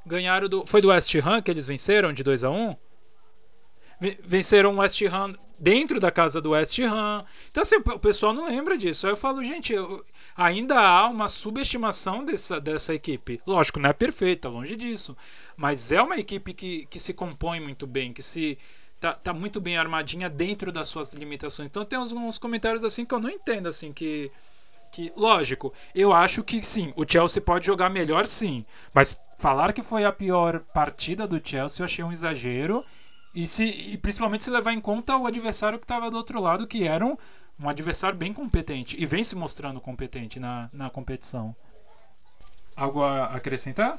ganharam 0.04 0.48
do 0.48 0.66
foi 0.66 0.80
do 0.80 0.88
West 0.88 1.14
Ham 1.16 1.42
que 1.42 1.50
eles 1.50 1.66
venceram 1.66 2.12
de 2.12 2.22
2 2.22 2.44
a 2.44 2.50
1. 2.50 2.76
Venceram 4.24 4.74
o 4.74 4.78
West 4.78 5.00
Ham 5.02 5.34
dentro 5.58 5.98
da 5.98 6.10
casa 6.10 6.40
do 6.40 6.50
West 6.50 6.78
Ham. 6.80 7.24
Então 7.50 7.62
assim, 7.62 7.76
o 7.76 7.98
pessoal 7.98 8.32
não 8.32 8.46
lembra 8.46 8.76
disso. 8.76 9.06
Aí 9.06 9.12
eu 9.12 9.16
falo, 9.16 9.42
gente, 9.42 9.72
eu, 9.72 10.04
ainda 10.36 10.78
há 10.78 11.08
uma 11.08 11.28
subestimação 11.28 12.24
dessa, 12.24 12.60
dessa 12.60 12.94
equipe. 12.94 13.40
Lógico, 13.46 13.80
não 13.80 13.90
é 13.90 13.92
perfeita, 13.92 14.48
longe 14.48 14.76
disso. 14.76 15.16
Mas 15.56 15.90
é 15.90 16.02
uma 16.02 16.18
equipe 16.18 16.52
que, 16.52 16.86
que 16.86 17.00
se 17.00 17.14
compõe 17.14 17.60
muito 17.60 17.86
bem, 17.86 18.12
que 18.12 18.22
se 18.22 18.58
tá, 19.00 19.14
tá 19.14 19.32
muito 19.32 19.60
bem 19.60 19.76
armadinha 19.76 20.28
dentro 20.28 20.70
das 20.70 20.88
suas 20.88 21.12
limitações. 21.14 21.68
Então 21.68 21.84
tem 21.84 21.98
uns, 21.98 22.38
comentários 22.38 22.84
assim 22.84 23.04
que 23.04 23.14
eu 23.14 23.20
não 23.20 23.30
entendo, 23.30 23.68
assim, 23.68 23.92
que 23.92 24.30
que, 24.92 25.12
lógico, 25.16 25.74
eu 25.94 26.12
acho 26.12 26.42
que 26.42 26.62
sim, 26.62 26.92
o 26.96 27.04
Chelsea 27.06 27.42
pode 27.42 27.66
jogar 27.66 27.90
melhor 27.90 28.26
sim, 28.26 28.64
mas 28.94 29.18
falar 29.36 29.72
que 29.72 29.82
foi 29.82 30.04
a 30.04 30.12
pior 30.12 30.60
partida 30.72 31.26
do 31.26 31.40
Chelsea 31.44 31.82
eu 31.82 31.84
achei 31.84 32.04
um 32.04 32.12
exagero. 32.12 32.84
E, 33.34 33.46
se, 33.46 33.64
e 33.64 33.98
principalmente 33.98 34.42
se 34.42 34.48
levar 34.48 34.72
em 34.72 34.80
conta 34.80 35.14
o 35.14 35.26
adversário 35.26 35.78
que 35.78 35.84
estava 35.84 36.10
do 36.10 36.16
outro 36.16 36.40
lado, 36.40 36.66
que 36.66 36.88
era 36.88 37.04
um, 37.04 37.18
um, 37.60 37.68
adversário 37.68 38.16
bem 38.16 38.32
competente 38.32 38.96
e 38.98 39.04
vem 39.04 39.22
se 39.22 39.36
mostrando 39.36 39.78
competente 39.78 40.40
na, 40.40 40.70
na 40.72 40.88
competição. 40.88 41.54
Algo 42.74 43.02
a 43.02 43.26
acrescentar? 43.26 43.98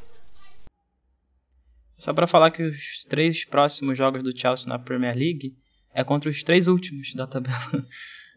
Só 1.98 2.14
para 2.14 2.28
falar 2.28 2.52
que 2.52 2.64
os 2.64 3.04
três 3.10 3.44
próximos 3.44 3.98
jogos 3.98 4.24
do 4.24 4.38
Chelsea 4.38 4.68
na 4.68 4.78
Premier 4.78 5.16
League 5.16 5.56
é 5.94 6.04
contra 6.04 6.30
os 6.30 6.44
três 6.44 6.68
últimos 6.68 7.14
da 7.14 7.28
tabela. 7.28 7.58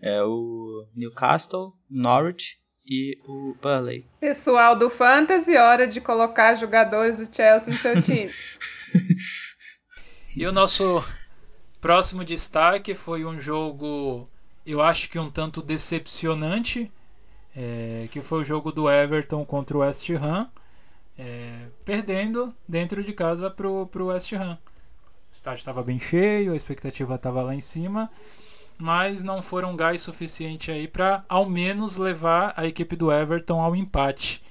É 0.03 0.23
o 0.23 0.87
Newcastle, 0.97 1.75
Norwich 1.91 2.57
e 2.87 3.19
o 3.29 3.55
Burnley. 3.61 4.07
Pessoal 4.19 4.75
do 4.75 4.89
Fantasy, 4.89 5.55
hora 5.59 5.87
de 5.87 6.01
colocar 6.01 6.55
jogadores 6.55 7.19
do 7.19 7.37
Chelsea 7.37 7.71
no 7.71 7.79
seu 7.79 8.01
time. 8.01 8.31
e 10.35 10.47
o 10.47 10.53
nosso 10.53 11.05
próximo 11.83 12.25
destaque 12.25 12.95
foi 12.95 13.27
um 13.27 13.39
jogo, 13.39 14.27
eu 14.65 14.81
acho 14.81 15.11
que 15.11 15.19
um 15.19 15.31
tanto 15.31 15.61
decepcionante, 15.61 16.91
é, 17.55 18.09
que 18.11 18.23
foi 18.23 18.41
o 18.41 18.45
jogo 18.45 18.73
do 18.73 18.91
Everton 18.91 19.45
contra 19.45 19.77
o 19.77 19.81
West 19.81 20.09
Ham, 20.11 20.49
é, 21.21 21.66
perdendo 21.85 22.55
dentro 22.66 23.03
de 23.05 23.12
casa 23.12 23.51
para 23.51 23.68
o 23.68 24.07
West 24.07 24.33
Ham. 24.33 24.59
O 25.31 25.33
estádio 25.33 25.59
estava 25.59 25.83
bem 25.83 26.01
cheio, 26.01 26.53
a 26.53 26.57
expectativa 26.57 27.14
estava 27.14 27.43
lá 27.43 27.55
em 27.55 27.61
cima 27.61 28.11
mas 28.81 29.23
não 29.23 29.43
foram 29.43 29.77
gás 29.77 30.01
suficiente 30.01 30.73
aí 30.73 30.89
para 30.89 31.23
ao 31.29 31.45
menos 31.49 31.97
levar 31.97 32.55
a 32.57 32.66
equipe 32.66 32.97
do 32.97 33.12
Everton 33.12 33.61
ao 33.61 33.77
empate. 33.77 34.43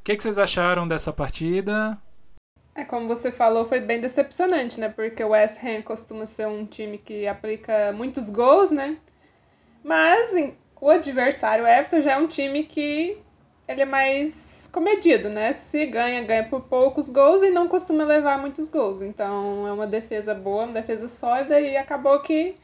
O 0.00 0.04
que, 0.04 0.16
que, 0.16 0.22
vocês 0.22 0.38
acharam 0.38 0.86
dessa 0.86 1.12
partida? 1.12 1.98
É 2.74 2.84
como 2.84 3.08
você 3.08 3.32
falou, 3.32 3.64
foi 3.64 3.80
bem 3.80 4.00
decepcionante, 4.00 4.78
né? 4.78 4.88
Porque 4.88 5.24
o 5.24 5.30
West 5.30 5.58
Ham 5.64 5.82
costuma 5.82 6.26
ser 6.26 6.46
um 6.46 6.64
time 6.64 6.98
que 6.98 7.26
aplica 7.26 7.92
muitos 7.92 8.30
gols, 8.30 8.70
né? 8.70 8.96
Mas 9.82 10.30
o 10.80 10.90
adversário, 10.90 11.64
o 11.64 11.66
Everton, 11.66 12.02
já 12.02 12.12
é 12.12 12.18
um 12.18 12.28
time 12.28 12.64
que 12.64 13.18
ele 13.68 13.82
é 13.82 13.84
mais 13.84 14.68
comedido, 14.72 15.28
né? 15.28 15.52
Se 15.52 15.86
ganha, 15.86 16.22
ganha 16.22 16.44
por 16.44 16.62
poucos 16.62 17.08
gols 17.08 17.42
e 17.42 17.50
não 17.50 17.68
costuma 17.68 18.04
levar 18.04 18.38
muitos 18.38 18.68
gols. 18.68 19.02
Então 19.02 19.66
é 19.66 19.72
uma 19.72 19.86
defesa 19.86 20.34
boa, 20.34 20.64
uma 20.64 20.74
defesa 20.74 21.08
sólida 21.08 21.60
e 21.60 21.76
acabou 21.76 22.20
que 22.20 22.54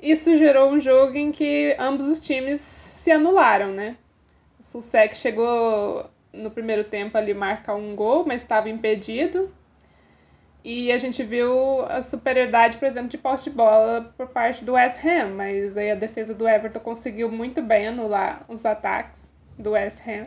isso 0.00 0.36
gerou 0.36 0.70
um 0.70 0.80
jogo 0.80 1.16
em 1.16 1.32
que 1.32 1.74
ambos 1.78 2.06
os 2.08 2.20
times 2.20 2.60
se 2.60 3.10
anularam, 3.10 3.72
né? 3.72 3.96
O 4.58 4.62
Sussex 4.62 5.18
chegou 5.18 6.10
no 6.32 6.50
primeiro 6.50 6.84
tempo 6.84 7.16
ali 7.16 7.32
marcar 7.32 7.74
um 7.74 7.94
gol, 7.94 8.24
mas 8.26 8.42
estava 8.42 8.68
impedido. 8.68 9.50
E 10.62 10.90
a 10.90 10.98
gente 10.98 11.22
viu 11.22 11.82
a 11.86 12.00
superioridade, 12.02 12.78
por 12.78 12.86
exemplo, 12.86 13.08
de 13.08 13.18
posse 13.18 13.44
de 13.44 13.50
bola 13.50 14.12
por 14.16 14.28
parte 14.28 14.64
do 14.64 14.72
West 14.72 14.98
Ham, 15.04 15.34
mas 15.34 15.76
aí 15.76 15.90
a 15.90 15.94
defesa 15.94 16.34
do 16.34 16.48
Everton 16.48 16.80
conseguiu 16.80 17.30
muito 17.30 17.62
bem 17.62 17.88
anular 17.88 18.44
os 18.48 18.64
ataques 18.64 19.33
do 19.58 19.72
West 19.72 20.00
Ham. 20.06 20.26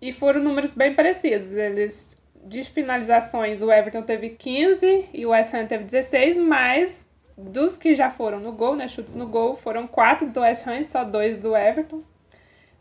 E 0.00 0.12
foram 0.12 0.42
números 0.42 0.74
bem 0.74 0.94
parecidos. 0.94 1.52
Eles 1.52 2.20
de 2.44 2.64
finalizações, 2.64 3.60
o 3.60 3.70
Everton 3.70 4.02
teve 4.02 4.30
15 4.30 5.10
e 5.12 5.26
o 5.26 5.30
West 5.30 5.52
Ham 5.52 5.66
teve 5.66 5.84
16, 5.84 6.38
mas 6.38 7.06
dos 7.36 7.76
que 7.76 7.94
já 7.94 8.10
foram 8.10 8.40
no 8.40 8.52
gol, 8.52 8.74
né, 8.74 8.88
chutes 8.88 9.14
no 9.14 9.26
gol, 9.26 9.56
foram 9.56 9.86
quatro 9.86 10.26
do 10.28 10.40
West 10.40 10.66
Ham 10.66 10.80
e 10.80 10.84
só 10.84 11.04
dois 11.04 11.38
do 11.38 11.56
Everton. 11.56 12.02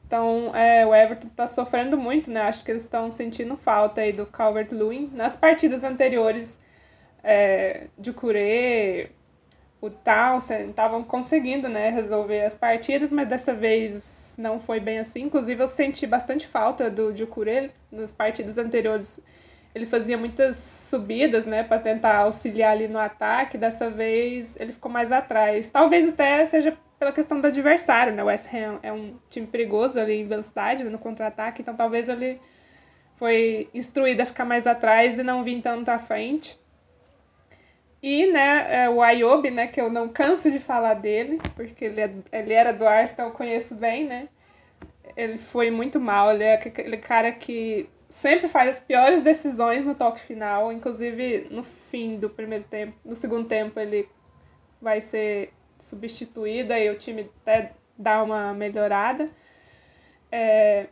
Então, 0.06 0.56
é, 0.56 0.86
o 0.86 0.96
Everton 0.96 1.28
está 1.28 1.46
sofrendo 1.46 1.96
muito, 1.96 2.32
né? 2.32 2.42
Acho 2.42 2.66
que 2.66 2.72
eles 2.72 2.82
estão 2.84 3.12
sentindo 3.12 3.56
falta 3.56 4.02
aí 4.02 4.12
do 4.12 4.26
Calvert-Lewin. 4.26 5.12
Nas 5.14 5.36
partidas 5.36 5.84
anteriores, 5.84 6.60
é, 7.24 7.88
de 7.96 8.12
Curé, 8.12 9.12
o 9.80 9.90
Townsend 9.92 10.72
estavam 10.72 11.04
conseguindo, 11.04 11.70
né, 11.70 11.90
resolver 11.90 12.44
as 12.44 12.56
partidas, 12.56 13.12
mas 13.12 13.28
dessa 13.28 13.54
vez 13.54 14.19
não 14.40 14.60
foi 14.60 14.80
bem 14.80 15.00
assim. 15.00 15.22
Inclusive, 15.24 15.62
eu 15.62 15.68
senti 15.68 16.08
bastante 16.08 16.48
falta 16.48 16.90
do 16.90 17.12
Ducuré 17.14 17.72
nas 17.92 18.12
partidas 18.12 18.58
anteriores 18.58 19.22
ele 19.74 19.86
fazia 19.86 20.18
muitas 20.18 20.58
subidas, 20.58 21.46
né, 21.46 21.64
para 21.64 21.80
tentar 21.80 22.18
auxiliar 22.18 22.72
ali 22.72 22.88
no 22.88 23.00
ataque. 23.00 23.58
Dessa 23.58 23.90
vez 23.90 24.60
ele 24.60 24.74
ficou 24.74 24.92
mais 24.92 25.12
atrás. 25.12 25.70
Talvez 25.70 26.08
até 26.12 26.44
seja 26.46 26.78
pela 26.98 27.12
questão 27.12 27.40
do 27.40 27.48
adversário, 27.48 28.14
né? 28.14 28.24
O 28.24 28.28
West 28.28 28.54
Ham 28.54 28.80
é 28.84 28.92
um 28.92 29.16
time 29.30 29.48
perigoso 29.48 30.00
ali 30.00 30.20
em 30.22 30.28
velocidade, 30.28 30.84
né, 30.84 30.90
no 30.90 30.98
contra-ataque, 30.98 31.62
então 31.62 31.76
talvez 31.76 32.10
ele 32.10 32.42
foi 33.16 33.70
instruído 33.74 34.22
a 34.22 34.26
ficar 34.26 34.46
mais 34.46 34.66
atrás 34.66 35.20
e 35.20 35.24
não 35.24 35.44
vir 35.44 35.62
tanto 35.62 35.90
à 35.90 36.00
frente. 36.00 36.60
E, 38.02 38.28
né, 38.32 38.86
é, 38.86 38.90
o 38.90 39.02
Ayobi, 39.02 39.52
né, 39.52 39.68
que 39.68 39.80
eu 39.80 39.90
não 39.90 40.08
canso 40.08 40.50
de 40.50 40.60
falar 40.60 40.94
dele, 40.94 41.40
porque 41.56 41.86
ele, 41.86 42.02
é, 42.02 42.14
ele 42.32 42.54
era 42.54 42.72
do 42.72 42.88
Arsenal, 42.88 43.28
eu 43.28 43.34
conheço 43.34 43.76
bem, 43.76 44.06
né? 44.06 44.30
Ele 45.18 45.38
foi 45.38 45.70
muito 45.70 46.00
mal, 46.00 46.32
ele 46.32 46.44
é 46.44 46.54
aquele 46.54 46.98
cara 46.98 47.32
que 47.32 47.90
sempre 48.10 48.48
faz 48.48 48.70
as 48.70 48.80
piores 48.80 49.22
decisões 49.22 49.84
no 49.84 49.96
toque 49.96 50.22
final, 50.22 50.72
inclusive 50.72 51.48
no 51.52 51.64
fim 51.64 52.18
do 52.18 52.30
primeiro 52.30 52.64
tempo, 52.64 52.94
no 53.04 53.16
segundo 53.16 53.48
tempo 53.48 53.80
ele 53.80 54.08
vai 54.82 55.02
ser 55.02 55.54
substituído 55.78 56.74
e 56.74 56.90
o 56.90 56.98
time 56.98 57.30
até 57.42 57.74
dá 57.98 58.24
uma 58.24 58.54
melhorada. 58.54 59.30
É, 60.32 60.88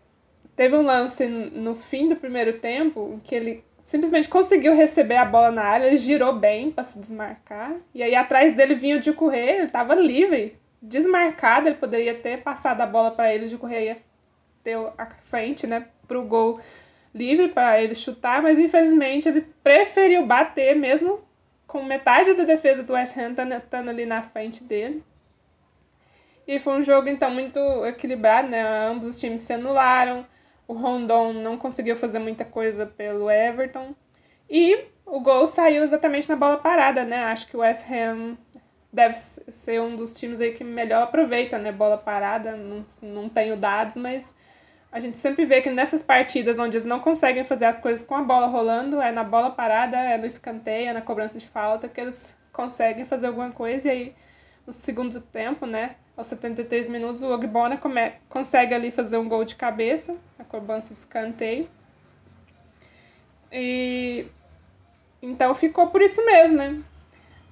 teve 0.55 0.76
um 0.76 0.82
lance 0.82 1.26
no 1.28 1.76
fim 1.76 2.10
do 2.10 2.16
primeiro 2.16 2.60
tempo 2.60 3.14
em 3.14 3.20
que 3.20 3.34
ele 3.34 3.64
simplesmente 3.88 4.27
conseguiu 4.27 4.75
receber 4.75 5.15
a 5.15 5.23
bola 5.23 5.49
na 5.49 5.63
área, 5.63 5.88
ele 5.88 5.95
girou 5.95 6.33
bem 6.33 6.69
para 6.69 6.83
se 6.83 6.99
desmarcar, 6.99 7.73
e 7.95 8.03
aí 8.03 8.15
atrás 8.15 8.53
dele 8.53 8.75
vinha 8.75 8.97
o 8.97 8.99
de 8.99 9.13
correr, 9.13 9.55
ele 9.55 9.63
estava 9.63 9.95
livre, 9.95 10.59
desmarcado, 10.81 11.69
ele 11.69 11.77
poderia 11.77 12.13
ter 12.13 12.43
passado 12.43 12.81
a 12.81 12.85
bola 12.85 13.11
para 13.11 13.33
ele, 13.33 13.47
de 13.47 13.57
correr 13.57 13.85
ia 13.85 13.97
ter 14.61 14.75
a 14.97 15.05
frente, 15.29 15.65
né, 15.65 15.85
para 16.05 16.19
o 16.19 16.25
gol 16.25 16.59
livre 17.15 17.47
para 17.47 17.81
ele 17.81 17.95
chutar, 17.95 18.41
mas 18.41 18.59
infelizmente 18.59 19.29
ele 19.29 19.47
preferiu 19.63 20.25
bater 20.25 20.75
mesmo 20.75 21.21
com 21.65 21.81
metade 21.81 22.33
da 22.33 22.43
defesa 22.43 22.83
do 22.83 22.91
West 22.91 23.17
Ham 23.17 23.35
estando 23.55 23.89
ali 23.89 24.05
na 24.05 24.21
frente 24.21 24.65
dele. 24.65 25.01
E 26.45 26.59
foi 26.59 26.73
um 26.73 26.83
jogo 26.83 27.07
então 27.07 27.31
muito 27.31 27.59
equilibrado, 27.85 28.49
né? 28.49 28.61
Ambos 28.89 29.07
os 29.07 29.19
times 29.19 29.41
se 29.41 29.53
anularam. 29.53 30.25
O 30.68 30.74
Rondon 30.74 31.34
não 31.34 31.57
conseguiu 31.57 31.95
fazer 31.95 32.20
muita 32.20 32.43
coisa 32.43 32.86
pelo 32.86 33.32
Everton. 33.32 33.95
E 34.49 34.86
o 35.05 35.20
gol 35.20 35.47
saiu 35.47 35.84
exatamente 35.84 36.28
na 36.28 36.36
bola 36.36 36.57
parada, 36.57 37.03
né? 37.03 37.24
Acho 37.26 37.47
que 37.47 37.55
o 37.55 37.61
West 37.61 37.86
Ham 37.89 38.38
deve 38.91 39.15
ser 39.15 39.82
um 39.82 39.95
dos 39.95 40.13
times 40.13 40.41
aí 40.41 40.53
que 40.53 40.63
melhor 40.63 41.03
aproveita, 41.03 41.57
né? 41.57 41.72
Bola 41.72 41.97
parada, 41.97 42.55
não, 42.55 42.86
não 43.01 43.30
tenho 43.30 43.55
dados, 43.55 43.95
mas 43.95 44.36
a 44.91 44.99
gente 44.99 45.18
sempre 45.18 45.45
vê 45.45 45.61
que 45.61 45.70
nessas 45.70 46.01
partidas 46.01 46.57
onde 46.57 46.78
eles 46.78 46.86
não 46.86 46.99
conseguem 46.99 47.43
fazer 47.43 47.65
as 47.65 47.78
coisas 47.78 48.05
com 48.05 48.15
a 48.15 48.24
bola 48.24 48.47
rolando, 48.47 49.01
é 49.01 49.11
na 49.11 49.24
bola 49.24 49.51
parada, 49.51 49.97
é 49.97 50.18
no 50.18 50.26
escanteio, 50.26 50.89
é 50.89 50.93
na 50.93 51.01
cobrança 51.01 51.38
de 51.38 51.47
falta, 51.47 51.88
que 51.88 51.99
eles 51.99 52.38
conseguem 52.51 53.05
fazer 53.05 53.28
alguma 53.28 53.51
coisa. 53.51 53.88
E 53.88 53.91
aí, 53.91 54.15
no 54.65 54.74
segundo 54.74 55.22
tempo, 55.22 55.65
né, 55.65 55.95
aos 56.18 56.28
73 56.28 56.88
minutos, 56.88 57.22
o 57.22 57.32
Ogbona 57.32 57.80
consegue 58.28 58.74
ali 58.74 58.89
fazer 58.89 59.18
um 59.18 59.30
gol 59.30 59.45
de 59.45 59.55
cabeça, 59.55 60.15
a 60.39 60.43
cobrança 60.43 60.91
de 60.91 60.99
escanteio. 60.99 61.70
E 63.51 64.26
então 65.22 65.53
ficou 65.53 65.88
por 65.88 66.01
isso 66.01 66.26
mesmo, 66.26 66.57
né? 66.57 66.82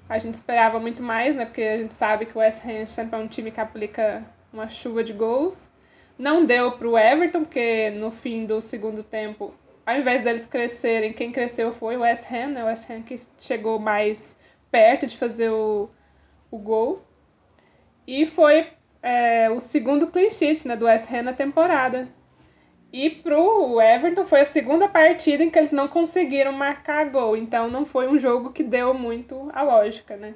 A 0.09 0.17
gente 0.17 0.33
esperava 0.33 0.79
muito 0.79 1.01
mais, 1.01 1.35
né? 1.35 1.45
Porque 1.45 1.61
a 1.61 1.77
gente 1.77 1.93
sabe 1.93 2.25
que 2.25 2.35
o 2.35 2.39
West 2.39 2.65
Ham 2.65 2.85
sempre 2.87 3.19
é 3.19 3.23
um 3.23 3.27
time 3.27 3.51
que 3.51 3.59
aplica 3.59 4.23
uma 4.51 4.67
chuva 4.67 5.03
de 5.03 5.13
gols. 5.13 5.71
Não 6.17 6.45
deu 6.45 6.71
para 6.71 6.87
o 6.87 6.97
Everton, 6.97 7.43
porque 7.43 7.91
no 7.91 8.09
fim 8.11 8.45
do 8.45 8.61
segundo 8.61 9.03
tempo, 9.03 9.53
ao 9.85 9.97
invés 9.97 10.23
deles 10.23 10.45
crescerem, 10.45 11.13
quem 11.13 11.31
cresceu 11.31 11.73
foi 11.73 11.97
o 11.97 12.01
West 12.01 12.31
Ham, 12.31 12.47
né? 12.47 12.63
O 12.63 12.67
West 12.67 12.89
Ham 12.89 13.03
que 13.03 13.19
chegou 13.37 13.79
mais 13.79 14.35
perto 14.71 15.05
de 15.05 15.17
fazer 15.17 15.49
o, 15.49 15.89
o 16.49 16.57
gol. 16.57 17.03
E 18.07 18.25
foi 18.25 18.67
é, 19.01 19.49
o 19.49 19.59
segundo 19.59 20.07
clean 20.07 20.29
sheet 20.29 20.67
né, 20.67 20.75
do 20.75 20.85
West 20.85 21.11
Ham 21.11 21.23
na 21.23 21.33
temporada. 21.33 22.07
E 22.91 23.09
pro 23.09 23.81
Everton 23.81 24.25
foi 24.25 24.41
a 24.41 24.45
segunda 24.45 24.87
partida 24.87 25.43
em 25.43 25.49
que 25.49 25.59
eles 25.59 25.71
não 25.71 25.87
conseguiram 25.87 26.53
marcar 26.53 27.09
gol. 27.09 27.35
Então 27.35 27.69
não 27.69 27.85
foi 27.85 28.07
um 28.07 28.17
jogo 28.17 28.53
que 28.53 28.63
deu 28.63 28.93
muito 28.93 29.49
a 29.53 29.61
lógica, 29.63 30.15
né? 30.15 30.35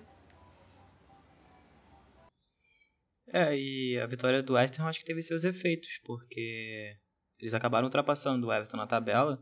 É, 3.31 3.55
e 3.55 3.99
a 3.99 4.07
vitória 4.07 4.41
do 4.41 4.53
West 4.53 4.79
Ham 4.79 4.87
acho 4.87 4.99
que 4.99 5.05
teve 5.05 5.21
seus 5.21 5.43
efeitos, 5.43 6.01
porque 6.03 6.97
eles 7.39 7.53
acabaram 7.53 7.85
ultrapassando 7.85 8.47
o 8.47 8.53
Everton 8.53 8.77
na 8.77 8.87
tabela 8.87 9.41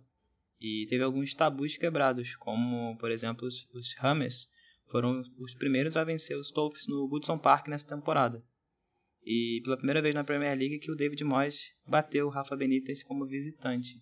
e 0.59 0.85
teve 0.89 1.03
alguns 1.03 1.33
tabus 1.33 1.77
quebrados, 1.77 2.35
como, 2.35 2.97
por 2.97 3.11
exemplo, 3.11 3.47
os, 3.47 3.67
os 3.73 3.95
foram 4.89 5.21
os 5.37 5.53
primeiros 5.53 5.97
a 5.97 6.03
vencer 6.03 6.37
os 6.37 6.51
Toffs 6.51 6.87
no 6.87 7.07
Goodson 7.07 7.37
Park 7.37 7.67
nessa 7.67 7.87
temporada. 7.87 8.43
E 9.25 9.61
pela 9.63 9.77
primeira 9.77 10.01
vez 10.01 10.15
na 10.15 10.23
Premier 10.23 10.57
League 10.57 10.79
que 10.79 10.91
o 10.91 10.95
David 10.95 11.23
Moyes 11.23 11.73
bateu 11.85 12.27
o 12.27 12.29
Rafa 12.29 12.55
Benítez 12.55 13.03
como 13.03 13.25
visitante. 13.25 14.01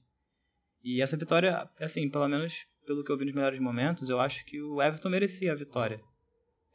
E 0.84 1.02
essa 1.02 1.18
vitória, 1.18 1.68
assim, 1.80 2.08
pelo 2.10 2.28
menos 2.28 2.68
pelo 2.86 3.04
que 3.04 3.12
eu 3.12 3.18
vi 3.18 3.26
nos 3.26 3.34
melhores 3.34 3.60
momentos, 3.60 4.10
eu 4.10 4.20
acho 4.20 4.46
que 4.46 4.62
o 4.62 4.82
Everton 4.82 5.10
merecia 5.10 5.52
a 5.52 5.56
vitória. 5.56 6.00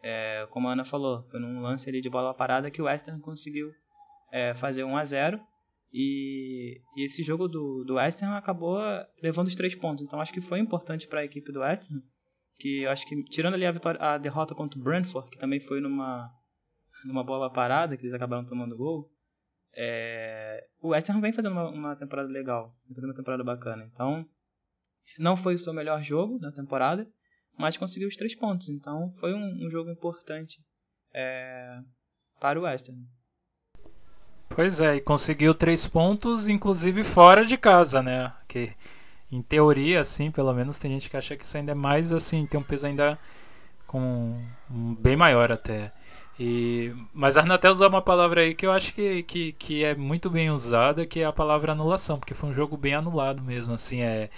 É, 0.02 0.46
como 0.50 0.68
a 0.68 0.72
Ana 0.72 0.84
falou, 0.84 1.22
foi 1.30 1.38
num 1.38 1.60
lance 1.60 1.88
ali 1.88 2.00
de 2.00 2.10
bola 2.10 2.34
parada 2.34 2.70
que 2.70 2.82
o 2.82 2.86
West 2.86 3.08
Ham 3.08 3.20
conseguiu 3.20 3.72
é, 4.32 4.54
fazer 4.54 4.82
1 4.82 4.96
a 4.96 5.04
0 5.04 5.40
e, 5.92 6.80
e, 6.96 7.04
esse 7.04 7.22
jogo 7.22 7.48
do, 7.48 7.84
do 7.84 7.94
West 7.94 8.22
acabou 8.22 8.78
levando 9.22 9.48
os 9.48 9.54
três 9.54 9.74
pontos. 9.74 10.02
Então 10.02 10.20
acho 10.20 10.32
que 10.32 10.40
foi 10.40 10.58
importante 10.58 11.06
para 11.06 11.20
a 11.20 11.24
equipe 11.24 11.52
do 11.52 11.60
West 11.60 11.90
Ham, 11.90 12.02
que 12.60 12.82
eu 12.82 12.90
acho 12.90 13.06
que 13.06 13.24
tirando 13.24 13.54
ali 13.54 13.64
a, 13.64 13.72
vitória, 13.72 14.00
a 14.00 14.18
derrota 14.18 14.54
contra 14.54 14.78
o 14.78 14.82
Brentford, 14.82 15.30
que 15.30 15.38
também 15.38 15.58
foi 15.58 15.80
numa, 15.80 16.30
numa 17.04 17.24
bola 17.24 17.50
parada, 17.50 17.96
que 17.96 18.02
eles 18.02 18.14
acabaram 18.14 18.44
tomando 18.44 18.76
gol, 18.76 19.10
é, 19.74 20.66
o 20.80 20.88
West 20.88 21.08
Ham 21.08 21.20
vem 21.20 21.32
fazendo 21.32 21.52
uma, 21.52 21.68
uma 21.70 21.96
temporada 21.96 22.28
legal, 22.28 22.76
vem 22.84 22.94
fazendo 22.94 23.10
uma 23.10 23.16
temporada 23.16 23.42
bacana. 23.42 23.88
Então 23.92 24.26
não 25.18 25.36
foi 25.36 25.54
o 25.54 25.58
seu 25.58 25.72
melhor 25.72 26.02
jogo 26.02 26.38
da 26.38 26.52
temporada, 26.52 27.08
mas 27.58 27.76
conseguiu 27.76 28.08
os 28.08 28.16
três 28.16 28.34
pontos. 28.34 28.68
Então 28.68 29.12
foi 29.18 29.32
um, 29.32 29.66
um 29.66 29.70
jogo 29.70 29.90
importante 29.90 30.58
é, 31.14 31.78
para 32.40 32.58
o 32.58 32.64
West 32.64 32.88
Ham. 32.90 33.20
Pois 34.48 34.80
é, 34.80 34.96
e 34.96 35.00
conseguiu 35.00 35.54
três 35.54 35.86
pontos, 35.86 36.48
inclusive 36.48 37.04
fora 37.04 37.46
de 37.46 37.56
casa, 37.56 38.02
né? 38.02 38.34
Que 38.48 38.74
em 39.32 39.42
teoria, 39.42 40.00
assim, 40.00 40.30
pelo 40.30 40.52
menos 40.52 40.78
tem 40.78 40.90
gente 40.92 41.08
que 41.10 41.16
acha 41.16 41.36
que 41.36 41.44
isso 41.44 41.56
ainda 41.56 41.72
é 41.72 41.74
mais 41.74 42.12
assim, 42.12 42.46
tem 42.46 42.58
um 42.58 42.62
peso 42.62 42.86
ainda 42.86 43.18
com 43.86 44.40
um 44.70 44.94
bem 44.94 45.16
maior 45.16 45.52
até. 45.52 45.92
E, 46.38 46.94
mas 47.12 47.36
a 47.36 47.42
até 47.42 47.70
usou 47.70 47.88
uma 47.88 48.00
palavra 48.00 48.40
aí 48.42 48.54
que 48.54 48.66
eu 48.66 48.72
acho 48.72 48.94
que, 48.94 49.22
que, 49.24 49.52
que 49.52 49.84
é 49.84 49.94
muito 49.94 50.30
bem 50.30 50.50
usada, 50.50 51.04
que 51.06 51.20
é 51.20 51.24
a 51.26 51.32
palavra 51.32 51.72
anulação, 51.72 52.18
porque 52.18 52.34
foi 52.34 52.50
um 52.50 52.54
jogo 52.54 52.76
bem 52.76 52.94
anulado 52.94 53.42
mesmo, 53.42 53.74
assim, 53.74 54.00
é 54.00 54.30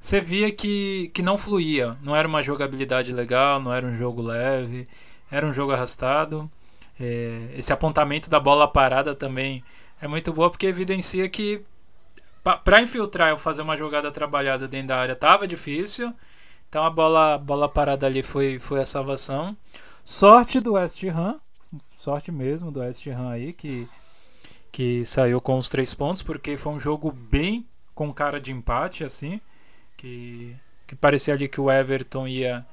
você 0.00 0.20
via 0.20 0.52
que, 0.52 1.10
que 1.12 1.22
não 1.22 1.36
fluía. 1.36 1.96
Não 2.02 2.14
era 2.14 2.26
uma 2.28 2.42
jogabilidade 2.42 3.12
legal, 3.12 3.60
não 3.60 3.72
era 3.72 3.86
um 3.86 3.94
jogo 3.94 4.22
leve, 4.22 4.86
era 5.30 5.46
um 5.46 5.52
jogo 5.52 5.72
arrastado. 5.72 6.50
É, 7.00 7.48
esse 7.56 7.72
apontamento 7.72 8.30
da 8.30 8.40
bola 8.40 8.68
parada 8.68 9.14
também 9.14 9.62
é 10.00 10.08
muito 10.08 10.32
boa 10.32 10.50
porque 10.50 10.66
evidencia 10.66 11.28
que 11.28 11.62
para 12.42 12.80
infiltrar 12.80 13.32
ou 13.32 13.38
fazer 13.38 13.62
uma 13.62 13.76
jogada 13.76 14.10
trabalhada 14.10 14.66
dentro 14.66 14.88
da 14.88 14.98
área 14.98 15.16
tava 15.16 15.46
difícil. 15.46 16.14
Então 16.68 16.84
a 16.84 16.90
bola, 16.90 17.38
bola 17.38 17.68
parada 17.68 18.06
ali 18.06 18.22
foi, 18.22 18.58
foi 18.58 18.80
a 18.80 18.84
salvação. 18.84 19.56
Sorte 20.04 20.60
do 20.60 20.74
West 20.74 21.02
Ham, 21.04 21.38
sorte 21.94 22.32
mesmo 22.32 22.70
do 22.70 22.80
West 22.80 23.06
Ham 23.06 23.30
aí 23.30 23.52
que, 23.52 23.88
que 24.72 25.04
saiu 25.04 25.40
com 25.40 25.58
os 25.58 25.68
três 25.68 25.92
pontos 25.94 26.22
porque 26.22 26.56
foi 26.56 26.72
um 26.72 26.80
jogo 26.80 27.10
bem 27.10 27.66
com 27.94 28.12
cara 28.12 28.40
de 28.40 28.52
empate 28.52 29.04
assim 29.04 29.40
que, 29.98 30.56
que 30.86 30.94
parecia 30.94 31.34
ali 31.34 31.48
que 31.48 31.60
o 31.60 31.70
Everton 31.70 32.26
ia, 32.26 32.64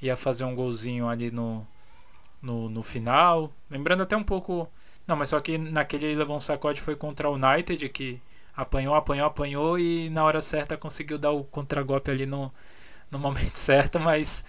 ia 0.00 0.16
fazer 0.16 0.44
um 0.44 0.54
golzinho 0.54 1.08
ali 1.08 1.30
no, 1.30 1.66
no, 2.40 2.70
no 2.70 2.82
final. 2.82 3.52
Lembrando 3.68 4.04
até 4.04 4.16
um 4.16 4.24
pouco. 4.24 4.68
Não, 5.06 5.16
mas 5.16 5.30
só 5.30 5.40
que 5.40 5.58
naquele 5.58 6.06
ele 6.06 6.16
levou 6.16 6.36
um 6.36 6.40
sacode 6.40 6.80
foi 6.80 6.94
contra 6.94 7.28
o 7.28 7.34
United, 7.34 7.88
que 7.88 8.20
apanhou, 8.58 8.96
apanhou, 8.96 9.26
apanhou 9.26 9.78
e 9.78 10.10
na 10.10 10.24
hora 10.24 10.40
certa 10.40 10.76
conseguiu 10.76 11.16
dar 11.16 11.30
o 11.30 11.44
contragolpe 11.44 12.10
ali 12.10 12.26
no, 12.26 12.52
no 13.08 13.16
momento 13.16 13.54
certo, 13.56 14.00
mas 14.00 14.44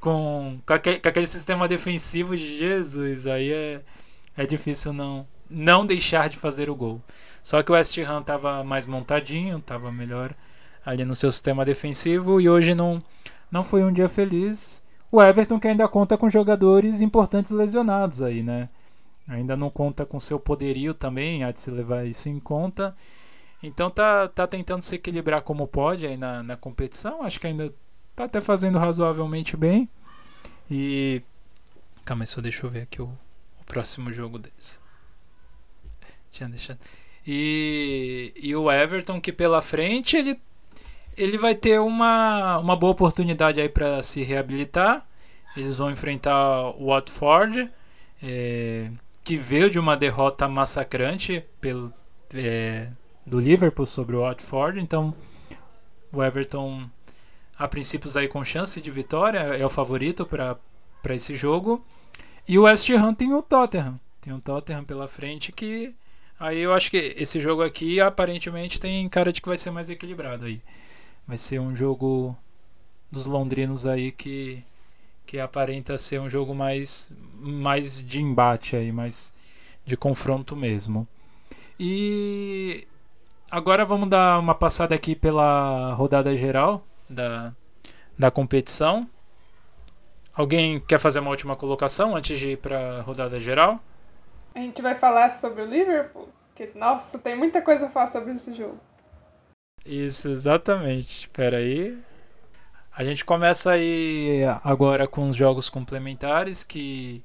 com, 0.00 0.58
com, 0.66 0.72
aquele, 0.72 0.98
com 0.98 1.08
aquele 1.08 1.26
sistema 1.28 1.68
defensivo 1.68 2.36
de 2.36 2.58
Jesus, 2.58 3.28
aí 3.28 3.52
é, 3.52 3.80
é 4.36 4.44
difícil 4.44 4.92
não, 4.92 5.24
não 5.48 5.86
deixar 5.86 6.28
de 6.28 6.36
fazer 6.36 6.68
o 6.68 6.74
gol. 6.74 7.00
Só 7.44 7.62
que 7.62 7.70
o 7.70 7.74
West 7.74 7.96
Ham 7.98 8.20
estava 8.20 8.64
mais 8.64 8.86
montadinho, 8.86 9.56
estava 9.56 9.92
melhor 9.92 10.34
ali 10.84 11.04
no 11.04 11.14
seu 11.14 11.30
sistema 11.30 11.64
defensivo 11.64 12.40
e 12.40 12.48
hoje 12.48 12.74
não, 12.74 13.00
não 13.52 13.62
foi 13.62 13.84
um 13.84 13.92
dia 13.92 14.08
feliz. 14.08 14.82
O 15.12 15.22
Everton 15.22 15.60
que 15.60 15.68
ainda 15.68 15.86
conta 15.86 16.18
com 16.18 16.28
jogadores 16.28 17.00
importantes 17.00 17.52
lesionados 17.52 18.20
aí, 18.20 18.42
né? 18.42 18.68
Ainda 19.28 19.56
não 19.56 19.70
conta 19.70 20.04
com 20.04 20.18
seu 20.18 20.40
poderio 20.40 20.92
também, 20.92 21.44
há 21.44 21.52
de 21.52 21.60
se 21.60 21.70
levar 21.70 22.04
isso 22.04 22.28
em 22.28 22.40
conta. 22.40 22.94
Então 23.66 23.90
tá, 23.90 24.28
tá 24.28 24.46
tentando 24.46 24.82
se 24.82 24.96
equilibrar 24.96 25.40
como 25.40 25.66
pode 25.66 26.06
aí 26.06 26.18
na, 26.18 26.42
na 26.42 26.54
competição. 26.54 27.22
Acho 27.22 27.40
que 27.40 27.46
ainda 27.46 27.72
tá 28.14 28.24
até 28.24 28.38
fazendo 28.38 28.78
razoavelmente 28.78 29.56
bem. 29.56 29.88
E. 30.70 31.22
Calma 32.04 32.24
aí, 32.24 32.26
só 32.26 32.42
deixa 32.42 32.66
eu 32.66 32.70
ver 32.70 32.82
aqui 32.82 33.00
o, 33.00 33.06
o 33.06 33.64
próximo 33.64 34.12
jogo 34.12 34.38
deles. 34.38 34.82
Tinha 36.30 36.46
deixado. 36.46 36.78
E, 37.26 38.34
e 38.36 38.54
o 38.54 38.70
Everton 38.70 39.18
que 39.18 39.32
pela 39.32 39.62
frente 39.62 40.14
ele 40.14 40.38
ele 41.16 41.38
vai 41.38 41.54
ter 41.54 41.80
uma, 41.80 42.58
uma 42.58 42.76
boa 42.76 42.92
oportunidade 42.92 43.60
aí 43.60 43.68
para 43.68 44.02
se 44.02 44.22
reabilitar. 44.22 45.06
Eles 45.56 45.78
vão 45.78 45.90
enfrentar 45.90 46.70
o 46.76 46.88
Watford, 46.88 47.70
é, 48.22 48.90
que 49.22 49.36
veio 49.36 49.70
de 49.70 49.78
uma 49.78 49.96
derrota 49.96 50.48
massacrante 50.48 51.42
pelo, 51.60 51.94
é, 52.34 52.88
do 53.26 53.40
Liverpool 53.40 53.86
sobre 53.86 54.16
o 54.16 54.20
Watford. 54.20 54.80
Então, 54.80 55.14
o 56.12 56.22
Everton, 56.22 56.88
a 57.58 57.66
princípios 57.66 58.16
aí 58.16 58.28
com 58.28 58.44
chance 58.44 58.80
de 58.80 58.90
vitória, 58.90 59.38
é 59.38 59.64
o 59.64 59.68
favorito 59.68 60.26
para 60.26 61.14
esse 61.14 61.36
jogo. 61.36 61.84
E 62.46 62.58
o 62.58 62.62
West 62.62 62.88
Ham 62.90 63.14
tem 63.14 63.32
o 63.32 63.42
Tottenham. 63.42 63.98
Tem 64.20 64.32
o 64.32 64.40
Tottenham 64.40 64.84
pela 64.84 65.08
frente 65.08 65.52
que 65.52 65.94
aí 66.38 66.58
eu 66.58 66.72
acho 66.72 66.90
que 66.90 67.14
esse 67.16 67.40
jogo 67.40 67.62
aqui 67.62 68.00
aparentemente 68.00 68.80
tem 68.80 69.08
cara 69.08 69.32
de 69.32 69.40
que 69.40 69.48
vai 69.48 69.56
ser 69.56 69.70
mais 69.70 69.88
equilibrado 69.88 70.44
aí. 70.44 70.60
Vai 71.26 71.38
ser 71.38 71.60
um 71.60 71.74
jogo 71.74 72.36
dos 73.10 73.26
londrinos 73.26 73.86
aí 73.86 74.12
que 74.12 74.62
que 75.26 75.38
aparenta 75.38 75.96
ser 75.96 76.20
um 76.20 76.28
jogo 76.28 76.54
mais 76.54 77.10
mais 77.38 78.02
de 78.02 78.20
embate 78.20 78.76
aí, 78.76 78.92
mais 78.92 79.34
de 79.86 79.96
confronto 79.96 80.54
mesmo. 80.54 81.08
E 81.78 82.86
agora 83.50 83.84
vamos 83.84 84.08
dar 84.08 84.38
uma 84.38 84.54
passada 84.54 84.94
aqui 84.94 85.14
pela 85.14 85.92
rodada 85.94 86.34
geral 86.36 86.84
da, 87.08 87.52
da 88.18 88.30
competição. 88.30 89.08
Alguém 90.34 90.80
quer 90.80 90.98
fazer 90.98 91.20
uma 91.20 91.30
última 91.30 91.54
colocação 91.54 92.16
antes 92.16 92.38
de 92.38 92.50
ir 92.50 92.58
para 92.58 92.98
a 92.98 93.02
rodada 93.02 93.38
geral? 93.38 93.78
A 94.54 94.58
gente 94.58 94.82
vai 94.82 94.94
falar 94.94 95.30
sobre 95.30 95.62
o 95.62 95.66
Liverpool, 95.66 96.28
que 96.54 96.70
nossa, 96.74 97.18
tem 97.18 97.36
muita 97.36 97.62
coisa 97.62 97.86
a 97.86 97.90
falar 97.90 98.08
sobre 98.08 98.32
esse 98.32 98.52
jogo. 98.54 98.78
Isso, 99.84 100.30
exatamente. 100.30 101.20
Espera 101.22 101.58
aí. 101.58 101.98
A 102.96 103.04
gente 103.04 103.24
começa 103.24 103.72
aí 103.72 104.40
agora 104.62 105.06
com 105.06 105.28
os 105.28 105.36
jogos 105.36 105.68
complementares, 105.68 106.62
que, 106.62 107.24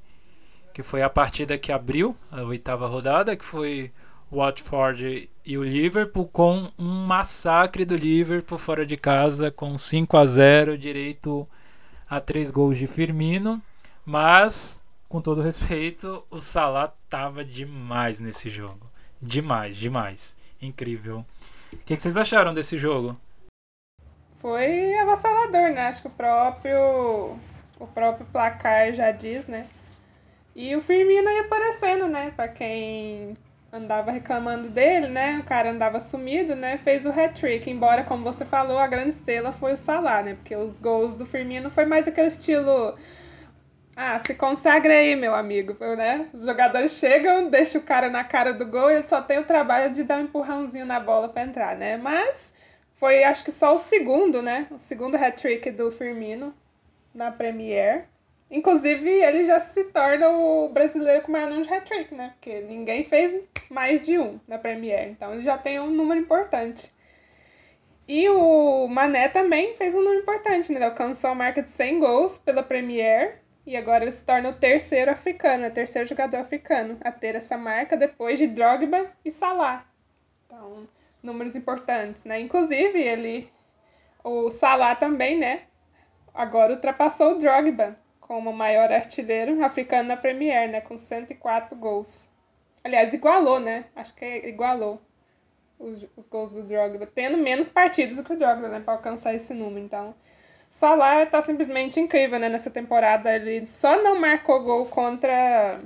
que 0.74 0.82
foi 0.82 1.02
a 1.04 1.10
partida 1.10 1.58
que 1.58 1.72
abriu 1.72 2.18
a 2.32 2.42
oitava 2.42 2.88
rodada, 2.88 3.36
que 3.36 3.46
foi 3.46 3.92
o 4.32 4.38
Watford 4.38 5.30
e 5.50 5.58
o 5.58 5.64
Liverpool, 5.64 6.28
com 6.28 6.72
um 6.78 7.08
massacre 7.08 7.84
do 7.84 7.96
Liverpool 7.96 8.60
fora 8.60 8.86
de 8.86 8.96
casa, 8.96 9.50
com 9.50 9.76
5 9.76 10.16
a 10.16 10.24
0 10.24 10.78
direito 10.78 11.50
a 12.08 12.22
três 12.22 12.52
gols 12.52 12.78
de 12.78 12.86
Firmino. 12.86 13.60
Mas, 14.06 14.80
com 15.08 15.20
todo 15.20 15.42
respeito, 15.42 16.24
o 16.30 16.40
Salah 16.40 16.94
tava 17.10 17.44
demais 17.44 18.20
nesse 18.20 18.48
jogo. 18.48 18.92
Demais, 19.20 19.76
demais. 19.76 20.38
Incrível. 20.62 21.26
O 21.74 21.78
que, 21.78 21.96
que 21.96 22.02
vocês 22.02 22.16
acharam 22.16 22.54
desse 22.54 22.78
jogo? 22.78 23.20
Foi 24.40 24.94
avassalador, 25.00 25.72
né? 25.72 25.88
Acho 25.88 26.04
que 26.04 26.10
o 26.10 26.12
próprio 26.12 27.36
o 27.80 27.88
próprio 27.88 28.28
placar 28.28 28.94
já 28.94 29.10
diz, 29.12 29.48
né? 29.48 29.66
E 30.56 30.76
o 30.76 30.82
Firmino 30.84 31.28
aí 31.28 31.40
aparecendo, 31.40 32.08
né? 32.08 32.32
Pra 32.36 32.48
quem 32.48 33.36
andava 33.72 34.12
reclamando 34.12 34.70
dele, 34.70 35.08
né? 35.08 35.40
O 35.40 35.44
cara 35.44 35.72
andava 35.72 36.00
sumido, 36.00 36.56
né? 36.56 36.78
Fez 36.80 37.06
o 37.06 37.10
hat-trick. 37.10 37.70
Embora, 37.70 38.04
como 38.04 38.24
você 38.24 38.46
falou, 38.46 38.80
a 38.80 38.88
grande 38.88 39.10
estrela 39.10 39.52
foi 39.52 39.74
o 39.74 39.78
Salah, 39.78 40.24
né? 40.24 40.36
Porque 40.36 40.56
os 40.56 40.80
gols 40.80 41.16
do 41.16 41.26
Firmino 41.26 41.70
foi 41.70 41.86
mais 41.86 42.08
aquele 42.08 42.28
estilo 42.28 42.96
ah, 44.02 44.18
se 44.20 44.34
consagra 44.34 44.94
aí, 44.94 45.14
meu 45.14 45.36
amigo, 45.36 45.76
né? 45.98 46.30
Os 46.34 46.46
jogadores 46.46 46.94
chegam, 46.94 47.50
deixa 47.50 47.78
o 47.78 47.82
cara 47.84 48.10
na 48.10 48.24
cara 48.24 48.54
do 48.54 48.66
gol 48.66 48.90
e 48.90 48.94
ele 48.94 49.04
só 49.04 49.22
tem 49.22 49.40
o 49.40 49.44
trabalho 49.44 49.94
de 49.94 50.04
dar 50.04 50.20
um 50.20 50.24
empurrãozinho 50.24 50.86
na 50.86 51.02
bola 51.02 51.28
para 51.28 51.44
entrar, 51.44 51.76
né? 51.76 51.98
Mas 51.98 52.54
foi, 52.96 53.26
acho 53.26 53.44
que 53.44 53.52
só 53.52 53.76
o 53.76 53.78
segundo, 53.78 54.42
né? 54.42 54.68
O 54.72 54.78
segundo 54.78 55.16
hat-trick 55.16 55.70
do 55.72 55.92
Firmino 55.92 56.54
na 57.14 57.30
Premier. 57.30 58.06
Inclusive, 58.52 59.08
ele 59.08 59.46
já 59.46 59.60
se 59.60 59.86
torna 59.86 60.28
o 60.30 60.70
brasileiro 60.70 61.22
com 61.22 61.32
maior 61.32 61.50
número 61.50 61.68
de 61.68 61.74
hat-trick, 61.74 62.16
né? 62.16 62.32
Porque 62.34 62.62
ninguém 62.62 63.04
fez 63.04 63.36
mais 63.70 64.04
de 64.06 64.18
um 64.18 64.40
na 64.48 64.58
Premier. 64.58 65.10
Então, 65.10 65.34
ele 65.34 65.44
já 65.44 65.56
tem 65.58 65.80
um 65.80 65.92
número 65.92 66.20
importante. 66.20 66.92
E 68.08 68.28
o 68.28 68.88
Mané 68.88 69.30
também 69.30 69.76
fez 69.76 69.94
um 69.94 70.02
número 70.02 70.22
importante, 70.22 70.72
né? 70.72 70.80
Ele 70.80 70.86
alcançou 70.86 71.30
a 71.30 71.36
marca 71.36 71.62
de 71.62 71.72
100 71.72 72.00
gols 72.00 72.40
pela 72.40 72.64
Premier. 72.64 73.40
E 73.68 73.78
agora 73.78 74.04
ele 74.04 74.12
se 74.12 74.26
torna 74.26 74.50
o 74.50 74.54
terceiro 74.54 75.12
africano, 75.12 75.68
o 75.68 75.72
terceiro 75.72 76.10
jogador 76.10 76.38
africano 76.38 76.98
a 77.02 77.12
ter 77.12 77.36
essa 77.36 77.56
marca 77.56 77.96
depois 77.96 78.40
de 78.40 78.48
Drogba 78.48 79.12
e 79.24 79.30
Salah. 79.30 79.86
Então, 80.48 80.88
números 81.22 81.56
importantes, 81.56 82.26
né? 82.26 82.40
Inclusive, 82.40 83.00
ele... 83.00 83.52
O 84.24 84.50
Salah 84.50 84.96
também, 84.96 85.38
né? 85.38 85.64
Agora 86.34 86.74
ultrapassou 86.74 87.34
o 87.34 87.38
Drogba 87.38 87.96
como 88.30 88.54
maior 88.54 88.92
artilheiro 88.92 89.66
africano 89.66 90.10
na 90.10 90.16
Premier, 90.16 90.70
né? 90.70 90.82
Com 90.82 90.96
104 91.00 91.76
gols. 91.76 92.30
Aliás, 92.84 93.12
igualou, 93.12 93.60
né? 93.60 93.86
Acho 93.96 94.14
que 94.14 94.24
igualou 94.48 95.02
os, 95.80 96.06
os 96.16 96.28
gols 96.28 96.52
do 96.52 96.62
Drogba, 96.62 97.08
tendo 97.08 97.38
menos 97.40 97.70
partidas 97.70 98.18
do 98.18 98.24
que 98.24 98.32
o 98.32 98.38
Drogba, 98.38 98.68
né? 98.68 98.82
Pra 98.82 98.94
alcançar 98.94 99.34
esse 99.34 99.52
número. 99.52 99.84
Então, 99.84 100.14
Salah 100.70 101.26
tá 101.26 101.42
simplesmente 101.42 102.00
incrível, 102.00 102.38
né? 102.38 102.50
Nessa 102.50 102.70
temporada. 102.70 103.36
Ele 103.36 103.66
só 103.66 104.00
não 104.04 104.22
marcou 104.22 104.64
gol 104.64 104.86
contra... 104.86 105.82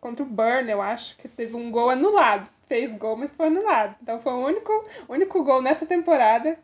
Contra 0.00 0.24
o 0.24 0.28
Burn, 0.28 0.70
eu 0.70 0.80
acho, 0.80 1.16
que 1.16 1.26
teve 1.26 1.56
um 1.56 1.68
gol 1.68 1.90
anulado. 1.90 2.48
Fez 2.68 2.94
gol, 2.94 3.16
mas 3.16 3.32
foi 3.32 3.48
anulado. 3.48 3.96
Então 4.00 4.20
foi 4.20 4.32
o 4.34 4.46
único, 4.46 4.88
único 5.08 5.42
gol 5.42 5.60
nessa 5.60 5.84
temporada. 5.84 6.56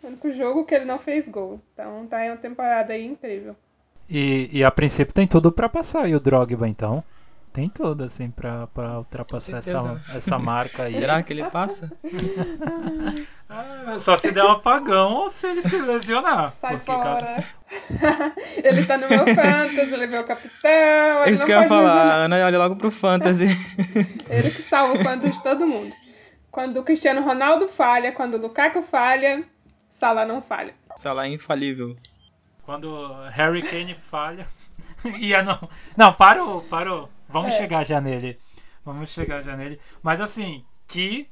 O 0.00 0.06
único 0.06 0.30
jogo 0.30 0.64
que 0.64 0.76
ele 0.76 0.84
não 0.84 1.00
fez 1.00 1.28
gol. 1.28 1.60
Então 1.72 2.06
tá 2.06 2.24
em 2.24 2.30
uma 2.30 2.36
temporada 2.36 2.92
aí 2.92 3.04
incrível. 3.04 3.56
E, 4.14 4.50
e 4.52 4.62
a 4.62 4.70
princípio 4.70 5.14
tem 5.14 5.26
tudo 5.26 5.50
para 5.50 5.70
passar 5.70 6.06
e 6.06 6.14
o 6.14 6.20
Drogba 6.20 6.68
então. 6.68 7.02
Tem 7.50 7.66
tudo, 7.66 8.04
assim, 8.04 8.30
pra, 8.30 8.66
pra 8.66 8.98
ultrapassar 8.98 9.58
essa, 9.58 10.00
essa 10.14 10.38
marca 10.38 10.84
aí. 10.84 10.94
Será 10.94 11.22
que 11.22 11.32
ele 11.32 11.44
passa? 11.44 11.90
ah, 13.48 13.98
só 13.98 14.14
se 14.16 14.30
der 14.30 14.44
um 14.44 14.52
apagão 14.52 15.12
ou 15.12 15.30
se 15.30 15.46
ele 15.46 15.62
se 15.62 15.80
lesionar. 15.80 16.50
Sai 16.50 16.78
fora. 16.78 17.02
Caso... 17.02 17.26
ele 18.62 18.84
tá 18.84 18.98
no 18.98 19.08
meu 19.08 19.26
fantasy, 19.34 19.94
ele 19.94 20.04
é 20.04 20.06
meu 20.06 20.24
capitão. 20.24 21.24
Isso 21.26 21.46
que 21.46 21.52
eu 21.52 21.62
ia 21.62 21.68
falar, 21.68 22.10
a 22.10 22.14
Ana 22.24 22.36
olha 22.44 22.58
logo 22.58 22.76
pro 22.76 22.90
fantasy. 22.90 23.46
ele 24.28 24.50
que 24.50 24.62
salva 24.62 24.98
o 24.98 25.02
fantasy 25.02 25.36
de 25.36 25.42
todo 25.42 25.66
mundo. 25.66 25.92
Quando 26.50 26.78
o 26.80 26.82
Cristiano 26.82 27.22
Ronaldo 27.22 27.66
falha, 27.66 28.12
quando 28.12 28.34
o 28.34 28.38
Lukaku 28.38 28.82
falha, 28.82 29.42
Salah 29.90 30.26
não 30.26 30.42
falha. 30.42 30.74
Salah 30.96 31.26
é 31.26 31.30
infalível. 31.30 31.96
Quando 32.62 33.12
Harry 33.30 33.62
Kane 33.62 33.94
falha. 33.94 34.46
ia 35.18 35.42
não. 35.42 35.68
Não, 35.96 36.12
parou, 36.12 36.62
parou. 36.62 37.08
Vamos 37.28 37.54
é. 37.54 37.56
chegar 37.56 37.84
já 37.84 38.00
nele. 38.00 38.38
Vamos 38.84 39.10
chegar 39.10 39.40
já 39.40 39.56
nele. 39.56 39.80
Mas 40.02 40.20
assim, 40.20 40.64
que 40.86 41.28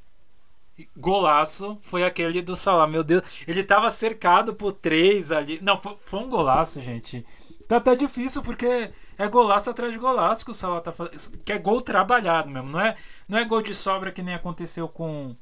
golaço 0.95 1.77
foi 1.81 2.03
aquele 2.03 2.41
do 2.41 2.55
Salah. 2.55 2.87
Meu 2.87 3.03
Deus, 3.03 3.23
ele 3.47 3.63
tava 3.63 3.89
cercado 3.91 4.53
por 4.53 4.73
três 4.73 5.31
ali. 5.31 5.59
Não, 5.61 5.77
foi, 5.77 5.95
foi 5.97 6.19
um 6.19 6.29
golaço, 6.29 6.81
gente. 6.81 7.25
Tá 7.67 7.77
até 7.77 7.95
difícil 7.95 8.41
porque 8.41 8.91
é 9.17 9.27
golaço 9.27 9.69
atrás 9.69 9.93
de 9.93 9.99
golaço 9.99 10.43
que 10.43 10.51
o 10.51 10.53
Salah 10.53 10.81
tá 10.81 10.91
fazendo. 10.91 11.37
Que 11.43 11.53
é 11.53 11.57
gol 11.57 11.81
trabalhado 11.81 12.49
mesmo. 12.49 12.69
Não 12.69 12.79
é, 12.79 12.95
não 13.27 13.37
é 13.37 13.45
gol 13.45 13.61
de 13.61 13.73
sobra 13.73 14.11
que 14.11 14.21
nem 14.21 14.35
aconteceu 14.35 14.87
com, 14.87 15.35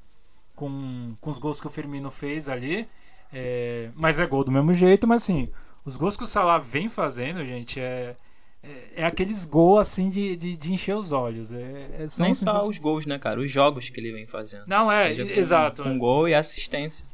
com, 0.55 1.15
com 1.19 1.29
os 1.29 1.39
gols 1.39 1.59
que 1.61 1.67
o 1.67 1.71
Firmino 1.71 2.11
fez 2.11 2.49
ali. 2.49 2.87
É, 3.31 3.89
mas 3.95 4.19
é 4.19 4.25
gol 4.25 4.43
do 4.43 4.51
mesmo 4.51 4.73
jeito. 4.73 5.07
Mas 5.07 5.23
assim, 5.23 5.49
os 5.89 5.97
gols 5.97 6.15
que 6.15 6.23
o 6.23 6.27
Salah 6.27 6.59
vem 6.59 6.87
fazendo, 6.87 7.43
gente, 7.43 7.79
é 7.79 8.15
é, 8.61 9.03
é, 9.03 9.05
aqueles 9.05 9.45
gols 9.45 9.79
assim 9.79 10.09
de, 10.09 10.35
de, 10.35 10.57
de, 10.57 10.73
encher 10.73 10.95
os 10.95 11.11
olhos. 11.11 11.51
É, 11.51 11.57
é 11.57 12.05
Nem 12.19 12.33
só 12.33 12.67
os 12.67 12.77
gols, 12.77 13.05
né, 13.05 13.17
cara? 13.17 13.39
Os 13.39 13.49
jogos 13.49 13.89
que 13.89 13.99
ele 13.99 14.11
vem 14.11 14.27
fazendo. 14.27 14.65
Não, 14.67 14.91
é, 14.91 15.11
exato. 15.11 15.83
Um, 15.83 15.93
um 15.93 15.97
gol 15.97 16.27
e 16.27 16.35
assistência. 16.35 17.05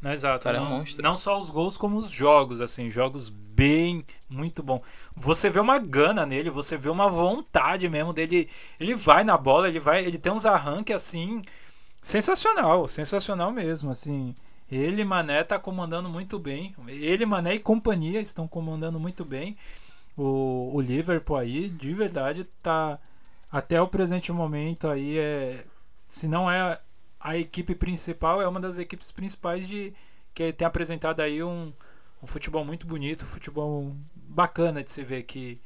Não, 0.00 0.12
exato. 0.12 0.48
É 0.48 0.52
não, 0.52 0.84
não 0.98 1.14
só 1.16 1.38
os 1.38 1.50
gols, 1.50 1.76
como 1.76 1.96
os 1.96 2.10
jogos, 2.10 2.60
assim, 2.60 2.90
jogos 2.90 3.28
bem, 3.28 4.04
muito 4.28 4.62
bom. 4.62 4.80
Você 5.16 5.50
vê 5.50 5.60
uma 5.60 5.78
gana 5.78 6.24
nele, 6.24 6.50
você 6.50 6.76
vê 6.76 6.88
uma 6.88 7.08
vontade 7.08 7.88
mesmo 7.88 8.12
dele. 8.12 8.48
Ele 8.78 8.94
vai 8.94 9.24
na 9.24 9.36
bola, 9.36 9.68
ele 9.68 9.80
vai, 9.80 10.04
ele 10.04 10.18
tem 10.18 10.32
uns 10.32 10.46
arranques 10.46 10.94
assim 10.94 11.42
sensacional, 12.00 12.86
sensacional 12.88 13.52
mesmo, 13.52 13.90
assim. 13.90 14.34
Ele 14.74 15.04
Mané 15.04 15.44
tá 15.44 15.58
comandando 15.58 16.08
muito 16.08 16.38
bem. 16.38 16.74
Ele 16.88 17.26
Mané 17.26 17.54
e 17.54 17.60
companhia 17.60 18.20
estão 18.20 18.48
comandando 18.48 18.98
muito 18.98 19.24
bem 19.24 19.56
o, 20.16 20.70
o 20.74 20.80
Liverpool 20.80 21.36
aí, 21.36 21.68
de 21.68 21.92
verdade, 21.94 22.44
tá 22.62 22.98
até 23.50 23.80
o 23.80 23.88
presente 23.88 24.32
momento 24.32 24.88
aí 24.88 25.18
é 25.18 25.64
se 26.08 26.28
não 26.28 26.50
é 26.50 26.80
a 27.20 27.36
equipe 27.36 27.74
principal, 27.74 28.42
é 28.42 28.48
uma 28.48 28.60
das 28.60 28.78
equipes 28.78 29.10
principais 29.10 29.66
de 29.66 29.94
que 30.34 30.52
tem 30.52 30.66
apresentado 30.66 31.20
aí 31.20 31.42
um, 31.42 31.72
um 32.22 32.26
futebol 32.26 32.64
muito 32.64 32.86
bonito, 32.86 33.24
um 33.24 33.26
futebol 33.28 33.94
bacana 34.14 34.82
de 34.82 34.90
se 34.90 35.02
ver 35.02 35.22
que 35.24 35.60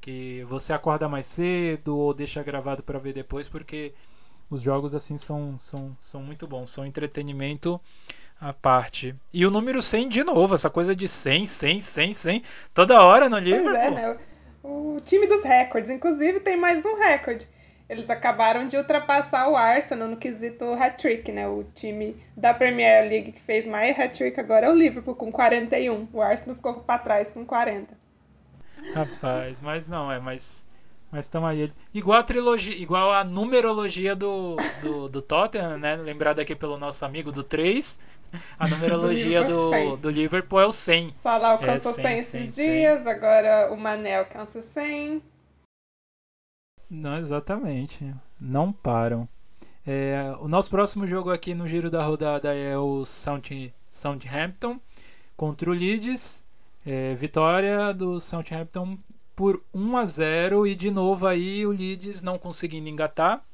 que 0.00 0.42
você 0.48 0.72
acorda 0.72 1.08
mais 1.08 1.26
cedo 1.26 1.96
ou 1.96 2.12
deixa 2.12 2.42
gravado 2.42 2.82
para 2.82 2.98
ver 2.98 3.12
depois, 3.12 3.48
porque 3.48 3.94
os 4.50 4.60
jogos 4.60 4.96
assim 4.96 5.16
são, 5.16 5.56
são, 5.60 5.96
são 6.00 6.22
muito 6.22 6.44
bons, 6.46 6.70
são 6.70 6.84
entretenimento 6.84 7.80
a 8.40 8.52
parte. 8.52 9.14
E 9.32 9.46
o 9.46 9.50
número 9.50 9.80
100 9.80 10.08
de 10.08 10.24
novo, 10.24 10.54
essa 10.54 10.70
coisa 10.70 10.94
de 10.94 11.06
100, 11.06 11.46
100, 11.46 11.80
100, 11.80 12.12
100, 12.12 12.42
toda 12.74 13.02
hora 13.02 13.28
no 13.28 13.38
livro. 13.38 13.70
Pois 13.70 13.76
é, 13.76 13.90
né? 13.90 14.16
O 14.62 14.98
time 15.04 15.26
dos 15.26 15.42
recordes, 15.42 15.90
inclusive, 15.90 16.40
tem 16.40 16.56
mais 16.56 16.84
um 16.84 16.96
recorde. 16.96 17.48
Eles 17.88 18.08
acabaram 18.08 18.66
de 18.66 18.76
ultrapassar 18.76 19.48
o 19.48 19.56
Arsenal 19.56 20.08
no 20.08 20.16
quesito 20.16 20.64
hat-trick, 20.72 21.30
né? 21.30 21.46
O 21.46 21.64
time 21.74 22.16
da 22.36 22.54
Premier 22.54 23.08
League 23.08 23.32
que 23.32 23.40
fez 23.42 23.66
mais 23.66 23.98
hat-trick 23.98 24.38
agora 24.40 24.66
é 24.66 24.70
o 24.70 24.74
Liverpool, 24.74 25.14
com 25.14 25.30
41. 25.30 26.08
O 26.12 26.22
Arsenal 26.22 26.56
ficou 26.56 26.74
para 26.74 26.98
trás 26.98 27.30
com 27.30 27.44
40. 27.44 27.94
Rapaz, 28.94 29.60
mas 29.60 29.88
não, 29.88 30.10
é, 30.10 30.18
mas... 30.18 30.66
Mas 31.12 31.26
estão 31.26 31.46
aí. 31.46 31.70
Igual 31.92 32.20
a 32.20 32.22
trilogia, 32.22 32.74
igual 32.74 33.12
a 33.12 33.22
numerologia 33.22 34.16
do, 34.16 34.56
do, 34.80 35.08
do 35.10 35.20
Tottenham, 35.20 35.76
né? 35.76 35.94
Lembrado 35.94 36.38
aqui 36.38 36.56
pelo 36.56 36.78
nosso 36.78 37.04
amigo 37.04 37.30
do 37.30 37.44
3. 37.44 38.00
A 38.58 38.66
numerologia 38.66 39.44
do, 39.44 39.96
do 39.98 40.08
Liverpool 40.08 40.58
é 40.58 40.64
o 40.64 40.72
100. 40.72 41.14
Salah 41.22 41.50
alcançou 41.50 41.92
é 41.92 41.94
100, 41.94 42.02
100 42.04 42.16
esses 42.16 42.54
100, 42.54 42.66
dias, 42.66 43.02
100. 43.02 43.12
agora 43.12 43.70
o 43.70 43.76
Mané 43.76 44.20
alcança 44.20 44.62
100. 44.62 45.22
Não, 46.88 47.18
exatamente. 47.18 48.14
Não 48.40 48.72
param. 48.72 49.28
É, 49.86 50.34
o 50.40 50.48
nosso 50.48 50.70
próximo 50.70 51.06
jogo 51.06 51.30
aqui 51.30 51.52
no 51.52 51.68
giro 51.68 51.90
da 51.90 52.02
rodada 52.02 52.54
é 52.54 52.78
o 52.78 53.04
Sound, 53.04 53.74
Southampton 53.90 54.80
contra 55.36 55.68
o 55.68 55.74
Leeds. 55.74 56.42
É, 56.86 57.14
vitória 57.14 57.92
do 57.92 58.18
Southampton 58.18 58.98
por 59.42 59.60
1 59.74 59.96
a 59.96 60.06
0 60.06 60.66
e 60.68 60.74
de 60.76 60.88
novo 60.88 61.26
aí 61.26 61.66
o 61.66 61.72
Leeds 61.72 62.22
não 62.22 62.38
conseguindo 62.38 62.88
engatar. 62.88 63.44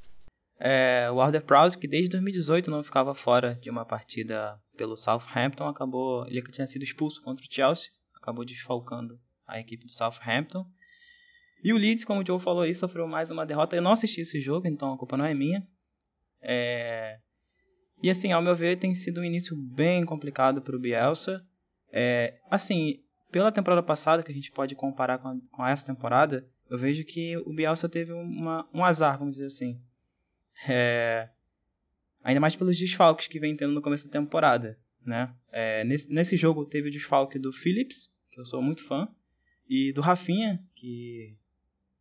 É, 0.60 1.10
o 1.10 1.18
Arthur 1.18 1.40
Prowse, 1.40 1.78
que 1.78 1.88
desde 1.88 2.10
2018 2.10 2.70
não 2.70 2.82
ficava 2.82 3.14
fora 3.14 3.54
de 3.54 3.70
uma 3.70 3.86
partida 3.86 4.60
pelo 4.76 4.98
Southampton, 4.98 5.66
acabou, 5.66 6.26
ele 6.26 6.42
tinha 6.42 6.66
sido 6.66 6.82
expulso 6.82 7.22
contra 7.22 7.42
o 7.42 7.48
Chelsea, 7.50 7.88
acabou 8.14 8.44
desfalcando 8.44 9.18
a 9.46 9.58
equipe 9.58 9.86
do 9.86 9.90
Southampton. 9.90 10.66
E 11.64 11.72
o 11.72 11.78
Leeds, 11.78 12.04
como 12.04 12.20
o 12.20 12.26
Joe 12.26 12.38
falou 12.38 12.64
aí, 12.64 12.74
sofreu 12.74 13.08
mais 13.08 13.30
uma 13.30 13.46
derrota. 13.46 13.74
Eu 13.74 13.80
não 13.80 13.92
assisti 13.92 14.20
esse 14.20 14.42
jogo, 14.42 14.68
então 14.68 14.92
a 14.92 14.98
culpa 14.98 15.16
não 15.16 15.24
é 15.24 15.32
minha. 15.32 15.66
É... 16.42 17.18
E 18.02 18.10
assim, 18.10 18.30
ao 18.30 18.42
meu 18.42 18.54
ver, 18.54 18.78
tem 18.78 18.94
sido 18.94 19.22
um 19.22 19.24
início 19.24 19.56
bem 19.56 20.04
complicado 20.04 20.60
para 20.60 20.76
o 20.76 20.78
Bielsa. 20.78 21.42
É... 21.90 22.38
Assim, 22.50 23.02
pela 23.30 23.52
temporada 23.52 23.82
passada, 23.82 24.22
que 24.22 24.30
a 24.30 24.34
gente 24.34 24.50
pode 24.50 24.74
comparar 24.74 25.18
com, 25.18 25.28
a, 25.28 25.36
com 25.50 25.66
essa 25.66 25.86
temporada, 25.86 26.46
eu 26.68 26.78
vejo 26.78 27.04
que 27.04 27.36
o 27.38 27.52
Bielsa 27.52 27.88
teve 27.88 28.12
uma, 28.12 28.68
um 28.72 28.84
azar, 28.84 29.18
vamos 29.18 29.36
dizer 29.36 29.46
assim. 29.46 29.80
É, 30.66 31.28
ainda 32.22 32.40
mais 32.40 32.56
pelos 32.56 32.78
desfalques 32.78 33.26
que 33.26 33.38
vem 33.38 33.56
tendo 33.56 33.72
no 33.72 33.82
começo 33.82 34.06
da 34.06 34.12
temporada. 34.12 34.78
Né? 35.04 35.32
É, 35.50 35.84
nesse, 35.84 36.12
nesse 36.12 36.36
jogo 36.36 36.66
teve 36.66 36.88
o 36.88 36.92
desfalque 36.92 37.38
do 37.38 37.52
Phillips, 37.52 38.10
que 38.30 38.40
eu 38.40 38.44
sou 38.44 38.60
muito 38.60 38.84
fã, 38.84 39.08
e 39.68 39.92
do 39.92 40.00
Rafinha, 40.00 40.62
que 40.74 41.36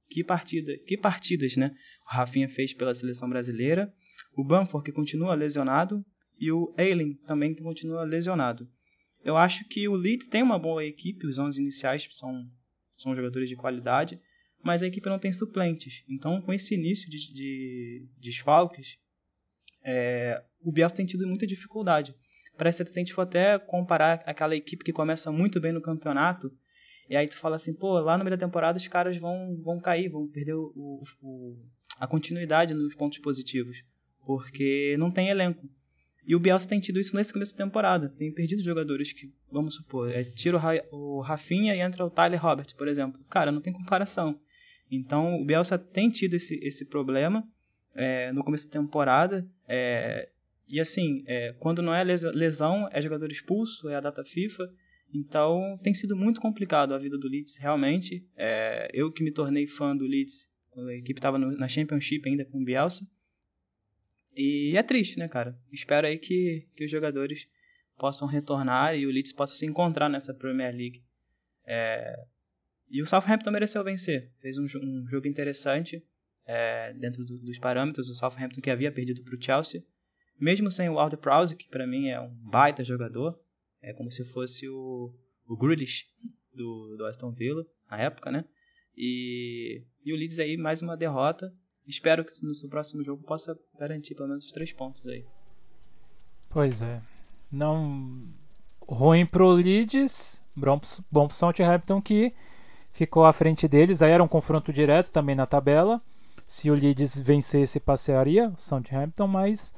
que 0.09 0.23
partida, 0.23 0.77
que 0.77 0.97
partidas, 0.97 1.57
né? 1.57 1.75
O 2.05 2.15
Rafinha 2.15 2.47
fez 2.47 2.73
pela 2.73 2.95
seleção 2.95 3.29
brasileira, 3.29 3.93
o 4.35 4.43
Bamford 4.43 4.85
que 4.85 4.91
continua 4.91 5.35
lesionado 5.35 6.05
e 6.39 6.51
o 6.51 6.73
Eileen 6.77 7.15
também 7.27 7.53
que 7.53 7.61
continua 7.61 8.03
lesionado. 8.03 8.69
Eu 9.27 9.35
acho 9.35 9.67
que 9.67 9.89
o 9.89 9.93
Leeds 9.93 10.29
tem 10.29 10.41
uma 10.41 10.57
boa 10.57 10.85
equipe, 10.85 11.27
os 11.27 11.37
11 11.37 11.61
iniciais 11.61 12.07
são 12.11 12.49
são 12.95 13.13
jogadores 13.13 13.49
de 13.49 13.57
qualidade, 13.57 14.17
mas 14.63 14.81
a 14.81 14.87
equipe 14.87 15.09
não 15.09 15.19
tem 15.19 15.33
suplentes. 15.33 16.01
Então, 16.09 16.41
com 16.41 16.53
esse 16.53 16.73
início 16.73 17.11
de, 17.11 17.17
de, 17.17 18.07
de 18.17 18.31
desfalques, 18.31 18.97
é, 19.83 20.41
o 20.61 20.71
Bielsa 20.71 20.95
tem 20.95 21.05
tido 21.05 21.27
muita 21.27 21.45
dificuldade. 21.45 22.15
Parece 22.57 22.81
que 22.85 22.89
se 22.89 22.97
a 22.97 23.01
gente 23.01 23.13
for 23.13 23.23
até 23.23 23.59
comparar 23.59 24.23
aquela 24.25 24.55
equipe 24.55 24.85
que 24.85 24.93
começa 24.93 25.29
muito 25.29 25.59
bem 25.59 25.73
no 25.73 25.81
campeonato, 25.81 26.49
E 27.09 27.15
aí 27.17 27.27
tu 27.27 27.37
fala 27.37 27.57
assim, 27.57 27.73
pô, 27.73 27.99
lá 27.99 28.17
no 28.17 28.23
meio 28.23 28.35
da 28.35 28.45
temporada 28.45 28.77
os 28.77 28.87
caras 28.87 29.17
vão, 29.17 29.61
vão 29.61 29.77
cair, 29.77 30.09
vão 30.09 30.25
perder 30.27 30.55
o, 30.55 31.03
o, 31.21 31.55
a 31.99 32.07
continuidade 32.07 32.73
nos 32.73 32.95
pontos 32.95 33.19
positivos. 33.19 33.83
Porque 34.25 34.95
não 34.97 35.11
tem 35.11 35.27
elenco. 35.27 35.67
E 36.27 36.35
o 36.35 36.39
Bielsa 36.39 36.67
tem 36.67 36.81
tido 36.81 36.99
isso 36.99 37.15
nesse 37.15 37.31
começo 37.31 37.57
da 37.57 37.63
temporada. 37.63 38.09
Tem 38.09 38.29
perdido 38.33 38.61
jogadores 38.61 39.13
que, 39.13 39.31
vamos 39.49 39.75
supor, 39.75 40.11
é, 40.11 40.25
tira 40.25 40.59
o, 40.91 40.97
o 40.97 41.21
Rafinha 41.21 41.73
e 41.73 41.79
entra 41.79 42.05
o 42.05 42.09
Tyler 42.09 42.41
Roberts, 42.41 42.73
por 42.73 42.89
exemplo. 42.89 43.23
Cara, 43.29 43.49
não 43.49 43.61
tem 43.61 43.71
comparação. 43.71 44.37
Então 44.91 45.41
o 45.41 45.45
Bielsa 45.45 45.77
tem 45.79 46.09
tido 46.09 46.33
esse, 46.33 46.59
esse 46.61 46.85
problema 46.85 47.47
é, 47.95 48.33
no 48.33 48.43
começo 48.43 48.67
da 48.67 48.77
temporada. 48.77 49.47
É, 49.69 50.27
e 50.67 50.81
assim, 50.81 51.23
é, 51.25 51.55
quando 51.59 51.81
não 51.81 51.95
é 51.95 52.03
lesão, 52.03 52.89
é 52.91 53.01
jogador 53.01 53.31
expulso, 53.31 53.87
é 53.87 53.95
a 53.95 54.01
data 54.01 54.21
FIFA. 54.25 54.69
Então 55.13 55.79
tem 55.81 55.93
sido 55.93 56.13
muito 56.13 56.41
complicado 56.41 56.93
a 56.93 56.97
vida 56.97 57.17
do 57.17 57.29
Leeds, 57.29 57.55
realmente. 57.55 58.21
É, 58.35 58.89
eu 58.93 59.09
que 59.13 59.23
me 59.23 59.31
tornei 59.31 59.65
fã 59.65 59.95
do 59.95 60.05
Leeds, 60.05 60.45
quando 60.71 60.89
a 60.89 60.95
equipe 60.95 61.19
estava 61.19 61.37
na 61.37 61.69
Championship 61.69 62.27
ainda 62.27 62.43
com 62.43 62.59
o 62.61 62.65
Bielsa. 62.65 63.05
E 64.37 64.77
é 64.77 64.83
triste, 64.83 65.17
né, 65.17 65.27
cara? 65.27 65.59
Espero 65.71 66.05
aí 66.05 66.19
que, 66.19 66.67
que 66.75 66.85
os 66.85 66.91
jogadores 66.91 67.49
possam 67.97 68.27
retornar 68.27 68.95
e 68.95 69.07
o 69.07 69.09
Leeds 69.09 69.33
possa 69.33 69.55
se 69.55 69.65
encontrar 69.65 70.07
nessa 70.07 70.31
Premier 70.31 70.71
League. 70.71 71.03
É... 71.65 72.23
E 72.87 73.01
o 73.01 73.07
Southampton 73.07 73.49
mereceu 73.49 73.83
vencer. 73.83 74.31
Fez 74.39 74.59
um, 74.59 74.65
um 74.65 75.07
jogo 75.09 75.27
interessante 75.27 76.05
é, 76.45 76.93
dentro 76.93 77.25
do, 77.25 77.39
dos 77.39 77.57
parâmetros. 77.57 78.09
O 78.09 78.15
Southampton 78.15 78.61
que 78.61 78.69
havia 78.69 78.91
perdido 78.91 79.23
para 79.23 79.35
o 79.35 79.41
Chelsea. 79.41 79.83
Mesmo 80.39 80.69
sem 80.69 80.87
o 80.87 80.93
Walter 80.93 81.17
Prowse, 81.17 81.55
que 81.55 81.67
para 81.67 81.87
mim 81.87 82.09
é 82.09 82.21
um 82.21 82.29
baita 82.29 82.83
jogador. 82.83 83.41
É 83.81 83.91
como 83.91 84.11
se 84.11 84.23
fosse 84.23 84.69
o, 84.69 85.11
o 85.47 85.57
Grealish 85.57 86.05
do, 86.53 86.95
do 86.95 87.05
Aston 87.05 87.31
Villa, 87.31 87.65
na 87.89 87.99
época, 88.01 88.31
né? 88.31 88.45
E, 88.95 89.83
e 90.05 90.13
o 90.13 90.15
Leeds 90.15 90.37
aí, 90.37 90.57
mais 90.57 90.83
uma 90.83 90.95
derrota. 90.95 91.51
Espero 91.87 92.25
que 92.25 92.33
no 92.45 92.53
seu 92.53 92.67
próximo 92.67 93.03
jogo 93.03 93.23
possa 93.23 93.57
garantir 93.79 94.13
pelo 94.13 94.27
menos 94.27 94.43
os 94.43 94.51
três 94.51 94.73
pontos 94.73 95.07
aí. 95.07 95.23
Pois 96.49 96.81
é. 96.81 97.01
Não. 97.51 98.27
Ruim 98.87 99.25
pro 99.25 99.51
Leeds, 99.51 100.43
bom, 100.55 100.79
bom 101.11 101.27
pro 101.27 101.35
Southampton 101.35 102.01
que 102.01 102.33
ficou 102.91 103.25
à 103.25 103.31
frente 103.31 103.67
deles. 103.67 104.01
Aí 104.01 104.11
era 104.11 104.23
um 104.23 104.27
confronto 104.27 104.73
direto 104.73 105.11
também 105.11 105.35
na 105.35 105.45
tabela. 105.45 106.01
Se 106.45 106.69
o 106.69 106.73
Leeds 106.73 107.19
vencesse, 107.19 107.79
passearia 107.79 108.49
o 108.49 108.57
Southampton, 108.57 109.27
mas 109.27 109.73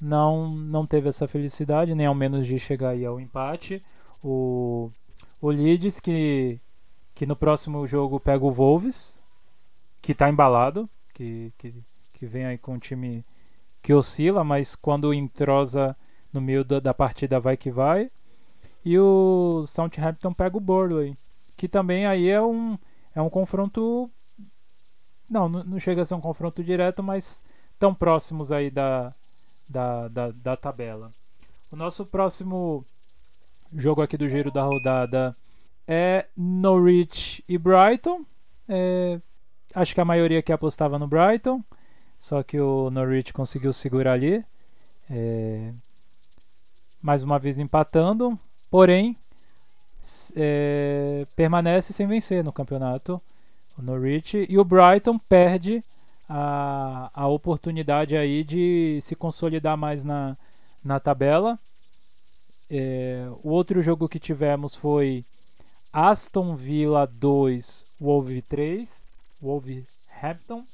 não, 0.00 0.50
não 0.50 0.86
teve 0.86 1.08
essa 1.08 1.28
felicidade, 1.28 1.94
nem 1.94 2.06
ao 2.06 2.14
menos 2.14 2.46
de 2.46 2.58
chegar 2.58 2.90
aí 2.90 3.04
ao 3.04 3.20
empate. 3.20 3.82
O, 4.22 4.90
o 5.40 5.50
Leeds 5.50 6.00
que, 6.00 6.58
que 7.14 7.26
no 7.26 7.36
próximo 7.36 7.86
jogo 7.86 8.18
pega 8.18 8.44
o 8.44 8.50
Wolves, 8.50 9.16
que 10.00 10.12
está 10.12 10.28
embalado, 10.28 10.88
que, 11.16 11.50
que, 11.56 11.74
que 12.12 12.26
vem 12.26 12.44
aí 12.44 12.58
com 12.58 12.74
um 12.74 12.78
time 12.78 13.24
que 13.82 13.94
oscila, 13.94 14.44
mas 14.44 14.76
quando 14.76 15.14
entrosa 15.14 15.96
no 16.30 16.42
meio 16.42 16.62
da, 16.62 16.78
da 16.78 16.92
partida 16.92 17.40
vai 17.40 17.56
que 17.56 17.70
vai. 17.70 18.10
E 18.84 18.98
o 18.98 19.64
Southampton 19.66 20.34
pega 20.34 20.58
o 20.58 20.60
Burley, 20.60 21.16
que 21.56 21.66
também 21.66 22.04
aí 22.04 22.28
é 22.28 22.40
um, 22.40 22.78
é 23.14 23.22
um 23.22 23.30
confronto. 23.30 24.10
Não, 25.28 25.48
não 25.48 25.80
chega 25.80 26.02
a 26.02 26.04
ser 26.04 26.14
um 26.14 26.20
confronto 26.20 26.62
direto, 26.62 27.02
mas 27.02 27.42
tão 27.78 27.94
próximos 27.94 28.52
aí 28.52 28.70
da, 28.70 29.14
da, 29.66 30.08
da, 30.08 30.30
da 30.30 30.56
tabela. 30.56 31.12
O 31.72 31.76
nosso 31.76 32.04
próximo 32.04 32.84
jogo 33.74 34.02
aqui 34.02 34.16
do 34.16 34.28
giro 34.28 34.50
da 34.50 34.62
rodada 34.62 35.34
é 35.88 36.26
Norwich 36.36 37.42
e 37.48 37.56
Brighton. 37.56 38.24
É, 38.68 39.18
Acho 39.74 39.94
que 39.94 40.00
a 40.00 40.04
maioria 40.04 40.38
aqui 40.38 40.52
apostava 40.52 40.98
no 40.98 41.06
Brighton, 41.06 41.62
só 42.18 42.42
que 42.42 42.58
o 42.58 42.90
Norwich 42.90 43.32
conseguiu 43.32 43.72
segurar 43.72 44.12
ali. 44.12 44.44
É, 45.10 45.72
mais 47.00 47.22
uma 47.22 47.38
vez 47.38 47.58
empatando, 47.58 48.38
porém 48.70 49.16
é, 50.34 51.26
permanece 51.36 51.92
sem 51.92 52.06
vencer 52.06 52.42
no 52.42 52.52
campeonato 52.52 53.20
o 53.78 53.82
Norwich 53.82 54.46
e 54.48 54.58
o 54.58 54.64
Brighton 54.64 55.18
perde 55.18 55.84
a, 56.28 57.10
a 57.12 57.28
oportunidade 57.28 58.16
aí 58.16 58.42
de 58.42 58.98
se 59.02 59.14
consolidar 59.14 59.76
mais 59.76 60.02
na, 60.02 60.36
na 60.82 60.98
tabela. 60.98 61.58
É, 62.68 63.28
o 63.42 63.50
outro 63.50 63.80
jogo 63.80 64.08
que 64.08 64.18
tivemos 64.18 64.74
foi 64.74 65.24
Aston 65.92 66.56
Villa 66.56 67.06
2, 67.06 67.84
Wolves 68.00 68.42
3. 68.48 69.05
Wolverhampton. 69.40 70.64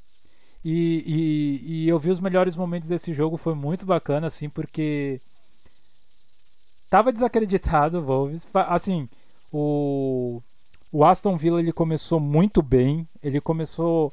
E, 0.64 1.02
e, 1.06 1.84
e, 1.84 1.88
eu 1.88 1.98
vi 1.98 2.10
os 2.10 2.20
melhores 2.20 2.54
momentos 2.54 2.88
desse 2.88 3.12
jogo, 3.12 3.36
foi 3.36 3.54
muito 3.54 3.84
bacana, 3.84 4.28
assim, 4.28 4.48
porque 4.48 5.20
tava 6.88 7.12
desacreditado 7.12 7.98
o 7.98 8.02
Wolves. 8.02 8.48
Assim, 8.54 9.08
o, 9.52 10.40
o 10.92 11.04
Aston 11.04 11.36
Villa 11.36 11.58
ele 11.58 11.72
começou 11.72 12.20
muito 12.20 12.62
bem, 12.62 13.08
ele 13.22 13.40
começou, 13.40 14.12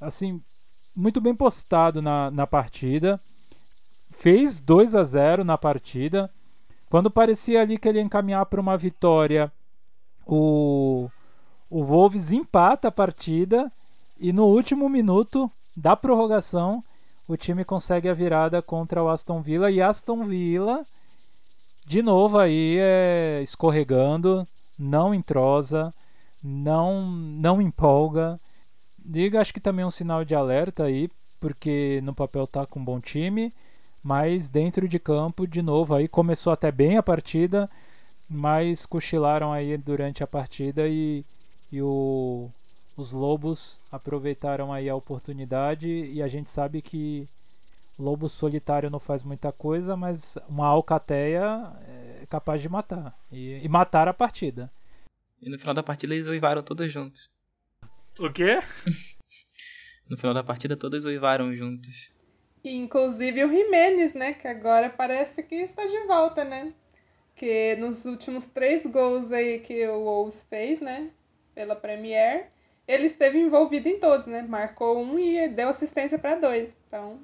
assim, 0.00 0.42
muito 0.96 1.20
bem 1.20 1.34
postado 1.34 2.02
na, 2.02 2.30
na 2.30 2.46
partida, 2.46 3.20
fez 4.10 4.58
2 4.58 4.94
a 4.96 5.04
0 5.04 5.44
na 5.44 5.56
partida. 5.56 6.30
Quando 6.90 7.10
parecia 7.10 7.62
ali 7.62 7.78
que 7.78 7.88
ele 7.88 7.98
ia 7.98 8.04
encaminhar 8.04 8.44
para 8.46 8.60
uma 8.60 8.76
vitória, 8.76 9.50
o 10.26 11.08
o 11.72 11.82
Wolves 11.82 12.32
empata 12.32 12.88
a 12.88 12.92
partida 12.92 13.72
e 14.20 14.30
no 14.30 14.44
último 14.44 14.90
minuto 14.90 15.50
da 15.74 15.96
prorrogação 15.96 16.84
o 17.26 17.34
time 17.34 17.64
consegue 17.64 18.10
a 18.10 18.14
virada 18.14 18.60
contra 18.60 19.02
o 19.02 19.08
Aston 19.08 19.40
Villa 19.40 19.70
e 19.70 19.80
Aston 19.80 20.22
Villa 20.22 20.84
de 21.86 22.02
novo 22.02 22.38
aí 22.38 22.76
é, 22.78 23.40
escorregando, 23.42 24.46
não 24.78 25.14
entrosa, 25.14 25.94
não 26.44 27.06
não 27.10 27.62
empolga. 27.62 28.38
Diga, 28.98 29.40
acho 29.40 29.54
que 29.54 29.60
também 29.60 29.82
é 29.82 29.86
um 29.86 29.90
sinal 29.90 30.26
de 30.26 30.34
alerta 30.34 30.84
aí, 30.84 31.10
porque 31.40 32.00
no 32.02 32.14
papel 32.14 32.46
tá 32.46 32.66
com 32.66 32.80
um 32.80 32.84
bom 32.84 33.00
time, 33.00 33.50
mas 34.02 34.50
dentro 34.50 34.86
de 34.86 34.98
campo 34.98 35.46
de 35.46 35.62
novo 35.62 35.94
aí 35.94 36.06
começou 36.06 36.52
até 36.52 36.70
bem 36.70 36.98
a 36.98 37.02
partida, 37.02 37.68
mas 38.28 38.84
cochilaram 38.84 39.54
aí 39.54 39.78
durante 39.78 40.22
a 40.22 40.26
partida 40.26 40.86
e 40.86 41.24
e 41.72 41.80
o, 41.80 42.50
os 42.96 43.12
Lobos 43.12 43.80
aproveitaram 43.90 44.72
aí 44.72 44.88
a 44.88 44.94
oportunidade 44.94 45.88
e 45.88 46.22
a 46.22 46.28
gente 46.28 46.50
sabe 46.50 46.82
que 46.82 47.26
lobo 47.98 48.28
solitário 48.28 48.90
não 48.90 48.98
faz 48.98 49.24
muita 49.24 49.50
coisa, 49.50 49.96
mas 49.96 50.36
uma 50.48 50.66
alcateia 50.66 51.72
é 52.20 52.26
capaz 52.28 52.60
de 52.60 52.68
matar 52.68 53.16
e, 53.30 53.58
e 53.64 53.68
matar 53.68 54.06
a 54.06 54.14
partida. 54.14 54.70
E 55.40 55.48
no 55.48 55.58
final 55.58 55.74
da 55.74 55.82
partida 55.82 56.14
eles 56.14 56.26
uivaram 56.26 56.62
todos 56.62 56.92
juntos. 56.92 57.30
O 58.18 58.30
quê? 58.30 58.60
no 60.08 60.18
final 60.18 60.34
da 60.34 60.44
partida 60.44 60.76
todos 60.76 61.06
uivaram 61.06 61.54
juntos. 61.54 62.12
E, 62.62 62.70
inclusive 62.76 63.42
o 63.44 63.48
Jimenez, 63.48 64.14
né? 64.14 64.34
Que 64.34 64.46
agora 64.46 64.90
parece 64.90 65.42
que 65.42 65.56
está 65.56 65.84
de 65.86 66.06
volta, 66.06 66.44
né? 66.44 66.72
Que 67.34 67.74
nos 67.76 68.04
últimos 68.04 68.46
três 68.48 68.86
gols 68.86 69.32
aí 69.32 69.58
que 69.58 69.88
o 69.88 70.04
Wolves 70.04 70.42
fez, 70.42 70.80
né? 70.80 71.10
Pela 71.54 71.76
Premier, 71.76 72.48
ele 72.86 73.06
esteve 73.06 73.38
envolvido 73.38 73.88
em 73.88 73.98
todos, 73.98 74.26
né? 74.26 74.42
Marcou 74.42 74.98
um 74.98 75.18
e 75.18 75.48
deu 75.48 75.68
assistência 75.68 76.18
para 76.18 76.34
dois. 76.36 76.84
Então, 76.86 77.20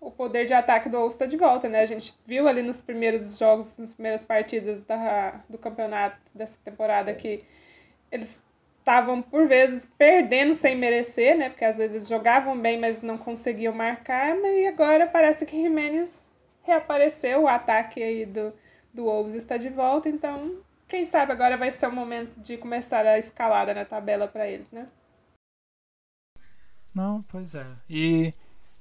o 0.00 0.10
poder 0.10 0.46
de 0.46 0.52
ataque 0.52 0.88
do 0.88 0.98
Wolves 0.98 1.14
está 1.14 1.26
de 1.26 1.36
volta, 1.36 1.68
né? 1.68 1.80
A 1.80 1.86
gente 1.86 2.14
viu 2.26 2.46
ali 2.46 2.62
nos 2.62 2.80
primeiros 2.80 3.38
jogos, 3.38 3.76
nas 3.78 3.94
primeiras 3.94 4.22
partidas 4.22 4.80
da, 4.82 5.40
do 5.48 5.56
campeonato 5.56 6.18
dessa 6.34 6.58
temporada 6.64 7.14
que 7.14 7.44
eles 8.10 8.42
estavam, 8.78 9.22
por 9.22 9.46
vezes, 9.46 9.90
perdendo 9.96 10.52
sem 10.52 10.76
merecer, 10.76 11.36
né? 11.36 11.48
Porque 11.48 11.64
às 11.64 11.78
vezes 11.78 12.06
jogavam 12.06 12.58
bem, 12.58 12.78
mas 12.78 13.00
não 13.00 13.16
conseguiam 13.16 13.72
marcar. 13.72 14.36
E 14.36 14.66
agora 14.66 15.06
parece 15.06 15.46
que 15.46 15.56
Jimenez 15.56 16.28
reapareceu, 16.62 17.42
o 17.42 17.48
ataque 17.48 18.02
aí 18.02 18.26
do, 18.26 18.52
do 18.92 19.04
Wolves 19.04 19.34
está 19.34 19.56
de 19.56 19.68
volta, 19.68 20.08
então 20.08 20.58
quem 20.88 21.06
sabe 21.06 21.32
agora 21.32 21.56
vai 21.56 21.70
ser 21.70 21.86
o 21.86 21.92
momento 21.92 22.38
de 22.40 22.56
começar 22.56 23.06
a 23.06 23.18
escalada 23.18 23.74
na 23.74 23.84
tabela 23.84 24.28
para 24.28 24.48
eles, 24.48 24.70
né? 24.70 24.86
Não, 26.94 27.22
pois 27.22 27.54
é. 27.54 27.66
E 27.88 28.32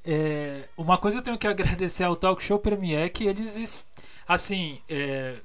é, 0.06 0.68
uma 0.78 0.98
coisa 0.98 1.18
eu 1.18 1.22
tenho 1.24 1.38
que 1.38 1.48
agradecer 1.48 2.04
ao 2.04 2.16
Talk 2.16 2.44
Show 2.44 2.60
Premier 2.60 3.06
é 3.06 3.10
que 3.10 3.26
eles, 3.26 3.90
assim, 4.28 4.82
é, 4.88 5.38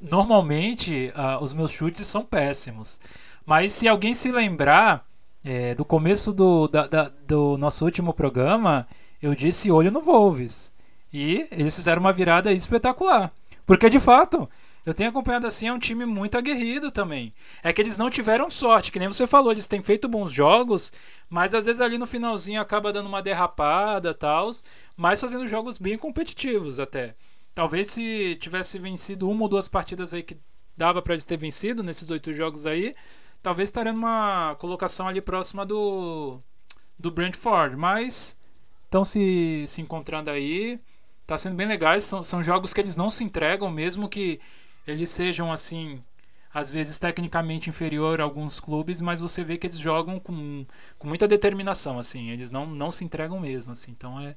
normalmente 0.00 1.12
os 1.40 1.52
meus 1.52 1.70
chutes 1.70 2.06
são 2.06 2.24
péssimos. 2.24 3.00
Mas 3.44 3.72
se 3.72 3.86
alguém 3.86 4.14
se 4.14 4.32
lembrar 4.32 5.06
é, 5.44 5.74
do 5.74 5.84
começo 5.84 6.32
do, 6.32 6.66
da, 6.68 6.86
da, 6.86 7.12
do 7.26 7.58
nosso 7.58 7.84
último 7.84 8.14
programa, 8.14 8.88
eu 9.20 9.34
disse 9.34 9.70
olho 9.70 9.90
no 9.90 10.00
Wolves. 10.00 10.72
E 11.12 11.46
eles 11.50 11.76
fizeram 11.76 12.00
uma 12.00 12.12
virada 12.12 12.52
espetacular. 12.52 13.32
Porque 13.66 13.90
de 13.90 14.00
fato, 14.00 14.48
eu 14.84 14.92
tenho 14.92 15.08
acompanhado 15.08 15.46
assim, 15.46 15.68
é 15.68 15.72
um 15.72 15.78
time 15.78 16.04
muito 16.04 16.36
aguerrido 16.36 16.90
também. 16.90 17.32
É 17.62 17.72
que 17.72 17.80
eles 17.80 17.96
não 17.96 18.10
tiveram 18.10 18.50
sorte, 18.50 18.92
que 18.92 18.98
nem 18.98 19.08
você 19.08 19.26
falou, 19.26 19.50
eles 19.52 19.66
têm 19.66 19.82
feito 19.82 20.08
bons 20.08 20.32
jogos, 20.32 20.92
mas 21.28 21.54
às 21.54 21.64
vezes 21.64 21.80
ali 21.80 21.96
no 21.96 22.06
finalzinho 22.06 22.60
acaba 22.60 22.92
dando 22.92 23.06
uma 23.06 23.22
derrapada 23.22 24.12
tal, 24.12 24.50
mas 24.96 25.20
fazendo 25.20 25.48
jogos 25.48 25.78
bem 25.78 25.96
competitivos 25.96 26.78
até. 26.78 27.14
Talvez 27.54 27.88
se 27.88 28.36
tivesse 28.40 28.78
vencido 28.78 29.28
uma 29.28 29.42
ou 29.42 29.48
duas 29.48 29.68
partidas 29.68 30.12
aí 30.12 30.22
que 30.22 30.36
dava 30.76 31.00
para 31.00 31.14
eles 31.14 31.24
ter 31.24 31.36
vencido 31.36 31.82
nesses 31.82 32.10
oito 32.10 32.32
jogos 32.34 32.66
aí, 32.66 32.94
talvez 33.42 33.68
estaria 33.68 33.92
numa 33.92 34.56
colocação 34.58 35.08
ali 35.08 35.20
próxima 35.20 35.64
do 35.64 36.40
do 36.98 37.10
Brentford, 37.10 37.76
mas 37.76 38.36
estão 38.84 39.04
se, 39.04 39.64
se 39.66 39.82
encontrando 39.82 40.30
aí, 40.30 40.78
tá 41.26 41.36
sendo 41.36 41.56
bem 41.56 41.66
legais, 41.66 42.04
são, 42.04 42.22
são 42.22 42.42
jogos 42.42 42.72
que 42.72 42.80
eles 42.80 42.96
não 42.96 43.10
se 43.10 43.24
entregam 43.24 43.70
mesmo 43.70 44.08
que 44.08 44.40
eles 44.86 45.08
sejam 45.10 45.52
assim, 45.52 46.02
às 46.52 46.70
vezes 46.70 46.98
tecnicamente 46.98 47.68
inferior 47.70 48.20
a 48.20 48.24
alguns 48.24 48.60
clubes, 48.60 49.00
mas 49.00 49.20
você 49.20 49.42
vê 49.42 49.56
que 49.56 49.66
eles 49.66 49.78
jogam 49.78 50.20
com, 50.20 50.64
com 50.98 51.08
muita 51.08 51.28
determinação, 51.28 51.98
assim, 51.98 52.30
eles 52.30 52.50
não, 52.50 52.66
não 52.66 52.92
se 52.92 53.04
entregam 53.04 53.40
mesmo, 53.40 53.72
assim, 53.72 53.92
então 53.92 54.20
é 54.20 54.36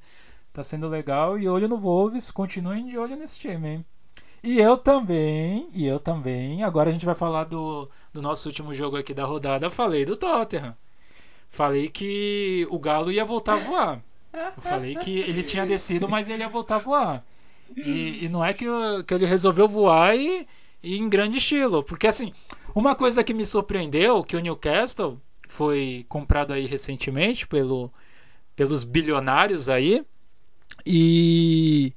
tá 0.52 0.64
sendo 0.64 0.88
legal 0.88 1.38
e 1.38 1.48
olho 1.48 1.68
no 1.68 1.78
Wolves, 1.78 2.30
continuem 2.30 2.86
de 2.86 2.98
olho 2.98 3.16
nesse 3.16 3.38
time, 3.38 3.68
hein? 3.68 3.86
E 4.42 4.58
eu 4.58 4.76
também, 4.76 5.68
e 5.72 5.86
eu 5.86 5.98
também, 6.00 6.62
agora 6.62 6.88
a 6.88 6.92
gente 6.92 7.06
vai 7.06 7.14
falar 7.14 7.44
do, 7.44 7.88
do 8.12 8.22
nosso 8.22 8.48
último 8.48 8.74
jogo 8.74 8.96
aqui 8.96 9.12
da 9.12 9.24
rodada, 9.24 9.70
falei 9.70 10.04
do 10.04 10.16
Tottenham. 10.16 10.76
Falei 11.48 11.88
que 11.88 12.66
o 12.70 12.78
Galo 12.78 13.10
ia 13.10 13.24
voltar 13.24 13.54
a 13.54 13.58
voar. 13.58 14.02
Eu 14.32 14.62
falei 14.62 14.94
que 14.96 15.18
ele 15.20 15.42
tinha 15.42 15.66
descido, 15.66 16.08
mas 16.08 16.28
ele 16.28 16.42
ia 16.42 16.48
voltar 16.48 16.76
a 16.76 16.80
voar. 16.80 17.24
E, 17.76 18.24
e 18.24 18.28
não 18.28 18.44
é 18.44 18.52
que, 18.52 18.66
que 19.06 19.14
ele 19.14 19.26
resolveu 19.26 19.68
voar 19.68 20.16
e, 20.16 20.46
e, 20.82 20.96
em 20.96 21.08
grande 21.08 21.38
estilo. 21.38 21.82
Porque, 21.82 22.06
assim, 22.06 22.32
uma 22.74 22.94
coisa 22.94 23.22
que 23.24 23.34
me 23.34 23.46
surpreendeu, 23.46 24.22
que 24.24 24.36
o 24.36 24.40
Newcastle 24.40 25.20
foi 25.46 26.04
comprado 26.08 26.52
aí 26.52 26.66
recentemente 26.66 27.46
pelo, 27.46 27.92
pelos 28.54 28.84
bilionários 28.84 29.68
aí. 29.68 30.04
E 30.84 31.92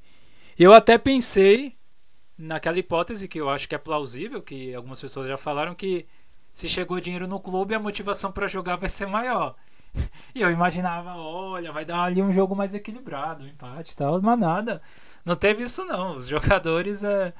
eu 0.58 0.74
até 0.74 0.98
pensei 0.98 1.76
naquela 2.38 2.80
hipótese 2.80 3.28
que 3.28 3.40
eu 3.40 3.50
acho 3.50 3.68
que 3.68 3.76
é 3.76 3.78
plausível, 3.78 4.42
que 4.42 4.74
algumas 4.74 5.00
pessoas 5.00 5.28
já 5.28 5.38
falaram 5.38 5.76
que 5.76 6.06
se 6.52 6.68
chegou 6.68 7.00
dinheiro 7.00 7.28
no 7.28 7.40
clube, 7.40 7.76
a 7.76 7.80
motivação 7.80 8.32
para 8.32 8.48
jogar 8.48 8.76
vai 8.76 8.90
ser 8.90 9.08
maior. 9.08 9.56
E 10.34 10.42
eu 10.42 10.50
imaginava, 10.50 11.16
olha, 11.18 11.70
vai 11.74 11.84
dar 11.84 12.04
ali 12.04 12.22
um 12.22 12.32
jogo 12.32 12.56
mais 12.56 12.74
equilibrado, 12.74 13.44
um 13.44 13.48
empate 13.48 13.92
e 13.92 13.96
tal, 13.98 14.22
mas 14.22 14.40
nada. 14.40 14.82
Não 15.26 15.36
teve 15.36 15.64
isso 15.64 15.86
não. 15.86 16.12
Os 16.18 16.28
jogadores 16.28 17.04
é, 17.04 17.34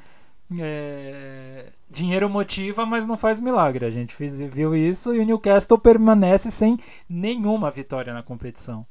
é, 0.60 1.66
dinheiro 1.90 2.30
motiva, 2.30 2.86
mas 2.86 3.08
não 3.08 3.18
faz 3.18 3.40
milagre. 3.40 3.86
A 3.86 3.90
gente 3.90 4.16
fez, 4.16 4.40
viu 4.40 4.76
isso 4.76 5.14
e 5.14 5.20
o 5.20 5.26
Newcastle 5.26 5.78
permanece 5.78 6.52
sem 6.52 6.78
nenhuma 7.10 7.72
vitória 7.72 8.14
na 8.14 8.24
competição. 8.24 8.86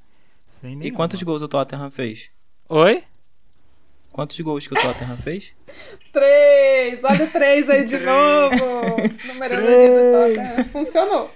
Sem 0.47 0.71
nenhuma. 0.71 0.87
E 0.87 0.93
quantos 0.93 1.23
gols 1.23 1.43
o 1.43 1.49
Tottenham 1.49 1.91
fez? 1.91 2.29
Oi? 2.69 3.03
Quantos 4.13 4.39
gols 4.41 4.67
que 4.67 4.75
o 4.75 4.81
Tottenham 4.81 5.17
fez? 5.19 5.53
três! 6.13 7.05
Olha 7.05 7.25
o 7.25 7.31
três 7.31 7.71
aí 7.71 7.85
de 7.85 7.99
novo! 8.01 8.57
Número 9.27 9.57
do 9.57 10.37
Tottenham. 10.37 10.65
Funcionou. 10.65 11.31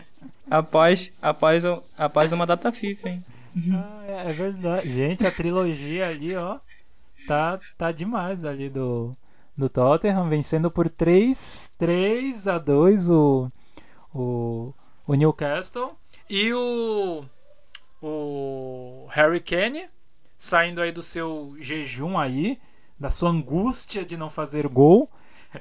Após, 0.50 1.10
após, 1.22 1.64
após 1.96 2.32
uma 2.32 2.46
data 2.46 2.70
FIFA, 2.70 3.08
hein? 3.08 3.24
Ah, 3.72 4.04
é, 4.06 4.30
é 4.30 4.32
verdade. 4.32 4.92
Gente, 4.92 5.24
a 5.24 5.30
trilogia 5.30 6.08
ali, 6.08 6.34
ó 6.34 6.58
tá, 7.26 7.60
tá 7.76 7.92
demais 7.92 8.44
ali 8.44 8.68
do, 8.68 9.16
do 9.56 9.68
Tottenham, 9.68 10.28
vencendo 10.28 10.70
por 10.70 10.90
3, 10.90 11.74
3 11.78 12.48
a 12.48 12.58
2 12.58 13.10
o, 13.10 13.50
o, 14.14 14.74
o 15.06 15.14
Newcastle. 15.14 15.92
E 16.28 16.52
o, 16.52 17.24
o 18.02 19.06
Harry 19.10 19.40
Kane 19.40 19.88
saindo 20.36 20.80
aí 20.80 20.92
do 20.92 21.02
seu 21.02 21.54
jejum 21.58 22.18
aí, 22.18 22.58
da 22.98 23.10
sua 23.10 23.30
angústia 23.30 24.04
de 24.04 24.16
não 24.16 24.28
fazer 24.28 24.68
gol. 24.68 25.10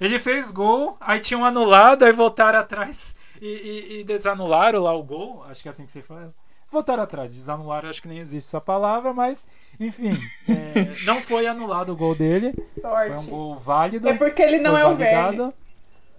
Ele 0.01 0.19
fez 0.19 0.51
gol, 0.51 0.97
aí 0.99 1.19
tinham 1.19 1.45
anulado, 1.45 2.03
aí 2.03 2.11
voltaram 2.11 2.59
atrás 2.59 3.15
e, 3.41 3.47
e, 3.47 3.99
e 3.99 4.03
desanularam 4.03 4.81
lá 4.81 4.93
o 4.93 5.03
gol. 5.03 5.43
Acho 5.45 5.61
que 5.61 5.69
é 5.69 5.71
assim 5.71 5.85
que 5.85 5.91
se 5.91 6.01
fala 6.01 6.33
voltar 6.73 6.99
atrás. 6.99 7.33
Desanular, 7.33 7.85
acho 7.85 8.01
que 8.01 8.07
nem 8.07 8.17
existe 8.17 8.47
essa 8.47 8.59
palavra, 8.59 9.13
mas 9.13 9.47
enfim, 9.79 10.13
é, 10.47 10.91
não 11.05 11.21
foi 11.21 11.47
anulado 11.47 11.91
o 11.91 11.95
gol 11.95 12.15
dele. 12.15 12.53
Sorte. 12.79 13.15
Foi 13.15 13.25
um 13.25 13.27
gol 13.27 13.55
válido. 13.55 14.07
É 14.07 14.13
porque 14.13 14.41
ele 14.41 14.59
não 14.59 14.77
é 14.77 14.85
o 14.85 14.95
velho. 14.95 15.53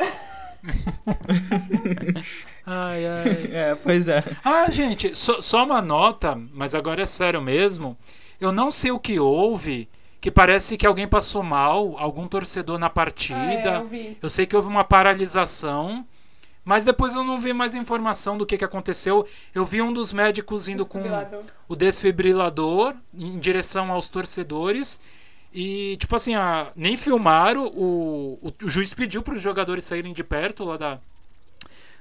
ai, 2.67 3.07
ai. 3.07 3.51
É, 3.53 3.77
pois 3.83 4.09
é. 4.09 4.23
Ah, 4.45 4.71
gente, 4.71 5.17
só, 5.17 5.41
só 5.41 5.65
uma 5.65 5.81
nota, 5.81 6.39
mas 6.53 6.75
agora 6.75 7.03
é 7.03 7.07
sério 7.07 7.41
mesmo. 7.41 7.97
Eu 8.41 8.53
não 8.53 8.71
sei 8.71 8.91
o 8.91 8.99
que 8.99 9.21
houve 9.21 9.89
que 10.21 10.31
parece 10.31 10.79
que 10.79 10.87
alguém 10.87 11.07
passou 11.07 11.43
mal, 11.43 11.97
algum 11.99 12.27
torcedor 12.27 12.79
na 12.79 12.89
partida. 12.89 13.79
Ah, 13.79 13.95
é, 13.95 14.09
eu, 14.09 14.17
eu, 14.23 14.31
sei 14.31 14.47
que 14.47 14.57
houve 14.57 14.69
uma 14.69 14.83
paralisação 14.83 16.05
mas 16.65 16.85
depois 16.85 17.15
eu 17.15 17.23
não 17.23 17.39
vi 17.39 17.53
mais 17.53 17.75
informação 17.75 18.39
do 18.39 18.47
que, 18.47 18.57
que 18.57 18.65
aconteceu. 18.65 19.29
Eu 19.55 19.67
vi 19.67 19.83
um 19.83 19.93
dos 19.93 20.13
médicos 20.13 20.67
indo 20.67 20.87
com 20.87 21.03
o 21.69 21.77
desfibrilador 21.77 22.95
em 23.13 23.39
direção 23.39 23.93
aos 23.93 24.09
torcedores. 24.09 24.99
E, 25.53 25.97
tipo 25.99 26.17
assim, 26.17 26.35
a, 26.35 26.73
nem 26.75 26.97
filmaram. 26.97 27.67
O, 27.67 28.39
o, 28.43 28.53
o 28.65 28.69
juiz 28.69 28.95
pediu 28.95 29.23
para 29.23 29.35
os 29.35 29.43
jogadores 29.43 29.85
saírem 29.85 30.15
de 30.15 30.25
perto 30.25 30.65
lá 30.65 30.79
da, 30.79 30.99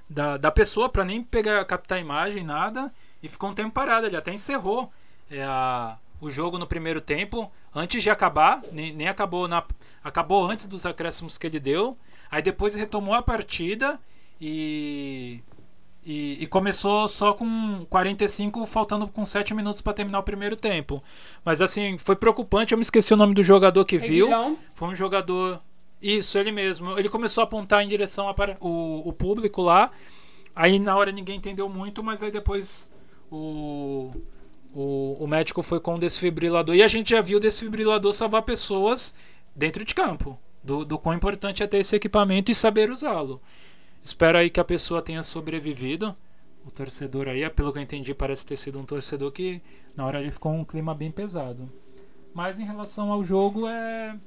da, 0.09 0.37
da 0.37 0.51
pessoa 0.51 0.87
para 0.87 1.03
nem 1.03 1.21
pegar, 1.21 1.63
captar 1.65 1.99
imagem, 1.99 2.41
nada. 2.41 2.91
E 3.21 3.27
ficou 3.27 3.49
um 3.49 3.53
tempo 3.53 3.71
parado. 3.71 4.07
Ele 4.07 4.15
até 4.15 4.33
encerrou 4.33 4.89
é, 5.29 5.43
a, 5.43 5.97
o 6.21 6.31
jogo 6.31 6.57
no 6.57 6.65
primeiro 6.65 7.01
tempo, 7.01 7.51
antes 7.75 8.01
de 8.01 8.09
acabar. 8.09 8.63
Nem, 8.71 8.93
nem 8.93 9.09
acabou 9.09 9.45
na. 9.45 9.61
Acabou 10.01 10.49
antes 10.49 10.67
dos 10.67 10.85
acréscimos 10.85 11.37
que 11.37 11.47
ele 11.47 11.59
deu. 11.59 11.97
Aí 12.31 12.41
depois 12.41 12.75
retomou 12.75 13.13
a 13.13 13.21
partida 13.21 13.99
e, 14.39 15.39
e, 16.05 16.43
e, 16.43 16.47
começou 16.47 17.07
só 17.07 17.33
com 17.33 17.85
45, 17.89 18.65
faltando 18.65 19.07
com 19.07 19.25
7 19.25 19.53
minutos 19.53 19.81
para 19.81 19.93
terminar 19.93 20.19
o 20.19 20.23
primeiro 20.23 20.55
tempo. 20.55 21.01
Mas 21.45 21.61
assim, 21.61 21.97
foi 21.97 22.15
preocupante. 22.15 22.73
Eu 22.73 22.77
me 22.77 22.81
esqueci 22.81 23.13
o 23.13 23.17
nome 23.17 23.33
do 23.33 23.43
jogador 23.43 23.85
que 23.85 23.97
viu. 23.97 24.29
Foi 24.73 24.89
um 24.89 24.95
jogador. 24.95 25.61
Isso, 26.01 26.37
ele 26.37 26.51
mesmo. 26.51 26.97
Ele 26.99 27.07
começou 27.07 27.41
a 27.41 27.45
apontar 27.45 27.83
em 27.83 27.87
direção 27.87 28.27
ao 28.27 28.35
o, 28.59 29.09
o 29.09 29.13
público 29.13 29.61
lá. 29.61 29.91
Aí 30.55 30.77
na 30.77 30.95
hora 30.95 31.11
ninguém 31.11 31.37
entendeu 31.37 31.67
muito, 31.67 32.03
mas 32.03 32.21
aí 32.21 32.29
depois 32.29 32.91
o, 33.31 34.11
o, 34.73 35.17
o 35.19 35.27
médico 35.27 35.61
foi 35.61 35.79
com 35.79 35.95
o 35.95 35.99
desfibrilador. 35.99 36.75
E 36.75 36.83
a 36.83 36.87
gente 36.87 37.11
já 37.11 37.21
viu 37.21 37.37
o 37.37 37.41
desfibrilador 37.41 38.11
salvar 38.13 38.43
pessoas 38.43 39.13
dentro 39.55 39.83
de 39.83 39.95
campo. 39.95 40.37
Do, 40.63 40.85
do 40.85 40.97
quão 40.97 41.15
importante 41.15 41.61
é 41.61 41.67
ter 41.67 41.77
esse 41.77 41.95
equipamento 41.95 42.49
e 42.49 42.55
saber 42.55 42.89
usá-lo. 42.89 43.41
Espero 44.03 44.37
aí 44.37 44.49
que 44.49 44.59
a 44.59 44.65
pessoa 44.65 45.01
tenha 45.01 45.23
sobrevivido. 45.23 46.13
O 46.65 46.71
torcedor 46.71 47.27
aí, 47.27 47.49
pelo 47.49 47.71
que 47.71 47.79
eu 47.79 47.83
entendi, 47.83 48.13
parece 48.13 48.45
ter 48.45 48.57
sido 48.57 48.79
um 48.79 48.85
torcedor 48.85 49.31
que 49.31 49.61
na 49.95 50.05
hora 50.05 50.21
ele 50.21 50.31
ficou 50.31 50.51
um 50.51 50.63
clima 50.63 50.93
bem 50.93 51.11
pesado. 51.11 51.69
Mas 52.33 52.59
em 52.59 52.65
relação 52.65 53.11
ao 53.11 53.23
jogo 53.23 53.67
é 53.67 54.17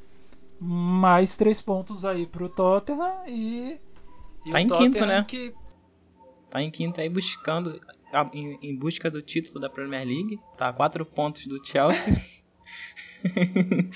mais 0.60 1.36
três 1.36 1.60
pontos 1.60 2.04
aí 2.04 2.26
pro 2.26 2.48
Tottenham 2.48 3.26
e, 3.26 3.78
e 4.44 4.50
tá 4.50 4.60
em 4.60 4.66
Tottenham 4.66 4.92
quinto, 4.92 5.06
né? 5.06 5.24
Que... 5.26 5.54
Tá 6.48 6.62
em 6.62 6.70
quinto 6.70 7.00
aí 7.00 7.08
buscando 7.08 7.80
em, 8.32 8.58
em, 8.62 8.76
busca 8.76 9.10
do 9.10 9.20
título 9.20 9.60
da 9.60 9.68
Premier 9.68 10.06
League. 10.06 10.40
Tá 10.56 10.68
a 10.68 10.72
quatro 10.72 11.04
pontos 11.04 11.46
do 11.46 11.62
Chelsea. 11.64 12.16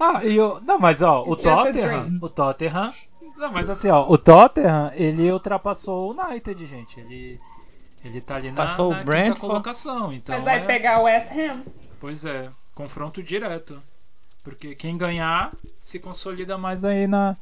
ah, 0.00 0.24
e 0.24 0.38
o 0.40 0.60
não, 0.60 0.78
mas 0.78 1.02
ó, 1.02 1.22
o 1.22 1.36
Tottenham, 1.36 2.18
o 2.20 2.28
Tottenham 2.28 2.92
não, 3.36 3.52
mas 3.52 3.68
assim, 3.68 3.88
ó, 3.88 4.08
o 4.08 4.16
Tottenham, 4.16 4.92
ele 4.94 5.30
ultrapassou 5.30 6.08
o 6.08 6.22
United, 6.22 6.66
gente. 6.66 7.00
Ele, 7.00 7.40
ele 8.04 8.20
tá 8.20 8.36
ali 8.36 8.50
na, 8.50 8.56
Passou 8.56 8.92
na 8.92 9.00
o 9.00 9.04
Brentford. 9.04 9.40
colocação. 9.40 10.12
Então 10.12 10.34
mas 10.36 10.44
vai 10.44 10.60
é... 10.60 10.64
pegar 10.64 11.00
o 11.00 11.04
West 11.04 11.30
Ham. 11.32 11.62
Pois 12.00 12.24
é, 12.24 12.50
confronto 12.74 13.22
direto. 13.22 13.80
Porque 14.42 14.74
quem 14.74 14.96
ganhar 14.96 15.52
se 15.80 15.98
consolida 15.98 16.58
mais 16.58 16.84
aí 16.84 17.06
na, 17.06 17.36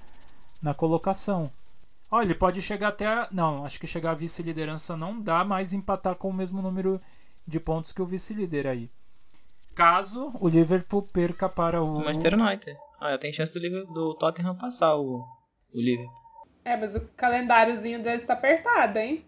na 0.62 0.72
colocação. 0.72 1.50
Olha, 2.10 2.26
ele 2.26 2.34
pode 2.34 2.62
chegar 2.62 2.88
até. 2.88 3.06
A... 3.06 3.28
Não, 3.32 3.64
acho 3.64 3.80
que 3.80 3.86
chegar 3.86 4.12
à 4.12 4.14
vice-liderança 4.14 4.96
não 4.96 5.20
dá 5.20 5.44
mais 5.44 5.72
empatar 5.72 6.14
com 6.14 6.28
o 6.28 6.32
mesmo 6.32 6.62
número 6.62 7.00
de 7.46 7.58
pontos 7.58 7.92
que 7.92 8.00
o 8.00 8.06
vice-líder 8.06 8.66
aí. 8.66 8.90
Caso 9.74 10.32
o 10.38 10.48
Liverpool 10.48 11.02
perca 11.02 11.48
para 11.48 11.82
o. 11.82 12.00
Manchester 12.00 12.34
United. 12.34 12.78
Ah, 13.00 13.18
tem 13.18 13.32
chance 13.32 13.52
do, 13.52 13.58
Liverpool, 13.58 13.92
do 13.92 14.14
Tottenham 14.14 14.54
passar 14.54 14.94
o, 14.94 15.26
o 15.74 15.80
Liverpool. 15.80 16.22
É, 16.64 16.76
mas 16.76 16.94
o 16.94 17.00
calendáriozinho 17.16 18.02
deles 18.02 18.24
tá 18.24 18.34
apertado, 18.34 18.98
hein? 18.98 19.24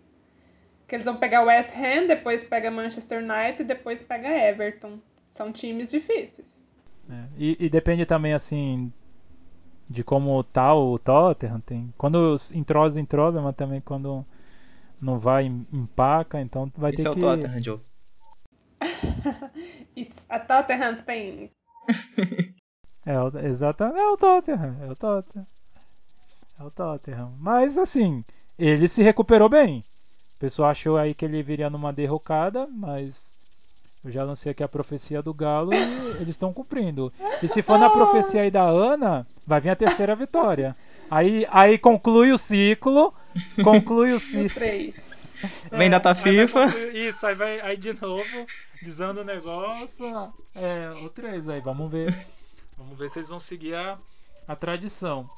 Que 0.86 0.94
eles 0.96 1.04
vão 1.04 1.16
pegar 1.16 1.42
o 1.42 1.46
West 1.46 1.74
Ham, 1.76 2.06
depois 2.06 2.44
pega 2.44 2.70
Manchester 2.70 3.18
United, 3.22 3.64
depois 3.64 4.02
pega 4.02 4.28
Everton. 4.28 4.98
São 5.30 5.50
times 5.50 5.90
difíceis. 5.90 6.62
É, 7.10 7.24
e, 7.36 7.56
e, 7.66 7.68
depende 7.68 8.06
também, 8.06 8.32
assim, 8.32 8.92
de 9.90 10.04
como 10.04 10.42
tá 10.44 10.74
o 10.74 10.98
Tottenham. 10.98 11.60
Tem, 11.60 11.92
quando 11.98 12.36
entrosa, 12.54 13.00
entrosa, 13.00 13.40
mas 13.42 13.56
também 13.56 13.80
quando 13.80 14.24
não 15.00 15.18
vai, 15.18 15.46
empaca. 15.46 16.40
Então 16.40 16.70
vai 16.76 16.92
Esse 16.92 17.02
ter 17.02 17.08
é 17.08 17.10
o 17.10 17.14
que. 17.14 17.20
Tottenham, 17.20 17.62
Joe. 17.62 17.80
It's 19.96 20.26
a 20.28 20.38
Tottenham 20.38 21.02
thing. 21.02 21.50
É, 23.04 23.20
o- 23.20 23.38
exatamente. 23.38 23.98
É 23.98 24.08
o 24.08 24.16
Tottenham. 24.16 24.76
É 24.82 24.90
o 24.90 24.96
Tottenham. 24.96 25.46
É 26.58 26.62
o 26.64 26.70
Tottenham. 26.70 27.32
Mas 27.38 27.76
assim, 27.78 28.24
ele 28.58 28.86
se 28.88 29.02
recuperou 29.02 29.48
bem. 29.48 29.84
O 30.36 30.38
pessoal 30.40 30.70
achou 30.70 30.96
aí 30.96 31.14
que 31.14 31.24
ele 31.24 31.42
viria 31.42 31.70
numa 31.70 31.92
derrocada, 31.92 32.66
mas 32.70 33.36
eu 34.04 34.10
já 34.10 34.22
lancei 34.24 34.52
aqui 34.52 34.62
a 34.62 34.68
profecia 34.68 35.22
do 35.22 35.32
Galo 35.32 35.72
e 35.72 35.76
eles 36.20 36.28
estão 36.30 36.52
cumprindo. 36.52 37.12
E 37.42 37.48
se 37.48 37.62
for 37.62 37.78
na 37.78 37.88
profecia 37.90 38.42
aí 38.42 38.50
da 38.50 38.62
Ana, 38.64 39.26
vai 39.46 39.60
vir 39.60 39.70
a 39.70 39.76
terceira 39.76 40.14
vitória. 40.14 40.76
Aí, 41.10 41.46
aí 41.50 41.78
conclui 41.78 42.32
o 42.32 42.38
ciclo. 42.38 43.12
Conclui 43.62 44.12
o 44.12 44.20
ciclo. 44.20 44.50
Três. 44.54 45.14
Vem 45.70 45.90
data 45.90 46.10
aí 46.10 46.14
vai 46.14 46.22
FIFA. 46.46 46.64
concluir- 46.66 46.96
Isso, 47.08 47.26
aí 47.26 47.34
vai 47.34 47.60
aí 47.60 47.76
de 47.76 47.92
novo, 48.00 48.46
desanda 48.80 49.20
o 49.20 49.24
negócio. 49.24 50.06
É, 50.54 50.90
o 51.04 51.10
3 51.10 51.48
aí, 51.50 51.60
vamos 51.60 51.90
ver. 51.90 52.14
Vamos 52.78 52.98
ver 52.98 53.08
se 53.08 53.18
eles 53.20 53.28
vão 53.28 53.38
seguir 53.38 53.74
a, 53.76 53.96
a 54.48 54.56
tradição. 54.56 55.30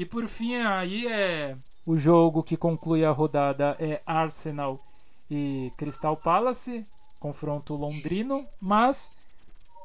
E 0.00 0.06
por 0.06 0.26
fim, 0.26 0.54
aí 0.54 1.06
é 1.06 1.54
o 1.84 1.94
jogo 1.94 2.42
que 2.42 2.56
conclui 2.56 3.04
a 3.04 3.10
rodada 3.10 3.76
é 3.78 4.00
Arsenal 4.06 4.82
e 5.30 5.70
Crystal 5.76 6.16
Palace, 6.16 6.86
confronto 7.18 7.74
londrino, 7.74 8.46
mas 8.58 9.12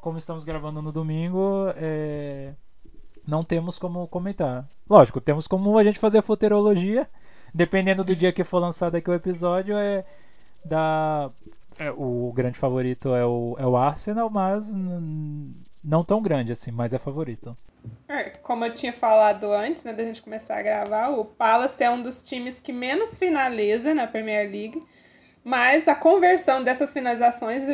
como 0.00 0.16
estamos 0.16 0.46
gravando 0.46 0.80
no 0.80 0.90
domingo, 0.90 1.66
é, 1.76 2.54
não 3.28 3.44
temos 3.44 3.78
como 3.78 4.08
comentar. 4.08 4.66
Lógico, 4.88 5.20
temos 5.20 5.46
como 5.46 5.76
a 5.76 5.84
gente 5.84 5.98
fazer 5.98 6.22
futerologia, 6.22 7.06
dependendo 7.52 8.02
do 8.02 8.16
dia 8.16 8.32
que 8.32 8.42
for 8.42 8.58
lançado 8.58 8.94
aqui 8.94 9.10
o 9.10 9.14
episódio, 9.14 9.76
é 9.76 10.02
da 10.64 11.30
é, 11.78 11.90
o 11.90 12.32
grande 12.34 12.58
favorito 12.58 13.14
é 13.14 13.26
o, 13.26 13.54
é 13.58 13.66
o 13.66 13.76
Arsenal, 13.76 14.30
mas 14.30 14.74
não 15.84 16.02
tão 16.02 16.22
grande 16.22 16.52
assim, 16.52 16.70
mas 16.70 16.94
é 16.94 16.98
favorito. 16.98 17.54
É, 18.08 18.30
como 18.30 18.64
eu 18.64 18.72
tinha 18.72 18.92
falado 18.92 19.52
antes, 19.52 19.84
né, 19.84 19.92
da 19.92 20.04
gente 20.04 20.22
começar 20.22 20.58
a 20.58 20.62
gravar, 20.62 21.08
o 21.08 21.24
Palace 21.24 21.82
é 21.82 21.90
um 21.90 22.02
dos 22.02 22.22
times 22.22 22.60
que 22.60 22.72
menos 22.72 23.18
finaliza 23.18 23.94
na 23.94 24.06
Premier 24.06 24.50
League, 24.50 24.82
mas 25.42 25.88
a 25.88 25.94
conversão 25.94 26.62
dessas 26.62 26.92
finalizações 26.92 27.64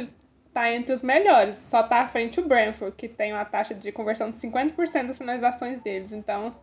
está 0.47 0.73
entre 0.73 0.93
os 0.93 1.03
melhores. 1.03 1.57
Só 1.57 1.81
está 1.81 2.01
à 2.01 2.09
frente 2.09 2.41
o 2.41 2.47
Brentford, 2.47 2.97
que 2.97 3.09
tem 3.09 3.33
uma 3.33 3.45
taxa 3.45 3.75
de 3.75 3.91
conversão 3.93 4.31
de 4.31 4.37
50% 4.37 5.07
das 5.07 5.19
finalizações 5.19 5.81
deles. 5.81 6.13
Então, 6.13 6.55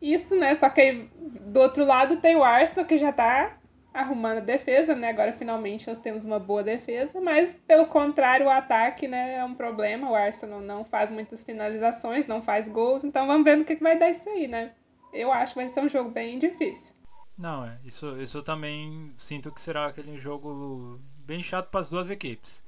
isso, 0.00 0.36
né? 0.36 0.54
Só 0.54 0.68
que 0.68 0.80
aí, 0.80 1.10
do 1.16 1.60
outro 1.60 1.84
lado 1.84 2.16
tem 2.16 2.36
o 2.36 2.44
Arsenal, 2.44 2.84
que 2.84 2.98
já 2.98 3.10
está 3.10 3.56
arrumando 3.96 4.38
a 4.38 4.40
defesa, 4.40 4.94
né? 4.94 5.08
Agora 5.08 5.32
finalmente 5.32 5.88
nós 5.88 5.98
temos 5.98 6.24
uma 6.24 6.38
boa 6.38 6.62
defesa, 6.62 7.20
mas 7.20 7.54
pelo 7.66 7.86
contrário, 7.86 8.46
o 8.46 8.50
ataque, 8.50 9.08
né, 9.08 9.36
é 9.36 9.44
um 9.44 9.54
problema. 9.54 10.10
O 10.10 10.14
Arsenal 10.14 10.60
não 10.60 10.84
faz 10.84 11.10
muitas 11.10 11.42
finalizações, 11.42 12.26
não 12.26 12.42
faz 12.42 12.68
gols, 12.68 13.04
então 13.04 13.26
vamos 13.26 13.44
ver 13.44 13.56
no 13.56 13.64
que, 13.64 13.76
que 13.76 13.82
vai 13.82 13.98
dar 13.98 14.10
isso 14.10 14.28
aí, 14.28 14.46
né? 14.46 14.72
Eu 15.12 15.32
acho 15.32 15.54
que 15.54 15.60
vai 15.60 15.68
ser 15.68 15.80
um 15.80 15.88
jogo 15.88 16.10
bem 16.10 16.38
difícil. 16.38 16.94
Não, 17.38 17.64
é. 17.64 17.78
Isso, 17.84 18.20
isso 18.20 18.38
eu 18.38 18.42
também 18.42 19.12
sinto 19.16 19.52
que 19.52 19.60
será 19.60 19.86
aquele 19.86 20.16
jogo 20.18 21.00
bem 21.18 21.42
chato 21.42 21.68
para 21.70 21.80
as 21.80 21.88
duas 21.88 22.10
equipes. 22.10 22.64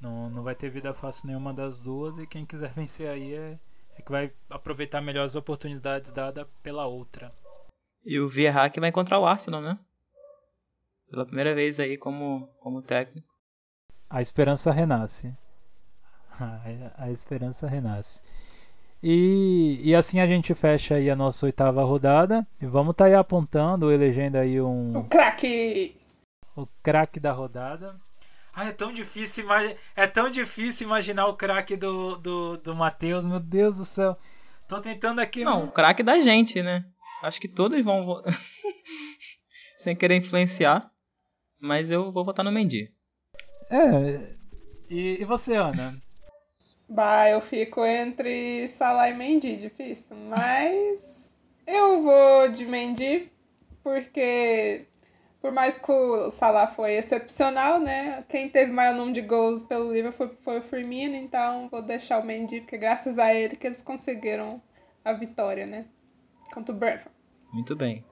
Não, 0.00 0.28
não 0.30 0.42
vai 0.42 0.54
ter 0.54 0.70
vida 0.70 0.92
fácil 0.92 1.28
nenhuma 1.28 1.52
das 1.54 1.80
duas 1.80 2.18
e 2.18 2.26
quem 2.26 2.44
quiser 2.44 2.72
vencer 2.76 3.08
aí 3.08 3.34
é, 3.34 3.58
é 3.98 4.02
que 4.02 4.10
vai 4.10 4.32
aproveitar 4.50 5.00
melhor 5.00 5.24
as 5.24 5.34
oportunidades 5.34 6.10
dadas 6.10 6.46
pela 6.62 6.86
outra. 6.86 7.32
E 8.04 8.20
o 8.20 8.28
Vieira 8.28 8.70
que 8.70 8.78
vai 8.78 8.90
encontrar 8.90 9.18
o 9.18 9.26
Arsenal, 9.26 9.60
né? 9.60 9.78
Pela 11.10 11.24
primeira 11.26 11.54
vez 11.54 11.78
aí 11.80 11.96
como, 11.96 12.48
como 12.60 12.82
técnico. 12.82 13.26
A 14.10 14.20
esperança 14.20 14.70
renasce. 14.70 15.32
A, 16.38 16.60
a 17.04 17.10
esperança 17.10 17.66
renasce. 17.68 18.22
E, 19.02 19.80
e 19.84 19.94
assim 19.94 20.20
a 20.20 20.26
gente 20.26 20.54
fecha 20.54 20.94
aí 20.96 21.08
a 21.10 21.16
nossa 21.16 21.46
oitava 21.46 21.84
rodada. 21.84 22.46
E 22.60 22.66
vamos 22.66 22.92
estar 22.92 23.06
aí 23.06 23.14
apontando, 23.14 23.90
elegendo 23.92 24.36
aí 24.36 24.60
O 24.60 24.68
um 24.68 25.08
craque! 25.08 25.96
o 26.56 26.66
craque 26.82 27.20
da 27.20 27.32
rodada. 27.32 27.96
Ah, 28.54 28.64
é 28.64 28.72
tão 28.72 28.90
difícil, 28.90 29.44
imagi- 29.44 29.76
é 29.94 30.06
tão 30.06 30.30
difícil 30.30 30.86
imaginar 30.86 31.26
o 31.26 31.36
craque 31.36 31.76
do, 31.76 32.16
do, 32.16 32.56
do 32.56 32.74
Matheus, 32.74 33.26
meu 33.26 33.38
Deus 33.38 33.76
do 33.76 33.84
céu. 33.84 34.16
Tô 34.66 34.80
tentando 34.80 35.20
aqui. 35.20 35.44
Não, 35.44 35.64
o 35.64 35.70
craque 35.70 36.02
da 36.02 36.18
gente, 36.20 36.62
né? 36.62 36.84
Acho 37.22 37.38
que 37.38 37.48
todos 37.48 37.84
vão. 37.84 38.22
Sem 39.76 39.94
querer 39.94 40.16
influenciar. 40.16 40.90
Mas 41.60 41.90
eu 41.90 42.10
vou 42.12 42.24
votar 42.24 42.44
no 42.44 42.52
Mendy. 42.52 42.92
É. 43.70 44.36
E, 44.90 45.20
e 45.20 45.24
você, 45.24 45.56
Ana? 45.56 45.94
Bah, 46.88 47.28
eu 47.28 47.40
fico 47.40 47.84
entre 47.84 48.68
Salah 48.68 49.10
e 49.10 49.14
Mendy, 49.14 49.56
difícil. 49.56 50.16
Mas 50.16 51.36
eu 51.66 52.00
vou 52.00 52.48
de 52.48 52.64
Mendy, 52.64 53.28
porque 53.82 54.86
por 55.40 55.50
mais 55.50 55.76
que 55.78 55.90
o 55.90 56.30
Salah 56.30 56.68
foi 56.68 56.92
excepcional, 56.92 57.80
né? 57.80 58.24
Quem 58.28 58.48
teve 58.48 58.70
maior 58.70 58.94
número 58.94 59.14
de 59.14 59.20
gols 59.20 59.62
pelo 59.62 59.92
Liverpool 59.92 60.28
foi, 60.28 60.36
foi 60.44 60.58
o 60.60 60.62
Firmino, 60.62 61.16
então 61.16 61.68
vou 61.68 61.82
deixar 61.82 62.20
o 62.20 62.24
Mendy, 62.24 62.60
porque 62.60 62.78
graças 62.78 63.18
a 63.18 63.34
ele 63.34 63.56
que 63.56 63.66
eles 63.66 63.82
conseguiram 63.82 64.62
a 65.04 65.12
vitória, 65.12 65.66
né? 65.66 65.86
Contra 66.54 66.72
o 66.72 66.78
Brentford. 66.78 67.10
Muito 67.52 67.74
bem. 67.74 68.04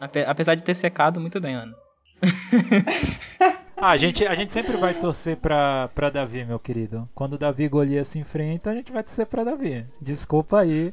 Ape- 0.00 0.24
apesar 0.24 0.54
de 0.54 0.62
ter 0.62 0.74
secado, 0.74 1.20
muito 1.20 1.38
bem, 1.38 1.54
Ana. 1.54 1.76
Ah, 3.82 3.90
a 3.92 3.96
gente, 3.96 4.26
a 4.26 4.34
gente 4.34 4.52
sempre 4.52 4.76
vai 4.76 4.92
torcer 4.92 5.38
pra, 5.38 5.88
pra 5.94 6.10
Davi, 6.10 6.44
meu 6.44 6.58
querido. 6.58 7.08
Quando 7.14 7.38
Davi 7.38 7.64
e 7.64 7.68
Golias 7.68 8.08
se 8.08 8.18
enfrentam, 8.18 8.72
a 8.72 8.76
gente 8.76 8.92
vai 8.92 9.02
torcer 9.02 9.24
pra 9.24 9.42
Davi. 9.42 9.86
Desculpa 9.98 10.60
aí. 10.60 10.92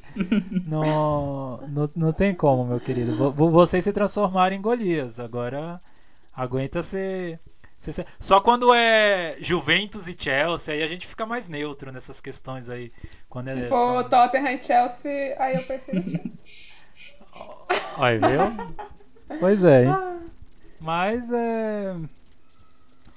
não, 0.65 1.57
não, 1.67 1.89
não 1.93 2.13
tem 2.13 2.33
como, 2.33 2.65
meu 2.65 2.79
querido. 2.79 3.17
Vo- 3.17 3.31
vo- 3.31 3.51
Vocês 3.51 3.83
se 3.83 3.91
transformaram 3.91 4.55
em 4.55 4.61
Golias. 4.61 5.19
Agora 5.19 5.81
aguenta 6.33 6.81
ser. 6.81 7.39
Só 8.19 8.39
quando 8.39 8.73
é 8.73 9.35
Juventus 9.41 10.07
e 10.07 10.15
Chelsea, 10.17 10.73
aí 10.73 10.81
a 10.81 10.87
gente 10.87 11.05
fica 11.05 11.25
mais 11.25 11.47
neutro 11.49 11.91
nessas 11.91 12.21
questões 12.21 12.69
aí. 12.69 12.91
Quando 13.29 13.51
Se 13.51 13.59
é 13.59 13.67
for 13.67 13.75
só- 13.75 14.03
Tottenham 14.03 14.53
e 14.53 14.63
Chelsea, 14.63 15.35
aí 15.37 15.55
eu 15.57 15.63
prefiro 15.63 16.01
Chelsea. 16.03 16.51
Olha, 17.97 18.17
viu? 18.19 19.39
Pois 19.39 19.63
é, 19.63 19.83
hein? 19.85 19.95
Mas 20.79 21.31
é. 21.31 21.95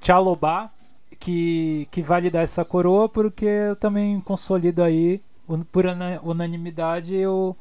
Tchalobá, 0.00 0.70
que, 1.18 1.86
que 1.90 2.00
vai 2.02 2.28
dar 2.30 2.40
essa 2.40 2.64
coroa, 2.64 3.08
porque 3.08 3.44
eu 3.44 3.76
também 3.76 4.20
consolido 4.20 4.82
aí, 4.82 5.20
por 5.70 5.84
una- 5.86 6.20
unanimidade, 6.22 7.26
o 7.26 7.54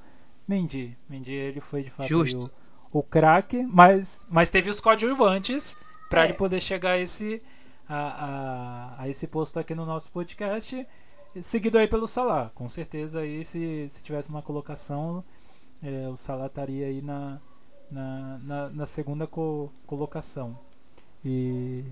Mendy. 0.47 0.97
Mendy, 1.09 1.33
ele 1.33 1.59
foi 1.59 1.83
de 1.83 1.89
fato 1.89 2.09
o, 2.91 2.99
o 2.99 3.03
craque, 3.03 3.63
mas, 3.69 4.25
Mas 4.29 4.49
teve 4.49 4.69
os 4.69 4.79
coadjuvantes 4.79 5.75
pra 6.09 6.21
É. 6.21 6.25
ele 6.25 6.33
poder 6.33 6.61
chegar 6.61 6.91
a 6.91 6.97
esse, 6.97 7.41
a, 7.87 8.95
a, 8.97 9.03
a 9.03 9.09
esse 9.09 9.27
posto 9.27 9.59
aqui 9.59 9.75
no 9.75 9.85
nosso 9.85 10.09
podcast. 10.11 10.87
Seguido 11.43 11.77
aí 11.77 11.87
pelo 11.87 12.07
Salah. 12.07 12.51
Com 12.55 12.67
certeza 12.69 13.19
aí, 13.19 13.43
se, 13.45 13.87
se 13.89 14.01
tivesse 14.01 14.29
uma 14.29 14.41
colocação, 14.41 15.23
é, 15.83 16.07
o 16.07 16.15
Salah 16.15 16.47
estaria 16.47 16.87
aí 16.87 17.01
na, 17.01 17.39
na, 17.91 18.39
na, 18.43 18.69
na 18.69 18.85
segunda 18.85 19.27
co- 19.27 19.71
colocação. 19.85 20.57
E, 21.23 21.83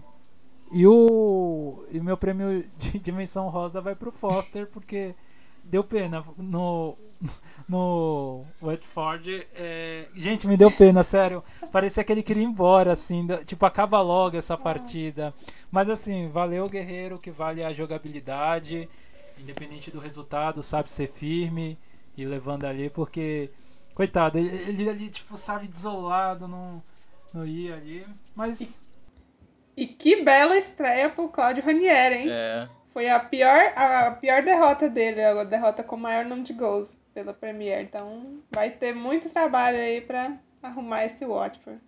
e 0.72 0.86
o 0.88 1.86
e 1.92 2.00
meu 2.00 2.18
prêmio 2.18 2.66
de 2.78 3.00
dimensão 3.00 3.50
rosa 3.50 3.82
vai 3.82 3.96
pro 3.96 4.12
Foster, 4.12 4.68
porque 4.68 5.16
deu 5.64 5.84
pena 5.84 6.24
no, 6.38 6.98
no 7.68 8.46
Watford. 8.62 9.46
é, 9.56 10.08
gente, 10.16 10.48
me 10.48 10.58
deu 10.58 10.72
pena, 10.72 11.04
sério. 11.04 11.44
Parecia 11.72 12.04
que 12.04 12.12
ele 12.12 12.24
queria 12.24 12.44
ir 12.44 12.46
embora, 12.46 12.94
assim. 12.94 13.28
Tipo, 13.46 13.66
acaba 13.66 14.02
logo 14.02 14.38
essa 14.38 14.58
partida. 14.58 15.34
Mas 15.72 15.90
assim, 15.90 16.30
valeu 16.30 16.66
o 16.66 16.70
guerreiro, 16.70 17.20
que 17.20 17.32
vale 17.32 17.64
a 17.64 17.74
jogabilidade. 17.74 18.88
Independente 19.38 19.92
do 19.92 20.00
resultado, 20.00 20.64
sabe 20.64 20.92
ser 20.92 21.08
firme 21.08 21.78
e 22.18 22.26
levando 22.26 22.66
ali, 22.66 22.90
porque. 22.90 23.50
Coitado, 23.98 24.38
ele, 24.38 24.56
ele 24.70 24.88
ali, 24.88 25.10
tipo, 25.10 25.36
sabe, 25.36 25.68
desolado, 25.68 26.48
não, 26.48 26.84
não 27.34 27.44
ia 27.44 27.74
ali. 27.74 28.06
Mas. 28.36 28.80
E 29.76 29.88
que 29.88 30.24
bela 30.24 30.56
estreia 30.56 31.10
pro 31.10 31.28
Claudio 31.30 31.66
Ranieri, 31.66 32.16
hein? 32.16 32.28
É. 32.30 32.70
Foi 32.94 33.10
a 33.10 33.20
pior, 33.20 33.74
a 33.76 34.12
pior 34.12 34.44
derrota 34.44 34.88
dele, 34.88 35.24
a 35.24 35.44
derrota 35.44 35.82
com 35.82 35.96
o 35.96 36.00
maior 36.00 36.26
número 36.26 36.44
de 36.44 36.54
gols 36.54 36.96
pela 37.12 37.34
Premier. 37.34 37.82
Então 37.82 38.38
vai 38.52 38.70
ter 38.70 38.94
muito 38.94 39.32
trabalho 39.32 39.80
aí 39.80 40.00
pra 40.00 40.38
arrumar 40.62 41.06
esse 41.06 41.26
Watford. 41.26 41.82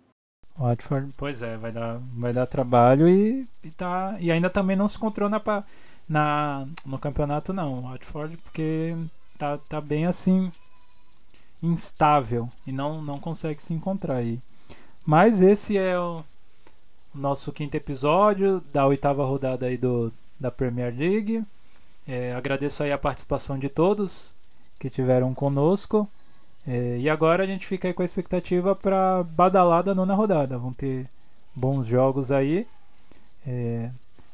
Watford, 0.58 1.14
pois 1.16 1.42
é, 1.42 1.56
vai 1.56 1.70
dar, 1.70 2.00
vai 2.12 2.32
dar 2.32 2.46
trabalho 2.46 3.08
e, 3.08 3.46
e, 3.62 3.70
tá, 3.70 4.16
e 4.18 4.32
ainda 4.32 4.50
também 4.50 4.74
não 4.74 4.88
se 4.88 4.96
encontrou 4.96 5.28
na, 5.28 5.40
na, 6.08 6.66
no 6.84 6.98
campeonato 6.98 7.52
não, 7.52 7.78
o 7.78 7.82
Watford, 7.82 8.36
porque 8.38 8.96
tá, 9.38 9.58
tá 9.58 9.80
bem 9.80 10.06
assim, 10.06 10.50
instável 11.62 12.48
e 12.66 12.72
não, 12.72 13.02
não 13.02 13.18
consegue 13.18 13.62
se 13.62 13.74
encontrar 13.74 14.16
aí. 14.16 14.38
Mas 15.04 15.40
esse 15.42 15.76
é 15.76 15.98
o 15.98 16.22
nosso 17.14 17.52
quinto 17.52 17.76
episódio 17.76 18.62
da 18.72 18.86
oitava 18.86 19.24
rodada 19.24 19.66
aí 19.66 19.76
do, 19.76 20.12
da 20.38 20.50
Premier 20.50 20.94
League. 20.96 21.44
É, 22.06 22.32
agradeço 22.34 22.82
aí 22.82 22.92
a 22.92 22.98
participação 22.98 23.58
de 23.58 23.68
todos 23.68 24.34
que 24.78 24.88
tiveram 24.88 25.34
conosco. 25.34 26.08
É, 26.66 26.98
e 26.98 27.08
agora 27.08 27.42
a 27.42 27.46
gente 27.46 27.66
fica 27.66 27.88
aí 27.88 27.94
com 27.94 28.02
a 28.02 28.04
expectativa 28.04 28.74
para 28.74 29.22
badalada 29.24 29.94
nona 29.94 30.14
rodada. 30.14 30.58
Vão 30.58 30.72
ter 30.72 31.08
bons 31.54 31.86
jogos 31.86 32.30
aí. 32.30 32.66
É, 33.46 33.90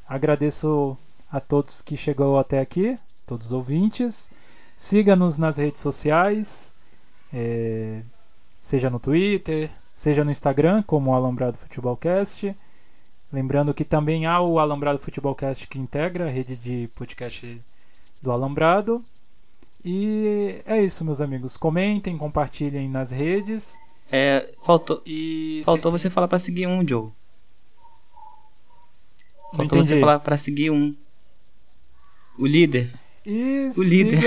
agradeço 0.09 0.97
a 1.31 1.41
todos 1.41 1.83
que 1.83 1.97
chegou 1.97 2.39
até 2.39 2.61
aqui, 2.61 2.99
todos 3.27 3.47
os 3.47 3.53
ouvintes. 3.53 4.31
Siga-nos 4.77 5.39
nas 5.39 5.57
redes 5.57 5.81
sociais, 5.81 6.76
é, 7.33 8.01
seja 8.63 8.89
no 8.91 8.99
Twitter, 8.99 9.71
seja 9.95 10.25
no 10.25 10.31
Instagram, 10.31 10.83
como 10.83 11.15
Alambrado 11.15 11.59
Futebolcast. 11.59 12.55
Lembrando 13.33 13.75
que 13.75 13.85
também 13.85 14.25
há 14.27 14.41
o 14.41 14.59
Alambrado 14.59 14.99
Futebolcast 14.99 15.67
que 15.69 15.79
integra 15.79 16.27
a 16.27 16.31
rede 16.31 16.57
de 16.57 16.89
podcast 16.95 17.61
do 18.23 18.31
Alambrado. 18.31 19.05
E 19.85 20.61
é 20.67 20.83
isso, 20.83 21.05
meus 21.05 21.21
amigos. 21.21 21.57
Comentem, 21.57 22.17
compartilhem 22.19 22.89
nas 22.89 23.11
redes. 23.11 23.77
É, 24.11 24.49
faltou, 24.65 25.03
E 25.05 25.63
faltou 25.65 25.91
você 25.91 26.09
falar 26.09 26.29
pra 26.29 26.39
seguir 26.39 26.67
um, 26.67 26.87
Joe. 26.87 27.11
Não 29.53 29.59
Faltou 29.59 29.79
você 29.83 29.89
entendi. 29.95 30.01
falar 30.01 30.19
pra 30.21 30.37
seguir 30.37 30.71
um. 30.71 30.95
O 32.39 32.47
líder. 32.47 32.93
E 33.25 33.71
O 33.77 33.83
líder. 33.83 34.21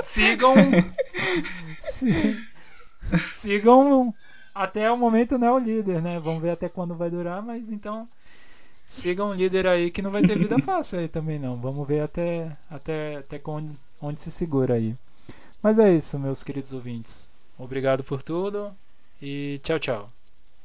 sigam. 0.00 0.54
Sigam. 1.86 2.36
si- 3.10 3.28
sigam 3.28 4.14
até 4.54 4.90
o 4.90 4.96
momento, 4.96 5.38
né? 5.38 5.50
O 5.50 5.58
líder, 5.58 6.02
né? 6.02 6.18
Vamos 6.20 6.42
ver 6.42 6.50
até 6.50 6.68
quando 6.68 6.94
vai 6.94 7.10
durar, 7.10 7.42
mas 7.42 7.70
então. 7.70 8.08
Sigam 8.88 9.30
o 9.30 9.34
líder 9.34 9.66
aí 9.66 9.90
que 9.90 10.02
não 10.02 10.10
vai 10.10 10.22
ter 10.24 10.38
vida 10.38 10.58
fácil 10.60 11.00
aí 11.00 11.08
também 11.08 11.38
não. 11.38 11.56
Vamos 11.60 11.86
ver 11.88 12.00
até, 12.02 12.56
até, 12.70 13.16
até 13.18 13.40
onde, 13.46 13.76
onde 14.00 14.20
se 14.20 14.30
segura 14.30 14.74
aí. 14.74 14.94
Mas 15.62 15.78
é 15.78 15.94
isso, 15.94 16.18
meus 16.18 16.44
queridos 16.44 16.72
ouvintes. 16.72 17.30
Obrigado 17.58 18.04
por 18.04 18.22
tudo 18.22 18.72
e 19.22 19.60
tchau, 19.64 19.78
tchau. 19.80 20.10